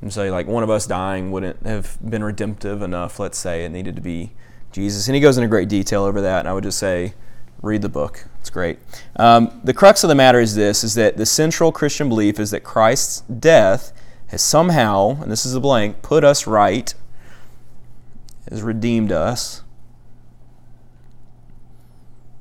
And 0.06 0.14
so, 0.14 0.30
like, 0.30 0.46
one 0.46 0.62
of 0.62 0.70
us 0.70 0.86
dying 0.86 1.32
wouldn't 1.32 1.66
have 1.66 1.98
been 2.08 2.24
redemptive 2.24 2.84
enough, 2.84 3.20
let's 3.20 3.40
say. 3.40 3.66
It 3.66 3.70
needed 3.70 3.96
to 3.96 4.04
be 4.04 4.34
Jesus. 4.72 5.08
And 5.08 5.16
he 5.16 5.20
goes 5.20 5.36
into 5.36 5.48
great 5.48 5.68
detail 5.68 6.04
over 6.04 6.22
that. 6.22 6.42
And 6.42 6.48
I 6.48 6.54
would 6.54 6.64
just 6.64 6.78
say, 6.78 7.16
read 7.64 7.82
the 7.82 7.90
book. 7.90 8.28
It's 8.40 8.52
great. 8.52 8.78
Um, 9.16 9.60
the 9.64 9.74
crux 9.74 10.04
of 10.04 10.10
the 10.10 10.14
matter 10.14 10.40
is 10.40 10.54
this 10.54 10.84
is 10.84 10.94
that 10.94 11.18
the 11.18 11.26
central 11.26 11.72
Christian 11.72 12.08
belief 12.08 12.40
is 12.40 12.52
that 12.52 12.60
Christ's 12.60 13.22
death 13.22 13.94
has 14.28 14.44
somehow, 14.44 15.20
and 15.24 15.32
this 15.32 15.44
is 15.44 15.56
a 15.56 15.60
blank, 15.60 16.04
put 16.04 16.24
us 16.24 16.46
right, 16.46 16.94
has 18.48 18.62
redeemed 18.62 19.12
us, 19.12 19.64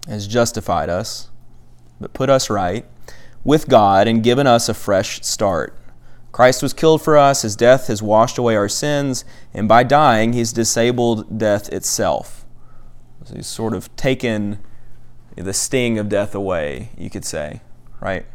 has 0.07 0.27
justified 0.27 0.91
us, 0.91 1.31
but 1.99 2.13
put 2.13 2.29
us 2.29 2.51
right 2.51 2.85
with 3.43 3.69
God 3.69 4.07
and 4.07 4.23
given 4.23 4.47
us 4.47 4.69
a 4.69 4.75
fresh 4.75 5.23
start. 5.23 5.75
Christ 6.35 6.65
was 6.65 6.73
killed 6.73 7.01
for 7.01 7.17
us, 7.17 7.43
his 7.43 7.55
death 7.55 7.87
has 7.87 8.03
washed 8.03 8.39
away 8.39 8.57
our 8.57 8.69
sins, 8.69 9.25
and 9.55 9.69
by 9.69 9.85
dying, 9.85 10.33
he's 10.33 10.53
disabled 10.53 11.39
death 11.39 11.73
itself. 11.73 12.45
So 13.23 13.37
he's 13.37 13.47
sort 13.47 13.73
of 13.73 13.95
taken 13.95 14.59
the 15.37 15.53
sting 15.53 15.97
of 15.97 16.09
death 16.09 16.35
away, 16.35 16.91
you 16.99 17.09
could 17.09 17.25
say, 17.25 17.61
right? 18.01 18.27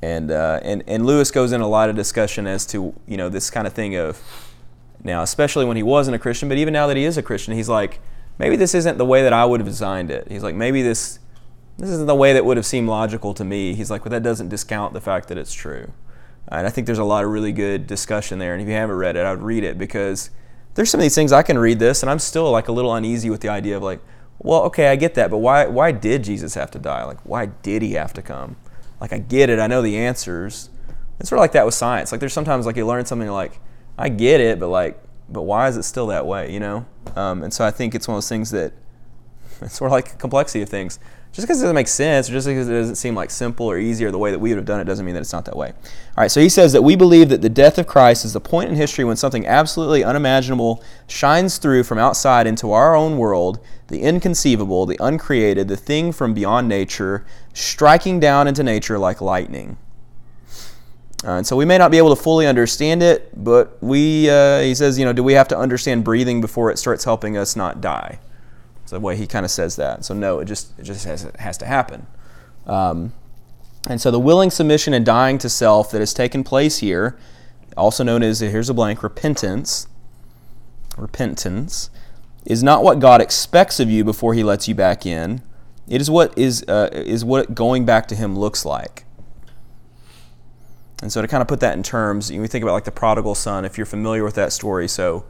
And, 0.00 0.30
uh, 0.30 0.60
and, 0.62 0.84
and 0.86 1.04
Lewis 1.04 1.32
goes 1.32 1.50
in 1.50 1.60
a 1.60 1.66
lot 1.66 1.90
of 1.90 1.96
discussion 1.96 2.46
as 2.46 2.66
to, 2.66 2.94
you 3.04 3.16
know, 3.16 3.28
this 3.28 3.50
kind 3.50 3.66
of 3.66 3.72
thing 3.72 3.96
of, 3.96 4.22
now, 5.02 5.22
especially 5.22 5.64
when 5.64 5.76
he 5.76 5.82
wasn't 5.82 6.14
a 6.14 6.20
Christian, 6.20 6.48
but 6.48 6.56
even 6.56 6.72
now 6.72 6.86
that 6.86 6.96
he 6.96 7.04
is 7.04 7.18
a 7.18 7.22
Christian, 7.24 7.54
he's 7.54 7.68
like, 7.68 7.98
maybe 8.38 8.54
this 8.54 8.76
isn't 8.76 8.96
the 8.96 9.04
way 9.04 9.24
that 9.24 9.32
I 9.32 9.44
would 9.44 9.58
have 9.58 9.68
designed 9.68 10.12
it. 10.12 10.28
He's 10.30 10.44
like, 10.44 10.54
maybe 10.54 10.82
this, 10.82 11.18
this 11.78 11.90
isn't 11.90 12.06
the 12.06 12.14
way 12.14 12.32
that 12.32 12.44
would 12.44 12.58
have 12.58 12.66
seemed 12.66 12.88
logical 12.88 13.34
to 13.34 13.44
me. 13.44 13.74
He's 13.74 13.90
like, 13.90 14.04
but 14.04 14.10
that 14.10 14.22
doesn't 14.22 14.50
discount 14.50 14.92
the 14.92 15.00
fact 15.00 15.26
that 15.26 15.36
it's 15.36 15.52
true. 15.52 15.92
And 16.48 16.66
I 16.66 16.70
think 16.70 16.86
there's 16.86 16.98
a 16.98 17.04
lot 17.04 17.24
of 17.24 17.30
really 17.30 17.52
good 17.52 17.86
discussion 17.86 18.38
there. 18.38 18.52
And 18.52 18.62
if 18.62 18.68
you 18.68 18.74
haven't 18.74 18.96
read 18.96 19.16
it, 19.16 19.24
I 19.24 19.30
would 19.30 19.42
read 19.42 19.64
it 19.64 19.78
because 19.78 20.30
there's 20.74 20.90
some 20.90 21.00
of 21.00 21.02
these 21.02 21.14
things 21.14 21.32
I 21.32 21.42
can 21.42 21.58
read 21.58 21.78
this 21.78 22.02
and 22.02 22.10
I'm 22.10 22.18
still 22.18 22.50
like 22.50 22.68
a 22.68 22.72
little 22.72 22.94
uneasy 22.94 23.30
with 23.30 23.40
the 23.40 23.48
idea 23.48 23.76
of 23.76 23.82
like, 23.82 24.00
well, 24.38 24.62
okay, 24.64 24.88
I 24.88 24.96
get 24.96 25.14
that, 25.14 25.30
but 25.30 25.38
why 25.38 25.66
why 25.66 25.92
did 25.92 26.24
Jesus 26.24 26.54
have 26.54 26.70
to 26.72 26.78
die? 26.78 27.04
Like, 27.04 27.20
why 27.20 27.46
did 27.46 27.82
he 27.82 27.92
have 27.92 28.12
to 28.14 28.22
come? 28.22 28.56
Like, 29.00 29.12
I 29.12 29.18
get 29.18 29.50
it, 29.50 29.58
I 29.58 29.66
know 29.66 29.82
the 29.82 29.96
answers. 29.96 30.68
It's 31.20 31.28
sort 31.28 31.38
of 31.38 31.42
like 31.42 31.52
that 31.52 31.64
with 31.64 31.74
science. 31.74 32.10
Like, 32.10 32.20
there's 32.20 32.32
sometimes 32.32 32.66
like 32.66 32.76
you 32.76 32.86
learn 32.86 33.04
something 33.06 33.28
like, 33.28 33.60
I 33.96 34.08
get 34.08 34.40
it, 34.40 34.58
but 34.58 34.68
like, 34.68 35.00
but 35.28 35.42
why 35.42 35.68
is 35.68 35.76
it 35.76 35.84
still 35.84 36.08
that 36.08 36.26
way? 36.26 36.52
You 36.52 36.60
know? 36.60 36.86
Um, 37.14 37.42
and 37.42 37.54
so 37.54 37.64
I 37.64 37.70
think 37.70 37.94
it's 37.94 38.08
one 38.08 38.16
of 38.16 38.18
those 38.18 38.28
things 38.28 38.50
that 38.50 38.72
it's 39.60 39.74
sort 39.74 39.88
of 39.88 39.92
like 39.92 40.18
complexity 40.18 40.62
of 40.62 40.68
things. 40.68 40.98
Just 41.32 41.46
because 41.46 41.60
it 41.60 41.64
doesn't 41.64 41.74
make 41.74 41.88
sense, 41.88 42.28
or 42.28 42.32
just 42.32 42.46
because 42.46 42.68
it 42.68 42.72
doesn't 42.74 42.96
seem 42.96 43.14
like 43.14 43.30
simple 43.30 43.64
or 43.64 43.78
easy 43.78 44.04
or 44.04 44.10
the 44.10 44.18
way 44.18 44.30
that 44.30 44.38
we 44.38 44.50
would 44.50 44.58
have 44.58 44.66
done 44.66 44.80
it, 44.80 44.84
doesn't 44.84 45.06
mean 45.06 45.14
that 45.14 45.22
it's 45.22 45.32
not 45.32 45.46
that 45.46 45.56
way. 45.56 45.68
All 45.68 45.74
right, 46.18 46.30
so 46.30 46.42
he 46.42 46.50
says 46.50 46.74
that 46.74 46.82
we 46.82 46.94
believe 46.94 47.30
that 47.30 47.40
the 47.40 47.48
death 47.48 47.78
of 47.78 47.86
Christ 47.86 48.26
is 48.26 48.34
the 48.34 48.40
point 48.40 48.68
in 48.68 48.76
history 48.76 49.02
when 49.02 49.16
something 49.16 49.46
absolutely 49.46 50.04
unimaginable 50.04 50.84
shines 51.06 51.56
through 51.56 51.84
from 51.84 51.96
outside 51.96 52.46
into 52.46 52.72
our 52.72 52.94
own 52.94 53.16
world, 53.16 53.60
the 53.88 54.02
inconceivable, 54.02 54.84
the 54.84 54.98
uncreated, 55.00 55.68
the 55.68 55.76
thing 55.76 56.12
from 56.12 56.34
beyond 56.34 56.68
nature, 56.68 57.24
striking 57.54 58.20
down 58.20 58.46
into 58.46 58.62
nature 58.62 58.98
like 58.98 59.22
lightning. 59.22 59.78
Uh, 61.24 61.36
and 61.36 61.46
so 61.46 61.56
we 61.56 61.64
may 61.64 61.78
not 61.78 61.90
be 61.90 61.96
able 61.96 62.14
to 62.14 62.20
fully 62.20 62.46
understand 62.46 63.02
it, 63.02 63.30
but 63.42 63.82
we, 63.82 64.28
uh, 64.28 64.60
he 64.60 64.74
says, 64.74 64.98
you 64.98 65.06
know, 65.06 65.14
do 65.14 65.22
we 65.22 65.32
have 65.32 65.48
to 65.48 65.56
understand 65.56 66.04
breathing 66.04 66.42
before 66.42 66.70
it 66.70 66.78
starts 66.78 67.04
helping 67.04 67.38
us 67.38 67.56
not 67.56 67.80
die? 67.80 68.18
The 68.92 69.00
way 69.00 69.16
he 69.16 69.26
kind 69.26 69.46
of 69.46 69.50
says 69.50 69.76
that. 69.76 70.04
So 70.04 70.12
no, 70.12 70.38
it 70.40 70.44
just 70.44 70.78
it 70.78 70.82
just 70.82 71.06
has, 71.06 71.24
it 71.24 71.36
has 71.36 71.56
to 71.58 71.66
happen. 71.66 72.06
Um, 72.66 73.14
and 73.88 73.98
so 73.98 74.10
the 74.10 74.20
willing 74.20 74.50
submission 74.50 74.92
and 74.92 75.04
dying 75.04 75.38
to 75.38 75.48
self 75.48 75.90
that 75.92 76.00
has 76.00 76.12
taken 76.12 76.44
place 76.44 76.78
here, 76.78 77.18
also 77.74 78.04
known 78.04 78.22
as 78.22 78.40
here's 78.40 78.68
a 78.68 78.74
blank 78.74 79.02
repentance. 79.02 79.88
Repentance 80.98 81.88
is 82.44 82.62
not 82.62 82.84
what 82.84 82.98
God 82.98 83.22
expects 83.22 83.80
of 83.80 83.88
you 83.88 84.04
before 84.04 84.34
He 84.34 84.44
lets 84.44 84.68
you 84.68 84.74
back 84.74 85.06
in. 85.06 85.40
It 85.88 86.02
is 86.02 86.10
what 86.10 86.36
is 86.36 86.62
uh, 86.68 86.90
is 86.92 87.24
what 87.24 87.54
going 87.54 87.86
back 87.86 88.06
to 88.08 88.14
Him 88.14 88.38
looks 88.38 88.66
like. 88.66 89.04
And 91.00 91.10
so 91.10 91.22
to 91.22 91.26
kind 91.26 91.40
of 91.40 91.48
put 91.48 91.60
that 91.60 91.72
in 91.78 91.82
terms, 91.82 92.30
you 92.30 92.46
think 92.46 92.62
about 92.62 92.74
like 92.74 92.84
the 92.84 92.92
prodigal 92.92 93.34
son, 93.34 93.64
if 93.64 93.78
you're 93.78 93.86
familiar 93.86 94.22
with 94.22 94.34
that 94.34 94.52
story. 94.52 94.86
So 94.86 95.24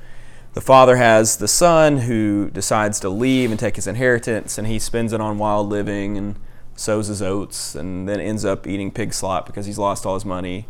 the 0.55 0.61
father 0.61 0.97
has 0.97 1.39
the 1.39 1.49
son 1.49 1.99
who 1.99 2.51
decides 2.51 3.01
to 3.01 3.09
leave 3.09 3.51
and 3.51 3.59
take 3.59 3.77
his 3.77 3.87
inheritance, 3.87 4.59
and 4.59 4.67
he 4.67 4.79
spends 4.79 5.13
it 5.13 5.21
on 5.21 5.39
wild 5.39 5.69
living 5.69 6.17
and 6.19 6.37
sows 6.75 7.07
his 7.07 7.23
oats, 7.23 7.75
and 7.75 8.09
then 8.09 8.21
ends 8.21 8.45
up 8.45 8.67
eating 8.67 8.91
pig 8.91 9.15
slop 9.15 9.47
because 9.47 9.67
he's 9.67 9.79
lost 9.79 10.05
all 10.05 10.15
his 10.15 10.25
money. 10.25 10.67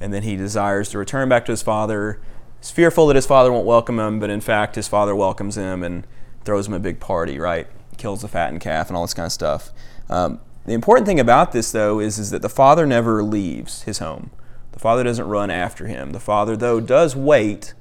And 0.00 0.12
then 0.12 0.22
he 0.22 0.34
desires 0.34 0.88
to 0.90 0.98
return 0.98 1.28
back 1.28 1.44
to 1.44 1.52
his 1.52 1.62
father. 1.62 2.20
He's 2.58 2.70
fearful 2.70 3.06
that 3.08 3.16
his 3.16 3.26
father 3.26 3.52
won't 3.52 3.66
welcome 3.66 3.98
him, 3.98 4.18
but 4.18 4.30
in 4.30 4.40
fact, 4.40 4.74
his 4.74 4.88
father 4.88 5.14
welcomes 5.14 5.56
him 5.56 5.82
and 5.82 6.06
throws 6.44 6.66
him 6.66 6.74
a 6.74 6.78
big 6.80 7.00
party, 7.00 7.38
right? 7.38 7.66
Kills 7.98 8.22
the 8.22 8.28
fattened 8.28 8.62
calf 8.62 8.88
and 8.88 8.96
all 8.96 9.04
this 9.04 9.14
kind 9.14 9.26
of 9.26 9.32
stuff. 9.32 9.70
Um, 10.08 10.40
the 10.64 10.72
important 10.72 11.06
thing 11.06 11.20
about 11.20 11.52
this, 11.52 11.70
though, 11.70 12.00
is, 12.00 12.18
is 12.18 12.30
that 12.30 12.42
the 12.42 12.48
father 12.48 12.86
never 12.86 13.22
leaves 13.22 13.82
his 13.82 13.98
home. 13.98 14.30
The 14.72 14.78
father 14.78 15.04
doesn't 15.04 15.28
run 15.28 15.50
after 15.50 15.86
him. 15.86 16.12
The 16.12 16.20
father, 16.20 16.56
though, 16.56 16.80
does 16.80 17.14
wait, 17.14 17.74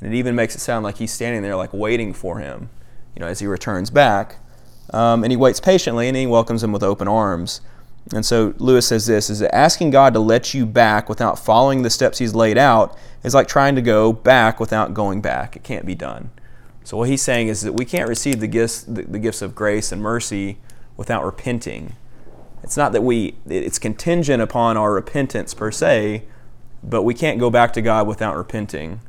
and 0.00 0.12
it 0.12 0.16
even 0.16 0.34
makes 0.34 0.54
it 0.54 0.60
sound 0.60 0.84
like 0.84 0.98
he's 0.98 1.12
standing 1.12 1.42
there, 1.42 1.56
like 1.56 1.72
waiting 1.72 2.12
for 2.12 2.38
him, 2.38 2.68
you 3.14 3.20
know, 3.20 3.26
as 3.26 3.40
he 3.40 3.46
returns 3.46 3.90
back. 3.90 4.36
Um, 4.90 5.24
and 5.24 5.32
he 5.32 5.36
waits 5.36 5.60
patiently, 5.60 6.08
and 6.08 6.16
he 6.16 6.26
welcomes 6.26 6.62
him 6.62 6.72
with 6.72 6.82
open 6.82 7.08
arms. 7.08 7.60
And 8.12 8.24
so 8.24 8.54
Lewis 8.58 8.86
says 8.86 9.06
this: 9.06 9.30
is 9.30 9.38
that 9.38 9.54
asking 9.54 9.90
God 9.90 10.12
to 10.14 10.20
let 10.20 10.52
you 10.52 10.66
back 10.66 11.08
without 11.08 11.38
following 11.38 11.82
the 11.82 11.90
steps 11.90 12.18
He's 12.18 12.34
laid 12.34 12.58
out 12.58 12.96
is 13.22 13.34
like 13.34 13.48
trying 13.48 13.74
to 13.74 13.82
go 13.82 14.12
back 14.12 14.60
without 14.60 14.92
going 14.92 15.20
back. 15.20 15.56
It 15.56 15.62
can't 15.62 15.86
be 15.86 15.94
done. 15.94 16.30
So 16.84 16.98
what 16.98 17.08
he's 17.08 17.22
saying 17.22 17.48
is 17.48 17.62
that 17.62 17.72
we 17.72 17.86
can't 17.86 18.08
receive 18.08 18.40
the 18.40 18.46
gifts, 18.46 18.82
the, 18.82 19.02
the 19.02 19.18
gifts 19.18 19.40
of 19.40 19.54
grace 19.54 19.90
and 19.90 20.02
mercy 20.02 20.58
without 20.98 21.24
repenting. 21.24 21.96
It's 22.62 22.76
not 22.76 22.92
that 22.92 23.02
we, 23.02 23.34
it's 23.46 23.78
contingent 23.78 24.42
upon 24.42 24.76
our 24.76 24.92
repentance 24.92 25.54
per 25.54 25.70
se, 25.70 26.24
but 26.82 27.02
we 27.02 27.14
can't 27.14 27.40
go 27.40 27.50
back 27.50 27.72
to 27.74 27.82
God 27.82 28.06
without 28.06 28.36
repenting, 28.36 29.00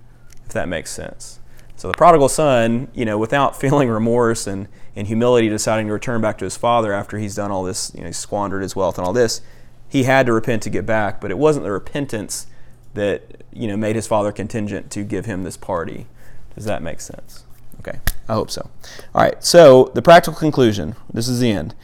if 0.46 0.54
that 0.54 0.68
makes 0.68 0.92
sense. 0.92 1.40
So 1.76 1.90
the 1.90 1.98
prodigal 1.98 2.30
son, 2.30 2.88
you 2.94 3.06
know, 3.06 3.18
without 3.18 3.56
feeling 3.60 3.90
remorse 3.90 4.48
and, 4.48 4.68
and 4.96 5.08
humility, 5.08 5.50
deciding 5.50 5.88
to 5.88 5.94
return 5.94 6.22
back 6.22 6.38
to 6.40 6.46
his 6.46 6.58
father 6.58 6.94
after 6.94 7.18
he's 7.18 7.36
done 7.36 7.52
all 7.52 7.64
this, 7.64 7.92
you 7.96 8.02
know, 8.02 8.08
he 8.08 8.14
squandered 8.14 8.62
his 8.62 8.76
wealth 8.76 8.98
and 8.98 9.06
all 9.06 9.14
this, 9.14 9.42
he 9.88 10.04
had 10.04 10.26
to 10.26 10.34
repent 10.34 10.64
to 10.64 10.70
get 10.70 10.86
back, 10.86 11.22
but 11.22 11.32
it 11.32 11.38
wasn't 11.38 11.64
the 11.64 11.72
repentance 11.72 12.48
that, 12.94 13.44
you 13.52 13.68
know, 13.68 13.78
made 13.78 13.96
his 13.96 14.08
father 14.08 14.32
contingent 14.32 14.90
to 14.92 15.04
give 15.04 15.26
him 15.26 15.44
this 15.44 15.58
party. 15.58 16.08
Does 16.56 16.66
that 16.66 16.82
make 16.82 17.02
sense? 17.02 17.44
Okay, 17.80 18.00
I 18.28 18.34
hope 18.34 18.50
so. 18.50 18.70
All 19.14 19.22
right, 19.22 19.44
so 19.44 19.92
the 19.94 20.02
practical 20.02 20.40
conclusion 20.40 20.96
this 21.14 21.28
is 21.28 21.40
the 21.40 21.52
end. 21.52 21.76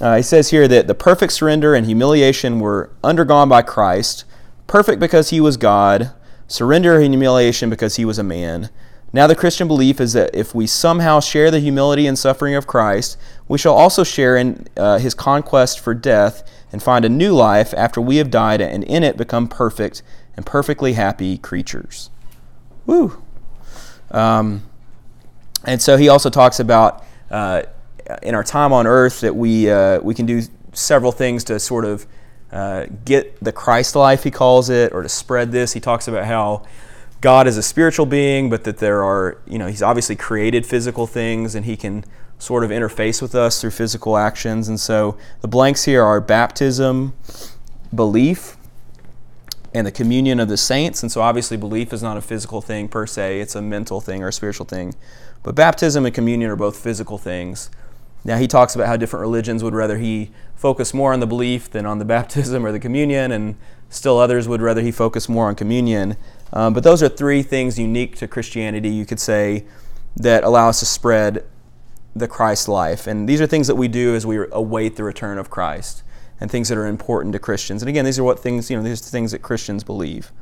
Uh, 0.00 0.16
he 0.16 0.22
says 0.22 0.50
here 0.50 0.68
that 0.68 0.86
the 0.86 0.94
perfect 0.94 1.32
surrender 1.32 1.74
and 1.74 1.86
humiliation 1.86 2.60
were 2.60 2.90
undergone 3.02 3.48
by 3.48 3.62
Christ, 3.62 4.24
perfect 4.66 5.00
because 5.00 5.30
he 5.30 5.40
was 5.40 5.56
God, 5.56 6.12
surrender 6.48 7.00
and 7.00 7.12
humiliation 7.12 7.70
because 7.70 7.96
he 7.96 8.04
was 8.04 8.18
a 8.18 8.22
man. 8.22 8.70
Now, 9.12 9.26
the 9.26 9.34
Christian 9.34 9.68
belief 9.68 10.00
is 10.00 10.12
that 10.12 10.34
if 10.34 10.54
we 10.54 10.66
somehow 10.66 11.20
share 11.20 11.50
the 11.50 11.60
humility 11.60 12.06
and 12.06 12.18
suffering 12.18 12.54
of 12.54 12.66
Christ, 12.66 13.16
we 13.48 13.56
shall 13.56 13.74
also 13.74 14.04
share 14.04 14.36
in 14.36 14.66
uh, 14.76 14.98
his 14.98 15.14
conquest 15.14 15.80
for 15.80 15.94
death 15.94 16.48
and 16.72 16.82
find 16.82 17.04
a 17.04 17.08
new 17.08 17.34
life 17.34 17.72
after 17.74 18.00
we 18.00 18.16
have 18.16 18.30
died 18.30 18.60
and 18.60 18.84
in 18.84 19.02
it 19.02 19.16
become 19.16 19.48
perfect 19.48 20.02
and 20.36 20.44
perfectly 20.44 20.94
happy 20.94 21.38
creatures. 21.38 22.10
Woo! 22.84 23.22
Um, 24.10 24.64
and 25.64 25.80
so 25.80 25.96
he 25.96 26.08
also 26.08 26.28
talks 26.28 26.60
about 26.60 27.04
uh, 27.30 27.62
in 28.22 28.34
our 28.34 28.44
time 28.44 28.72
on 28.72 28.86
earth 28.86 29.20
that 29.20 29.34
we, 29.34 29.70
uh, 29.70 30.00
we 30.00 30.14
can 30.14 30.26
do 30.26 30.42
several 30.72 31.12
things 31.12 31.42
to 31.44 31.58
sort 31.58 31.84
of 31.84 32.06
uh, 32.52 32.86
get 33.04 33.42
the 33.42 33.52
Christ 33.52 33.96
life, 33.96 34.22
he 34.22 34.30
calls 34.30 34.70
it, 34.70 34.92
or 34.92 35.02
to 35.02 35.08
spread 35.08 35.52
this. 35.52 35.72
He 35.72 35.80
talks 35.80 36.08
about 36.08 36.24
how 36.24 36.66
God 37.20 37.46
is 37.46 37.56
a 37.56 37.62
spiritual 37.62 38.06
being, 38.06 38.50
but 38.50 38.64
that 38.64 38.78
there 38.78 39.02
are, 39.02 39.38
you 39.46 39.58
know, 39.58 39.66
he's 39.66 39.82
obviously 39.82 40.16
created 40.16 40.64
physical 40.66 41.06
things 41.06 41.54
and 41.54 41.64
he 41.64 41.76
can 41.76 42.04
sort 42.38 42.62
of 42.62 42.70
interface 42.70 43.22
with 43.22 43.34
us 43.34 43.60
through 43.60 43.70
physical 43.70 44.16
actions. 44.16 44.68
And 44.68 44.78
so 44.78 45.16
the 45.40 45.48
blanks 45.48 45.84
here 45.84 46.02
are 46.02 46.20
baptism, 46.20 47.14
belief, 47.94 48.56
and 49.74 49.86
the 49.86 49.92
communion 49.92 50.40
of 50.40 50.48
the 50.48 50.56
saints. 50.56 51.02
And 51.02 51.10
so 51.10 51.20
obviously 51.20 51.56
belief 51.56 51.92
is 51.92 52.02
not 52.02 52.16
a 52.16 52.20
physical 52.20 52.60
thing 52.60 52.88
per 52.88 53.06
se, 53.06 53.40
it's 53.40 53.54
a 53.54 53.62
mental 53.62 54.00
thing 54.00 54.22
or 54.22 54.28
a 54.28 54.32
spiritual 54.32 54.66
thing. 54.66 54.94
But 55.42 55.54
baptism 55.54 56.04
and 56.04 56.14
communion 56.14 56.50
are 56.50 56.56
both 56.56 56.78
physical 56.78 57.18
things. 57.18 57.70
Now, 58.26 58.38
he 58.38 58.48
talks 58.48 58.74
about 58.74 58.88
how 58.88 58.96
different 58.96 59.20
religions 59.20 59.62
would 59.62 59.72
rather 59.72 59.98
he 59.98 60.32
focus 60.56 60.92
more 60.92 61.12
on 61.12 61.20
the 61.20 61.28
belief 61.28 61.70
than 61.70 61.86
on 61.86 62.00
the 62.00 62.04
baptism 62.16 62.66
or 62.66 62.72
the 62.72 62.80
communion, 62.80 63.30
and 63.30 63.54
still 63.88 64.18
others 64.18 64.48
would 64.48 64.60
rather 64.60 64.82
he 64.82 64.90
focus 64.90 65.28
more 65.28 65.46
on 65.46 65.54
communion. 65.54 66.16
Um, 66.52 66.74
but 66.74 66.82
those 66.82 67.04
are 67.04 67.08
three 67.08 67.44
things 67.44 67.78
unique 67.78 68.16
to 68.16 68.26
Christianity, 68.26 68.88
you 68.88 69.06
could 69.06 69.20
say, 69.20 69.64
that 70.16 70.42
allow 70.42 70.68
us 70.68 70.80
to 70.80 70.86
spread 70.86 71.44
the 72.16 72.26
Christ 72.26 72.68
life. 72.68 73.06
And 73.06 73.28
these 73.28 73.40
are 73.40 73.46
things 73.46 73.68
that 73.68 73.76
we 73.76 73.86
do 73.86 74.16
as 74.16 74.26
we 74.26 74.38
await 74.50 74.96
the 74.96 75.04
return 75.04 75.38
of 75.38 75.48
Christ 75.48 76.02
and 76.40 76.50
things 76.50 76.68
that 76.68 76.78
are 76.78 76.86
important 76.86 77.32
to 77.34 77.38
Christians. 77.38 77.80
And 77.80 77.88
again, 77.88 78.04
these 78.04 78.18
are 78.18 78.24
what 78.24 78.40
things, 78.40 78.70
you 78.70 78.76
know, 78.76 78.82
these 78.82 79.06
are 79.06 79.10
things 79.10 79.30
that 79.30 79.42
Christians 79.42 79.84
believe. 79.84 80.32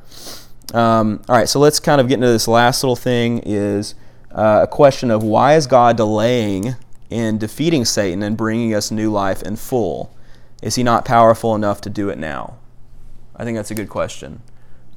Um, 0.72 1.22
all 1.28 1.36
right, 1.36 1.48
so 1.48 1.60
let's 1.60 1.80
kind 1.80 2.00
of 2.00 2.08
get 2.08 2.14
into 2.14 2.28
this 2.28 2.48
last 2.48 2.82
little 2.82 2.96
thing 2.96 3.40
is 3.44 3.94
uh, 4.30 4.60
a 4.62 4.66
question 4.66 5.10
of 5.10 5.22
why 5.22 5.54
is 5.54 5.66
God 5.66 5.98
delaying 5.98 6.76
in 7.14 7.38
defeating 7.38 7.84
Satan 7.84 8.24
and 8.24 8.36
bringing 8.36 8.74
us 8.74 8.90
new 8.90 9.08
life 9.08 9.40
in 9.40 9.54
full? 9.54 10.12
Is 10.62 10.74
he 10.74 10.82
not 10.82 11.04
powerful 11.04 11.54
enough 11.54 11.80
to 11.82 11.90
do 11.90 12.08
it 12.08 12.18
now? 12.18 12.56
I 13.36 13.44
think 13.44 13.56
that's 13.56 13.70
a 13.70 13.74
good 13.74 13.88
question. 13.88 14.42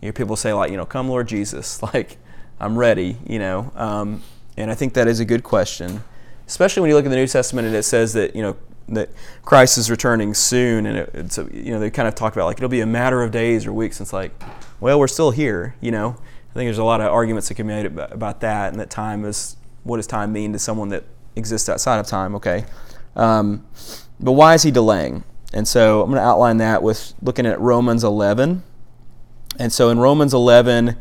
You 0.01 0.07
hear 0.07 0.13
people 0.13 0.35
say 0.35 0.51
like, 0.51 0.71
you 0.71 0.77
know, 0.77 0.85
come 0.85 1.09
Lord 1.09 1.27
Jesus, 1.27 1.83
like 1.93 2.17
I'm 2.59 2.75
ready, 2.75 3.17
you 3.27 3.37
know, 3.37 3.71
um, 3.75 4.23
and 4.57 4.71
I 4.71 4.73
think 4.73 4.95
that 4.95 5.07
is 5.07 5.19
a 5.19 5.25
good 5.25 5.43
question, 5.43 6.03
especially 6.47 6.81
when 6.81 6.89
you 6.89 6.95
look 6.95 7.05
at 7.05 7.09
the 7.09 7.17
New 7.17 7.27
Testament 7.27 7.67
and 7.67 7.75
it 7.75 7.83
says 7.83 8.13
that 8.13 8.35
you 8.35 8.41
know 8.41 8.57
that 8.89 9.09
Christ 9.43 9.77
is 9.77 9.91
returning 9.91 10.33
soon, 10.33 10.87
and 10.87 10.97
it, 10.97 11.11
it's 11.13 11.37
a, 11.37 11.47
you 11.53 11.71
know 11.71 11.79
they 11.79 11.91
kind 11.91 12.07
of 12.07 12.15
talk 12.15 12.33
about 12.33 12.47
like 12.47 12.57
it'll 12.57 12.67
be 12.67 12.81
a 12.81 12.87
matter 12.87 13.21
of 13.21 13.29
days 13.29 13.67
or 13.67 13.73
weeks. 13.73 13.99
And 13.99 14.05
it's 14.05 14.13
like, 14.13 14.31
well, 14.79 14.97
we're 14.97 15.07
still 15.07 15.29
here, 15.29 15.75
you 15.81 15.91
know. 15.91 16.17
I 16.49 16.53
think 16.53 16.65
there's 16.65 16.79
a 16.79 16.83
lot 16.83 16.99
of 16.99 17.11
arguments 17.11 17.49
that 17.49 17.53
can 17.53 17.67
be 17.67 17.73
made 17.73 17.85
about 17.85 18.41
that, 18.41 18.71
and 18.71 18.79
that 18.79 18.89
time 18.89 19.23
is 19.23 19.55
what 19.83 19.97
does 19.97 20.07
time 20.07 20.33
mean 20.33 20.53
to 20.53 20.59
someone 20.59 20.89
that 20.89 21.03
exists 21.37 21.69
outside 21.69 21.99
of 21.99 22.07
time? 22.07 22.35
Okay, 22.35 22.65
um, 23.15 23.65
but 24.19 24.33
why 24.33 24.53
is 24.53 24.63
he 24.63 24.71
delaying? 24.71 25.23
And 25.53 25.67
so 25.67 26.01
I'm 26.01 26.09
going 26.09 26.21
to 26.21 26.27
outline 26.27 26.57
that 26.57 26.83
with 26.83 27.13
looking 27.21 27.45
at 27.45 27.59
Romans 27.59 28.03
11. 28.03 28.63
And 29.59 29.71
so 29.71 29.89
in 29.89 29.99
Romans 29.99 30.33
11, 30.33 30.97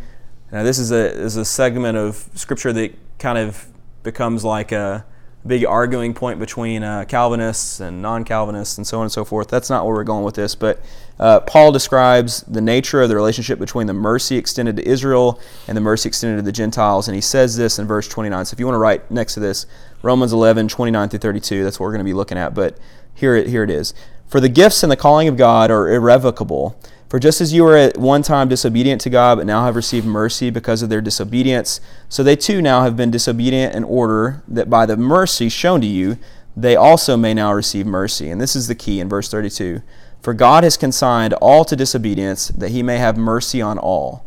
now 0.52 0.62
this 0.62 0.78
is 0.78 0.92
a 0.92 1.10
is 1.10 1.36
a 1.36 1.44
segment 1.44 1.98
of 1.98 2.28
scripture 2.34 2.72
that 2.72 2.94
kind 3.18 3.38
of 3.38 3.66
becomes 4.02 4.44
like 4.44 4.70
a 4.70 5.04
big 5.46 5.64
arguing 5.64 6.14
point 6.14 6.38
between 6.38 6.82
uh, 6.82 7.04
Calvinists 7.06 7.80
and 7.80 8.02
non-Calvinists 8.02 8.78
and 8.78 8.86
so 8.86 8.98
on 8.98 9.04
and 9.04 9.12
so 9.12 9.24
forth. 9.24 9.48
That's 9.48 9.70
not 9.70 9.84
where 9.84 9.94
we're 9.94 10.04
going 10.04 10.24
with 10.24 10.34
this, 10.34 10.54
but 10.54 10.80
uh, 11.18 11.40
Paul 11.40 11.72
describes 11.72 12.42
the 12.42 12.60
nature 12.60 13.00
of 13.02 13.08
the 13.08 13.16
relationship 13.16 13.58
between 13.58 13.86
the 13.86 13.94
mercy 13.94 14.36
extended 14.36 14.76
to 14.76 14.88
Israel 14.88 15.40
and 15.66 15.76
the 15.76 15.80
mercy 15.80 16.08
extended 16.08 16.36
to 16.36 16.42
the 16.42 16.52
Gentiles, 16.52 17.08
and 17.08 17.14
he 17.14 17.20
says 17.20 17.56
this 17.56 17.78
in 17.78 17.86
verse 17.86 18.08
29. 18.08 18.44
So 18.44 18.54
if 18.54 18.60
you 18.60 18.66
want 18.66 18.74
to 18.74 18.80
write 18.80 19.10
next 19.10 19.34
to 19.34 19.40
this, 19.40 19.66
Romans 20.02 20.32
11, 20.32 20.68
29 20.68 21.08
through 21.08 21.18
32, 21.18 21.64
that's 21.64 21.80
what 21.80 21.86
we're 21.86 21.92
going 21.92 22.00
to 22.00 22.04
be 22.04 22.12
looking 22.12 22.38
at. 22.38 22.54
But 22.54 22.78
here 23.14 23.34
it, 23.34 23.48
here 23.48 23.62
it 23.62 23.70
is. 23.70 23.94
For 24.28 24.40
the 24.40 24.48
gifts 24.48 24.82
and 24.82 24.90
the 24.90 24.96
calling 24.96 25.28
of 25.28 25.36
God 25.36 25.70
are 25.70 25.88
irrevocable. 25.92 26.78
For 27.08 27.20
just 27.20 27.40
as 27.40 27.52
you 27.52 27.62
were 27.62 27.76
at 27.76 27.96
one 27.96 28.22
time 28.22 28.48
disobedient 28.48 29.00
to 29.02 29.10
God, 29.10 29.38
but 29.38 29.46
now 29.46 29.64
have 29.64 29.76
received 29.76 30.06
mercy 30.06 30.50
because 30.50 30.82
of 30.82 30.88
their 30.88 31.00
disobedience, 31.00 31.80
so 32.08 32.22
they 32.22 32.34
too 32.34 32.60
now 32.60 32.82
have 32.82 32.96
been 32.96 33.10
disobedient 33.10 33.74
in 33.74 33.84
order 33.84 34.42
that 34.48 34.68
by 34.68 34.86
the 34.86 34.96
mercy 34.96 35.48
shown 35.48 35.80
to 35.80 35.86
you, 35.86 36.18
they 36.56 36.74
also 36.74 37.16
may 37.16 37.34
now 37.34 37.52
receive 37.52 37.86
mercy. 37.86 38.30
And 38.30 38.40
this 38.40 38.56
is 38.56 38.66
the 38.66 38.74
key 38.74 38.98
in 38.98 39.08
verse 39.08 39.30
32. 39.30 39.82
For 40.20 40.34
God 40.34 40.64
has 40.64 40.76
consigned 40.76 41.34
all 41.34 41.64
to 41.64 41.76
disobedience, 41.76 42.48
that 42.48 42.70
he 42.70 42.82
may 42.82 42.98
have 42.98 43.16
mercy 43.16 43.62
on 43.62 43.78
all. 43.78 44.24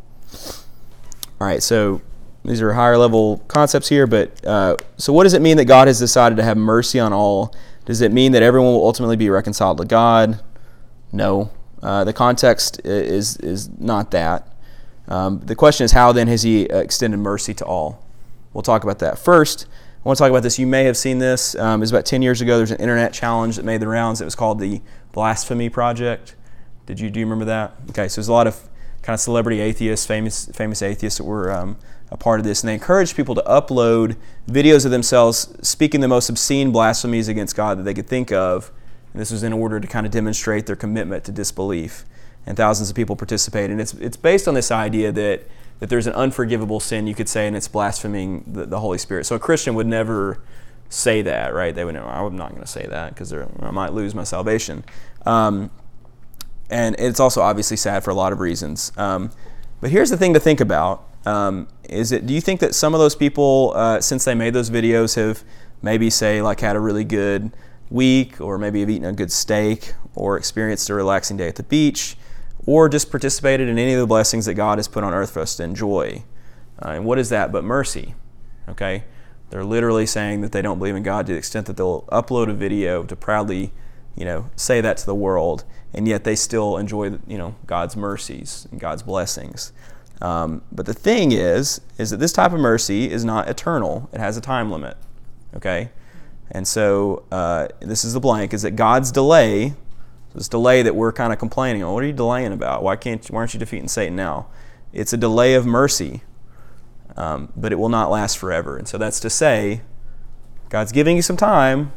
All 1.41 1.47
right, 1.47 1.61
so 1.61 2.01
these 2.45 2.61
are 2.61 2.73
higher 2.73 2.97
level 2.97 3.39
concepts 3.47 3.89
here, 3.89 4.07
but 4.07 4.45
uh, 4.45 4.77
so 4.97 5.11
what 5.11 5.23
does 5.23 5.33
it 5.33 5.41
mean 5.41 5.57
that 5.57 5.65
God 5.65 5.87
has 5.87 5.99
decided 5.99 6.35
to 6.37 6.43
have 6.43 6.55
mercy 6.55 6.99
on 6.99 7.11
all? 7.11 7.53
Does 7.83 8.01
it 8.01 8.13
mean 8.13 8.31
that 8.31 8.43
everyone 8.43 8.71
will 8.71 8.85
ultimately 8.85 9.17
be 9.17 9.29
reconciled 9.29 9.79
to 9.79 9.85
God? 9.85 10.39
No. 11.11 11.51
Uh, 11.81 12.03
the 12.03 12.13
context 12.13 12.81
is, 12.85 13.37
is 13.37 13.69
not 13.79 14.11
that. 14.11 14.47
Um, 15.07 15.39
the 15.39 15.55
question 15.55 15.85
is, 15.85 15.91
how 15.91 16.11
then 16.11 16.27
has 16.27 16.43
he 16.43 16.63
extended 16.63 17.17
mercy 17.17 17.53
to 17.55 17.65
all? 17.65 18.05
We'll 18.53 18.61
talk 18.61 18.83
about 18.83 18.99
that. 18.99 19.17
First, 19.17 19.65
I 20.03 20.07
want 20.07 20.17
to 20.17 20.23
talk 20.23 20.29
about 20.29 20.43
this. 20.43 20.59
You 20.59 20.67
may 20.67 20.85
have 20.85 20.97
seen 20.97 21.19
this. 21.19 21.55
Um, 21.55 21.79
it 21.79 21.81
was 21.81 21.91
about 21.91 22.05
10 22.05 22.21
years 22.21 22.41
ago. 22.41 22.57
There's 22.57 22.71
an 22.71 22.79
internet 22.79 23.13
challenge 23.13 23.57
that 23.57 23.65
made 23.65 23.81
the 23.81 23.87
rounds. 23.87 24.21
It 24.21 24.25
was 24.25 24.35
called 24.35 24.59
the 24.59 24.81
Blasphemy 25.11 25.69
Project. 25.69 26.35
Did 26.85 26.99
you 26.99 27.09
do 27.09 27.19
you 27.19 27.25
remember 27.25 27.45
that? 27.45 27.73
Okay, 27.91 28.07
so 28.07 28.15
there's 28.15 28.29
a 28.29 28.33
lot 28.33 28.47
of 28.47 28.67
kind 29.01 29.13
of 29.13 29.19
celebrity 29.19 29.59
atheists, 29.59 30.05
famous 30.05 30.47
famous 30.47 30.81
atheists 30.81 31.17
that 31.19 31.23
were 31.23 31.51
um, 31.51 31.77
a 32.09 32.17
part 32.17 32.39
of 32.39 32.45
this, 32.45 32.61
and 32.61 32.69
they 32.69 32.73
encouraged 32.73 33.15
people 33.15 33.35
to 33.35 33.43
upload 33.43 34.15
videos 34.47 34.85
of 34.85 34.91
themselves 34.91 35.55
speaking 35.61 36.01
the 36.01 36.07
most 36.07 36.29
obscene 36.29 36.71
blasphemies 36.71 37.27
against 37.27 37.55
God 37.55 37.77
that 37.77 37.83
they 37.83 37.93
could 37.93 38.07
think 38.07 38.31
of 38.31 38.71
and 39.13 39.21
this 39.21 39.31
was 39.31 39.43
in 39.43 39.53
order 39.53 39.79
to 39.79 39.87
kind 39.87 40.05
of 40.05 40.11
demonstrate 40.11 40.65
their 40.65 40.75
commitment 40.75 41.23
to 41.25 41.31
disbelief. 41.31 42.05
And 42.45 42.55
thousands 42.55 42.89
of 42.89 42.95
people 42.95 43.15
participated. 43.15 43.71
And 43.71 43.81
it's, 43.81 43.93
it's 43.95 44.17
based 44.17 44.47
on 44.47 44.53
this 44.53 44.71
idea 44.71 45.11
that, 45.11 45.43
that 45.79 45.89
there's 45.89 46.07
an 46.07 46.13
unforgivable 46.13 46.79
sin, 46.79 47.05
you 47.05 47.13
could 47.13 47.29
say, 47.29 47.47
and 47.47 47.55
it's 47.55 47.67
blaspheming 47.67 48.43
the, 48.47 48.65
the 48.65 48.79
Holy 48.79 48.97
Spirit. 48.97 49.25
So 49.25 49.35
a 49.35 49.39
Christian 49.39 49.75
would 49.75 49.87
never 49.87 50.41
say 50.89 51.21
that, 51.21 51.53
right? 51.53 51.75
They 51.75 51.85
would 51.85 51.95
know, 51.95 52.05
I'm 52.05 52.35
not 52.35 52.49
going 52.49 52.61
to 52.61 52.67
say 52.67 52.85
that 52.87 53.13
because 53.13 53.33
I 53.33 53.71
might 53.71 53.93
lose 53.93 54.15
my 54.15 54.23
salvation. 54.23 54.83
Um, 55.25 55.69
and 56.69 56.95
it's 56.99 57.19
also 57.19 57.41
obviously 57.41 57.77
sad 57.77 58.03
for 58.03 58.11
a 58.11 58.15
lot 58.15 58.31
of 58.31 58.39
reasons. 58.39 58.91
Um, 58.97 59.31
but 59.81 59.89
here's 59.89 60.09
the 60.09 60.17
thing 60.17 60.33
to 60.33 60.39
think 60.39 60.61
about: 60.61 61.03
um, 61.25 61.67
is 61.87 62.11
it? 62.11 62.25
Do 62.25 62.33
you 62.33 62.41
think 62.41 62.59
that 62.59 62.75
some 62.75 62.93
of 62.93 62.99
those 62.99 63.15
people, 63.15 63.73
uh, 63.75 64.01
since 64.01 64.25
they 64.25 64.35
made 64.35 64.53
those 64.53 64.69
videos, 64.69 65.15
have 65.15 65.43
maybe 65.81 66.09
say 66.09 66.41
like 66.41 66.59
had 66.59 66.75
a 66.75 66.79
really 66.79 67.03
good 67.03 67.51
week, 67.89 68.39
or 68.39 68.57
maybe 68.57 68.79
have 68.81 68.89
eaten 68.89 69.05
a 69.05 69.13
good 69.13 69.31
steak, 69.31 69.93
or 70.15 70.37
experienced 70.37 70.89
a 70.89 70.93
relaxing 70.93 71.37
day 71.37 71.47
at 71.47 71.55
the 71.55 71.63
beach, 71.63 72.15
or 72.65 72.89
just 72.89 73.09
participated 73.09 73.67
in 73.67 73.79
any 73.79 73.93
of 73.93 73.99
the 73.99 74.07
blessings 74.07 74.45
that 74.45 74.53
God 74.53 74.77
has 74.77 74.87
put 74.87 75.03
on 75.03 75.13
earth 75.13 75.31
for 75.31 75.39
us 75.39 75.55
to 75.57 75.63
enjoy. 75.63 76.23
Uh, 76.83 76.89
and 76.89 77.05
what 77.05 77.17
is 77.17 77.29
that 77.29 77.51
but 77.51 77.63
mercy? 77.63 78.15
Okay? 78.67 79.03
They're 79.49 79.63
literally 79.63 80.05
saying 80.05 80.41
that 80.41 80.51
they 80.51 80.61
don't 80.61 80.77
believe 80.77 80.95
in 80.95 81.03
God 81.03 81.25
to 81.27 81.33
the 81.33 81.37
extent 81.37 81.65
that 81.65 81.77
they'll 81.77 82.03
upload 82.11 82.49
a 82.49 82.53
video 82.53 83.03
to 83.03 83.15
proudly, 83.15 83.71
you 84.15 84.25
know, 84.25 84.49
say 84.55 84.81
that 84.81 84.97
to 84.97 85.05
the 85.05 85.15
world, 85.15 85.63
and 85.93 86.07
yet 86.07 86.23
they 86.23 86.35
still 86.35 86.77
enjoy, 86.77 87.17
you 87.27 87.37
know, 87.37 87.55
God's 87.65 87.95
mercies 87.97 88.67
and 88.71 88.79
God's 88.79 89.01
blessings. 89.01 89.73
Um, 90.21 90.61
but 90.71 90.85
the 90.85 90.93
thing 90.93 91.31
is, 91.31 91.81
is 91.97 92.11
that 92.11 92.17
this 92.17 92.33
type 92.33 92.51
of 92.51 92.59
mercy 92.59 93.09
is 93.09 93.25
not 93.25 93.49
eternal. 93.49 94.09
It 94.11 94.19
has 94.19 94.37
a 94.37 94.41
time 94.41 94.69
limit. 94.69 94.97
Okay, 95.55 95.89
and 96.51 96.67
so 96.67 97.23
uh, 97.31 97.67
this 97.79 98.03
is 98.03 98.13
the 98.13 98.19
blank: 98.19 98.53
is 98.53 98.61
that 98.63 98.71
God's 98.71 99.11
delay, 99.11 99.73
this 100.33 100.47
delay 100.47 100.81
that 100.81 100.95
we're 100.95 101.13
kind 101.13 101.31
of 101.33 101.39
complaining 101.39 101.83
on. 101.83 101.93
What 101.93 102.03
are 102.03 102.07
you 102.07 102.13
delaying 102.13 102.53
about? 102.53 102.83
Why 102.83 102.95
can't? 102.95 103.25
Why 103.27 103.39
aren't 103.39 103.53
you 103.53 103.59
defeating 103.59 103.87
Satan 103.87 104.15
now? 104.15 104.47
It's 104.91 105.13
a 105.13 105.17
delay 105.17 105.53
of 105.53 105.65
mercy, 105.65 106.21
um, 107.15 107.51
but 107.55 107.71
it 107.71 107.75
will 107.75 107.89
not 107.89 108.09
last 108.09 108.37
forever. 108.37 108.77
And 108.77 108.87
so 108.87 108.97
that's 108.97 109.19
to 109.19 109.29
say, 109.29 109.81
God's 110.69 110.91
giving 110.91 111.15
you 111.15 111.21
some 111.21 111.37
time, 111.37 111.91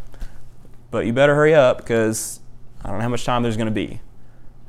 but 0.90 1.06
you 1.06 1.12
better 1.12 1.34
hurry 1.34 1.54
up 1.54 1.78
because 1.78 2.40
I 2.84 2.88
don't 2.88 2.98
know 2.98 3.02
how 3.02 3.08
much 3.08 3.24
time 3.24 3.42
there's 3.42 3.56
going 3.56 3.66
to 3.66 3.72
be. 3.72 4.00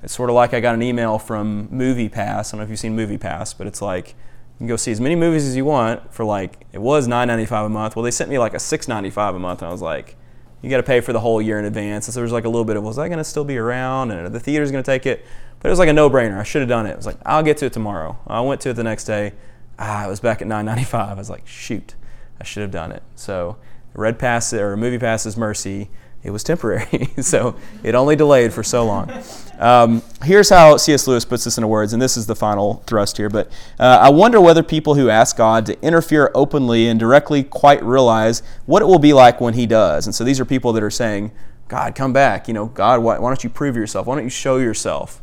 It's 0.04 0.14
sort 0.14 0.30
of 0.30 0.36
like 0.36 0.54
I 0.54 0.60
got 0.60 0.76
an 0.76 0.82
email 0.82 1.18
from 1.18 1.70
Movie 1.72 2.10
Pass. 2.10 2.50
I 2.50 2.58
don't 2.58 2.60
know 2.60 2.64
if 2.66 2.70
you've 2.70 2.80
seen 2.80 2.96
Movie 2.96 3.18
Pass, 3.18 3.54
but 3.54 3.68
it's 3.68 3.82
like 3.82 4.16
you 4.54 4.60
can 4.60 4.68
go 4.68 4.76
see 4.76 4.92
as 4.92 5.02
many 5.02 5.16
movies 5.16 5.48
as 5.48 5.56
you 5.56 5.66
want 5.66 6.14
for 6.14 6.24
like 6.24 6.66
it 6.72 6.80
was 6.80 7.08
$9.95 7.08 7.66
a 7.66 7.70
month. 7.70 7.96
Well, 7.96 8.04
they 8.04 8.12
sent 8.12 8.30
me 8.30 8.38
like 8.38 8.54
a 8.54 8.58
$6.95 8.58 9.36
a 9.36 9.40
month, 9.40 9.62
and 9.62 9.70
I 9.70 9.72
was 9.72 9.82
like, 9.82 10.16
you 10.62 10.70
got 10.70 10.78
to 10.78 10.84
pay 10.84 11.02
for 11.02 11.12
the 11.12 11.20
whole 11.20 11.42
year 11.42 11.60
in 11.60 11.66
advance. 11.66 12.08
And 12.08 12.14
so 12.14 12.20
there 12.20 12.24
was 12.24 12.32
like 12.32 12.46
a 12.46 12.50
little 12.50 12.64
bit 12.64 12.78
of 12.78 12.84
was 12.84 12.98
I 12.98 13.08
going 13.08 13.18
to 13.18 13.24
still 13.24 13.44
be 13.44 13.58
around, 13.58 14.12
and 14.12 14.34
the 14.34 14.40
theater's 14.40 14.72
going 14.72 14.84
to 14.84 14.90
take 14.90 15.06
it. 15.06 15.26
But 15.60 15.70
it 15.70 15.72
was 15.72 15.80
like 15.80 15.90
a 15.90 15.94
no-brainer. 15.94 16.38
I 16.40 16.44
should 16.44 16.62
have 16.62 16.70
done 16.70 16.86
it. 16.86 16.92
It 16.92 16.98
was 16.98 17.06
like 17.06 17.18
I'll 17.26 17.44
get 17.44 17.58
to 17.58 17.66
it 17.66 17.74
tomorrow. 17.74 18.18
I 18.28 18.42
went 18.42 18.62
to 18.62 18.70
it 18.70 18.74
the 18.74 18.84
next 18.84 19.06
day. 19.06 19.34
Ah, 19.80 20.06
it 20.06 20.10
was 20.10 20.20
back 20.20 20.42
at 20.42 20.48
$9.95. 20.48 20.94
I 20.94 21.14
was 21.14 21.30
like, 21.30 21.48
shoot, 21.48 21.96
I 22.40 22.44
should 22.44 22.62
have 22.62 22.72
done 22.72 22.92
it. 22.92 23.04
So 23.16 23.58
Red 23.94 24.20
Pass 24.20 24.54
or 24.54 24.78
Movie 24.78 25.00
Pass 25.00 25.26
is 25.26 25.36
mercy 25.36 25.90
it 26.24 26.32
was 26.32 26.44
temporary. 26.44 27.10
so 27.22 27.56
it 27.84 27.96
only 27.96 28.16
delayed 28.16 28.54
for 28.54 28.64
so 28.64 28.86
long. 28.86 29.12
Um, 29.60 30.02
here's 30.24 30.50
how 30.50 30.78
C.S. 30.78 31.06
Lewis 31.08 31.26
puts 31.26 31.44
this 31.44 31.58
into 31.58 31.68
words, 31.68 31.94
and 31.94 32.02
this 32.02 32.18
is 32.18 32.26
the 32.26 32.36
final 32.36 32.84
thrust 32.88 33.18
here. 33.18 33.30
But 33.30 33.52
uh, 33.80 34.00
I 34.02 34.10
wonder 34.10 34.40
whether 34.40 34.64
people 34.64 34.96
who 34.96 35.10
ask 35.10 35.38
God 35.38 35.66
to 35.68 35.82
interfere 35.82 36.32
openly 36.34 36.88
and 36.88 37.00
directly 37.00 37.44
quite 37.44 37.84
realize 37.84 38.42
what 38.66 38.82
it 38.82 38.86
will 38.86 39.00
be 39.00 39.14
like 39.14 39.42
when 39.42 39.54
He 39.54 39.66
does. 39.66 40.08
And 40.08 40.16
so 40.16 40.24
these 40.24 40.40
are 40.40 40.46
people 40.46 40.74
that 40.74 40.84
are 40.84 40.90
saying, 40.90 41.32
God, 41.68 41.96
come 41.96 42.14
back. 42.14 42.48
You 42.48 42.54
know, 42.54 42.68
God, 42.68 43.02
why, 43.04 43.20
why 43.20 43.30
don't 43.30 43.44
you 43.44 43.50
prove 43.50 43.76
yourself? 43.76 44.08
Why 44.08 44.16
don't 44.16 44.24
you 44.24 44.30
show 44.30 44.58
yourself? 44.58 45.22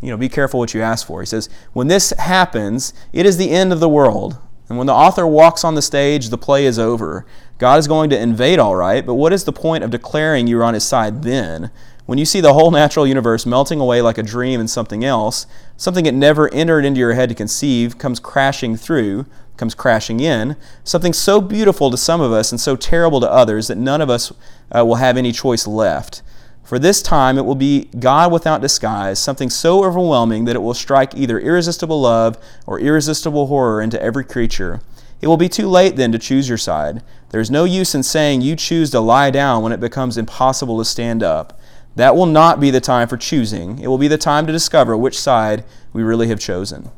You 0.00 0.10
know, 0.10 0.16
be 0.16 0.28
careful 0.28 0.60
what 0.60 0.74
you 0.74 0.80
ask 0.80 1.06
for. 1.06 1.20
He 1.20 1.26
says, 1.26 1.48
when 1.72 1.88
this 1.88 2.10
happens, 2.18 2.94
it 3.12 3.26
is 3.26 3.36
the 3.36 3.50
end 3.50 3.72
of 3.72 3.80
the 3.80 3.88
world. 3.88 4.38
And 4.68 4.76
when 4.76 4.86
the 4.86 4.94
author 4.94 5.26
walks 5.26 5.64
on 5.64 5.74
the 5.74 5.82
stage, 5.82 6.28
the 6.28 6.38
play 6.38 6.66
is 6.66 6.78
over. 6.78 7.24
God 7.58 7.78
is 7.78 7.88
going 7.88 8.10
to 8.10 8.20
invade, 8.20 8.58
all 8.58 8.76
right, 8.76 9.04
but 9.04 9.14
what 9.14 9.32
is 9.32 9.44
the 9.44 9.52
point 9.52 9.82
of 9.82 9.90
declaring 9.90 10.46
you're 10.46 10.64
on 10.64 10.74
his 10.74 10.84
side 10.84 11.22
then? 11.22 11.70
When 12.06 12.18
you 12.18 12.24
see 12.24 12.40
the 12.40 12.54
whole 12.54 12.70
natural 12.70 13.06
universe 13.06 13.44
melting 13.44 13.80
away 13.80 14.00
like 14.00 14.16
a 14.16 14.22
dream 14.22 14.60
and 14.60 14.70
something 14.70 15.04
else, 15.04 15.46
something 15.76 16.06
it 16.06 16.14
never 16.14 16.52
entered 16.54 16.84
into 16.84 17.00
your 17.00 17.12
head 17.12 17.28
to 17.28 17.34
conceive 17.34 17.98
comes 17.98 18.20
crashing 18.20 18.76
through, 18.76 19.26
comes 19.58 19.74
crashing 19.74 20.20
in, 20.20 20.56
something 20.84 21.12
so 21.12 21.40
beautiful 21.40 21.90
to 21.90 21.96
some 21.96 22.20
of 22.20 22.32
us 22.32 22.50
and 22.50 22.60
so 22.60 22.76
terrible 22.76 23.20
to 23.20 23.30
others 23.30 23.68
that 23.68 23.76
none 23.76 24.00
of 24.00 24.08
us 24.08 24.32
uh, 24.74 24.84
will 24.84 24.94
have 24.94 25.16
any 25.16 25.32
choice 25.32 25.66
left. 25.66 26.22
For 26.68 26.78
this 26.78 27.00
time 27.00 27.38
it 27.38 27.46
will 27.46 27.54
be 27.54 27.88
God 27.98 28.30
without 28.30 28.60
disguise, 28.60 29.18
something 29.18 29.48
so 29.48 29.86
overwhelming 29.86 30.44
that 30.44 30.54
it 30.54 30.58
will 30.58 30.74
strike 30.74 31.14
either 31.14 31.40
irresistible 31.40 31.98
love 31.98 32.36
or 32.66 32.78
irresistible 32.78 33.46
horror 33.46 33.80
into 33.80 33.98
every 34.02 34.22
creature. 34.22 34.82
It 35.22 35.28
will 35.28 35.38
be 35.38 35.48
too 35.48 35.66
late 35.66 35.96
then 35.96 36.12
to 36.12 36.18
choose 36.18 36.46
your 36.46 36.58
side. 36.58 37.02
There 37.30 37.40
is 37.40 37.50
no 37.50 37.64
use 37.64 37.94
in 37.94 38.02
saying 38.02 38.42
you 38.42 38.54
choose 38.54 38.90
to 38.90 39.00
lie 39.00 39.30
down 39.30 39.62
when 39.62 39.72
it 39.72 39.80
becomes 39.80 40.18
impossible 40.18 40.76
to 40.76 40.84
stand 40.84 41.22
up. 41.22 41.58
That 41.96 42.14
will 42.14 42.26
not 42.26 42.60
be 42.60 42.70
the 42.70 42.82
time 42.82 43.08
for 43.08 43.16
choosing. 43.16 43.78
It 43.78 43.86
will 43.86 43.96
be 43.96 44.06
the 44.06 44.18
time 44.18 44.46
to 44.46 44.52
discover 44.52 44.94
which 44.94 45.18
side 45.18 45.64
we 45.94 46.02
really 46.02 46.28
have 46.28 46.38
chosen. 46.38 46.90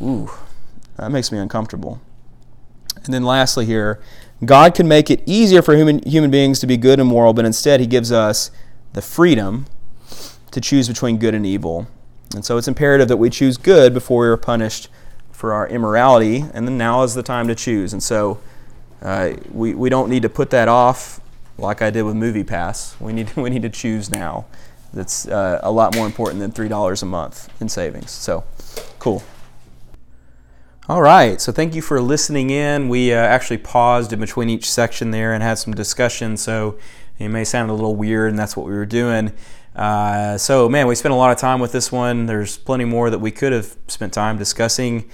Ooh, 0.00 0.30
that 0.96 1.10
makes 1.10 1.30
me 1.30 1.36
uncomfortable. 1.36 2.00
And 3.04 3.12
then 3.12 3.24
lastly, 3.24 3.66
here, 3.66 4.00
God 4.44 4.74
can 4.74 4.88
make 4.88 5.10
it 5.10 5.22
easier 5.26 5.62
for 5.62 5.76
human, 5.76 6.02
human 6.02 6.30
beings 6.30 6.60
to 6.60 6.66
be 6.66 6.76
good 6.76 6.98
and 6.98 7.08
moral, 7.08 7.32
but 7.32 7.44
instead 7.44 7.80
He 7.80 7.86
gives 7.86 8.10
us 8.10 8.50
the 8.92 9.02
freedom 9.02 9.66
to 10.50 10.60
choose 10.60 10.88
between 10.88 11.18
good 11.18 11.34
and 11.34 11.44
evil. 11.44 11.86
And 12.34 12.44
so 12.44 12.56
it's 12.56 12.68
imperative 12.68 13.08
that 13.08 13.16
we 13.16 13.30
choose 13.30 13.56
good 13.56 13.94
before 13.94 14.22
we 14.22 14.28
are 14.28 14.36
punished 14.36 14.88
for 15.32 15.52
our 15.52 15.68
immorality, 15.68 16.44
and 16.54 16.66
then 16.66 16.78
now 16.78 17.02
is 17.02 17.14
the 17.14 17.22
time 17.22 17.48
to 17.48 17.54
choose. 17.54 17.92
And 17.92 18.02
so 18.02 18.40
uh, 19.02 19.34
we, 19.52 19.74
we 19.74 19.88
don't 19.90 20.08
need 20.08 20.22
to 20.22 20.28
put 20.28 20.50
that 20.50 20.68
off 20.68 21.20
like 21.58 21.82
I 21.82 21.90
did 21.90 22.02
with 22.02 22.16
Movie 22.16 22.44
Pass. 22.44 22.96
We 23.00 23.12
need, 23.12 23.36
we 23.36 23.50
need 23.50 23.62
to 23.62 23.70
choose 23.70 24.10
now. 24.10 24.46
That's 24.92 25.26
uh, 25.26 25.60
a 25.62 25.70
lot 25.70 25.94
more 25.94 26.06
important 26.06 26.40
than 26.40 26.52
$3 26.52 27.02
a 27.02 27.06
month 27.06 27.50
in 27.60 27.68
savings. 27.68 28.10
So, 28.10 28.44
cool. 28.98 29.22
All 30.86 31.00
right, 31.00 31.40
so 31.40 31.50
thank 31.50 31.74
you 31.74 31.80
for 31.80 31.98
listening 31.98 32.50
in. 32.50 32.90
We 32.90 33.10
uh, 33.10 33.16
actually 33.16 33.56
paused 33.56 34.12
in 34.12 34.20
between 34.20 34.50
each 34.50 34.70
section 34.70 35.12
there 35.12 35.32
and 35.32 35.42
had 35.42 35.54
some 35.54 35.72
discussion, 35.72 36.36
so 36.36 36.78
it 37.18 37.28
may 37.28 37.44
sound 37.44 37.70
a 37.70 37.72
little 37.72 37.96
weird, 37.96 38.28
and 38.28 38.38
that's 38.38 38.54
what 38.54 38.66
we 38.66 38.72
were 38.72 38.84
doing. 38.84 39.32
Uh, 39.74 40.36
so, 40.36 40.68
man, 40.68 40.86
we 40.86 40.94
spent 40.94 41.14
a 41.14 41.16
lot 41.16 41.30
of 41.30 41.38
time 41.38 41.58
with 41.58 41.72
this 41.72 41.90
one. 41.90 42.26
There's 42.26 42.58
plenty 42.58 42.84
more 42.84 43.08
that 43.08 43.18
we 43.18 43.30
could 43.30 43.52
have 43.52 43.74
spent 43.88 44.12
time 44.12 44.36
discussing. 44.36 45.08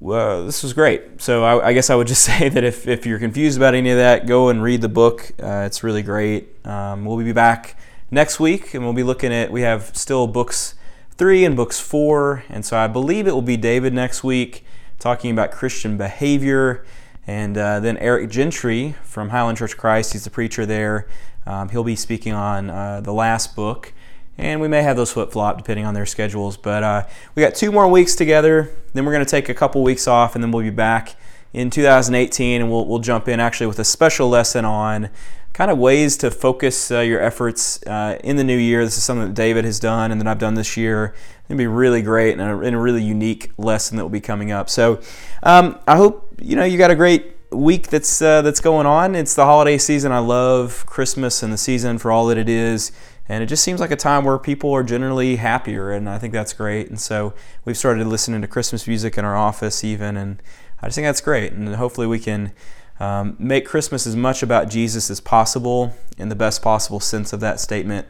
Well, 0.00 0.44
this 0.44 0.62
was 0.62 0.74
great. 0.74 1.22
So, 1.22 1.44
I, 1.44 1.68
I 1.68 1.72
guess 1.72 1.88
I 1.88 1.94
would 1.94 2.06
just 2.06 2.22
say 2.26 2.50
that 2.50 2.62
if, 2.62 2.86
if 2.86 3.06
you're 3.06 3.18
confused 3.18 3.56
about 3.56 3.74
any 3.74 3.88
of 3.88 3.96
that, 3.96 4.26
go 4.26 4.50
and 4.50 4.62
read 4.62 4.82
the 4.82 4.90
book. 4.90 5.32
Uh, 5.42 5.64
it's 5.64 5.82
really 5.82 6.02
great. 6.02 6.66
Um, 6.66 7.06
we'll 7.06 7.16
be 7.16 7.32
back 7.32 7.78
next 8.10 8.38
week, 8.38 8.74
and 8.74 8.84
we'll 8.84 8.92
be 8.92 9.02
looking 9.02 9.32
at, 9.32 9.50
we 9.50 9.62
have 9.62 9.96
still 9.96 10.26
books 10.26 10.74
three 11.16 11.46
and 11.46 11.56
books 11.56 11.80
four, 11.80 12.44
and 12.50 12.66
so 12.66 12.76
I 12.76 12.86
believe 12.86 13.26
it 13.26 13.32
will 13.32 13.40
be 13.40 13.56
David 13.56 13.94
next 13.94 14.22
week 14.22 14.62
talking 15.04 15.30
about 15.30 15.52
Christian 15.52 15.98
behavior. 15.98 16.82
And 17.26 17.58
uh, 17.58 17.78
then 17.80 17.98
Eric 17.98 18.30
Gentry 18.30 18.94
from 19.02 19.28
Highland 19.28 19.58
Church 19.58 19.76
Christ, 19.76 20.14
he's 20.14 20.24
the 20.24 20.30
preacher 20.30 20.64
there. 20.64 21.06
Um, 21.44 21.68
he'll 21.68 21.84
be 21.84 21.94
speaking 21.94 22.32
on 22.32 22.70
uh, 22.70 23.02
the 23.02 23.12
last 23.12 23.54
book. 23.54 23.92
And 24.38 24.62
we 24.62 24.66
may 24.66 24.82
have 24.82 24.96
those 24.96 25.12
flip 25.12 25.30
flop 25.30 25.58
depending 25.58 25.84
on 25.84 25.92
their 25.92 26.06
schedules. 26.06 26.56
But 26.56 26.82
uh, 26.82 27.06
we 27.34 27.42
got 27.42 27.54
two 27.54 27.70
more 27.70 27.86
weeks 27.86 28.14
together. 28.14 28.74
Then 28.94 29.04
we're 29.04 29.12
going 29.12 29.24
to 29.26 29.30
take 29.30 29.50
a 29.50 29.54
couple 29.54 29.82
weeks 29.82 30.08
off, 30.08 30.34
and 30.34 30.42
then 30.42 30.50
we'll 30.50 30.62
be 30.62 30.70
back 30.70 31.16
in 31.52 31.68
2018. 31.68 32.62
And 32.62 32.70
we'll, 32.70 32.86
we'll 32.86 32.98
jump 32.98 33.28
in 33.28 33.40
actually 33.40 33.66
with 33.66 33.78
a 33.78 33.84
special 33.84 34.30
lesson 34.30 34.64
on 34.64 35.10
kind 35.52 35.70
of 35.70 35.76
ways 35.76 36.16
to 36.16 36.30
focus 36.30 36.90
uh, 36.90 37.00
your 37.00 37.20
efforts 37.20 37.82
uh, 37.86 38.18
in 38.24 38.36
the 38.36 38.44
new 38.44 38.56
year. 38.56 38.86
This 38.86 38.96
is 38.96 39.04
something 39.04 39.28
that 39.28 39.34
David 39.34 39.66
has 39.66 39.78
done 39.78 40.10
and 40.10 40.20
that 40.20 40.26
I've 40.26 40.38
done 40.38 40.54
this 40.54 40.78
year. 40.78 41.14
It'll 41.48 41.58
be 41.58 41.66
really 41.66 42.02
great 42.02 42.38
and 42.38 42.40
a, 42.40 42.58
and 42.60 42.74
a 42.74 42.78
really 42.78 43.02
unique 43.02 43.50
lesson 43.58 43.96
that 43.96 44.04
will 44.04 44.10
be 44.10 44.20
coming 44.20 44.50
up. 44.50 44.70
So 44.70 45.00
um, 45.42 45.78
I 45.86 45.96
hope 45.96 46.34
you 46.40 46.56
know 46.56 46.64
you 46.64 46.78
got 46.78 46.90
a 46.90 46.96
great 46.96 47.36
week 47.50 47.88
that's 47.88 48.22
uh, 48.22 48.42
that's 48.42 48.60
going 48.60 48.86
on. 48.86 49.14
It's 49.14 49.34
the 49.34 49.44
holiday 49.44 49.78
season. 49.78 50.12
I 50.12 50.18
love 50.18 50.84
Christmas 50.86 51.42
and 51.42 51.52
the 51.52 51.58
season 51.58 51.98
for 51.98 52.10
all 52.10 52.26
that 52.26 52.38
it 52.38 52.48
is. 52.48 52.92
And 53.26 53.42
it 53.42 53.46
just 53.46 53.64
seems 53.64 53.80
like 53.80 53.90
a 53.90 53.96
time 53.96 54.24
where 54.24 54.38
people 54.38 54.72
are 54.74 54.82
generally 54.82 55.36
happier, 55.36 55.90
and 55.90 56.10
I 56.10 56.18
think 56.18 56.34
that's 56.34 56.52
great. 56.52 56.90
And 56.90 57.00
so 57.00 57.32
we've 57.64 57.76
started 57.76 58.06
listening 58.06 58.42
to 58.42 58.48
Christmas 58.48 58.86
music 58.86 59.16
in 59.16 59.24
our 59.24 59.34
office, 59.34 59.82
even, 59.82 60.18
and 60.18 60.42
I 60.82 60.88
just 60.88 60.96
think 60.96 61.06
that's 61.06 61.22
great. 61.22 61.52
And 61.52 61.74
hopefully 61.76 62.06
we 62.06 62.18
can 62.18 62.52
um, 63.00 63.34
make 63.38 63.66
Christmas 63.66 64.06
as 64.06 64.14
much 64.14 64.42
about 64.42 64.68
Jesus 64.68 65.10
as 65.10 65.20
possible 65.20 65.94
in 66.18 66.28
the 66.28 66.34
best 66.34 66.60
possible 66.60 67.00
sense 67.00 67.32
of 67.32 67.40
that 67.40 67.60
statement. 67.60 68.06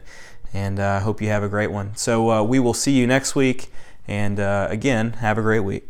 And 0.55 0.79
I 0.79 0.95
uh, 0.95 0.99
hope 1.01 1.21
you 1.21 1.27
have 1.27 1.43
a 1.43 1.49
great 1.49 1.69
one. 1.69 1.93
So 1.97 2.31
uh, 2.31 2.43
we 2.43 2.59
will 2.59 2.73
see 2.73 2.93
you 2.93 3.05
next 3.05 3.35
week. 3.35 3.67
And 4.07 4.39
uh, 4.39 4.67
again, 4.69 5.13
have 5.13 5.37
a 5.37 5.41
great 5.41 5.59
week. 5.59 5.89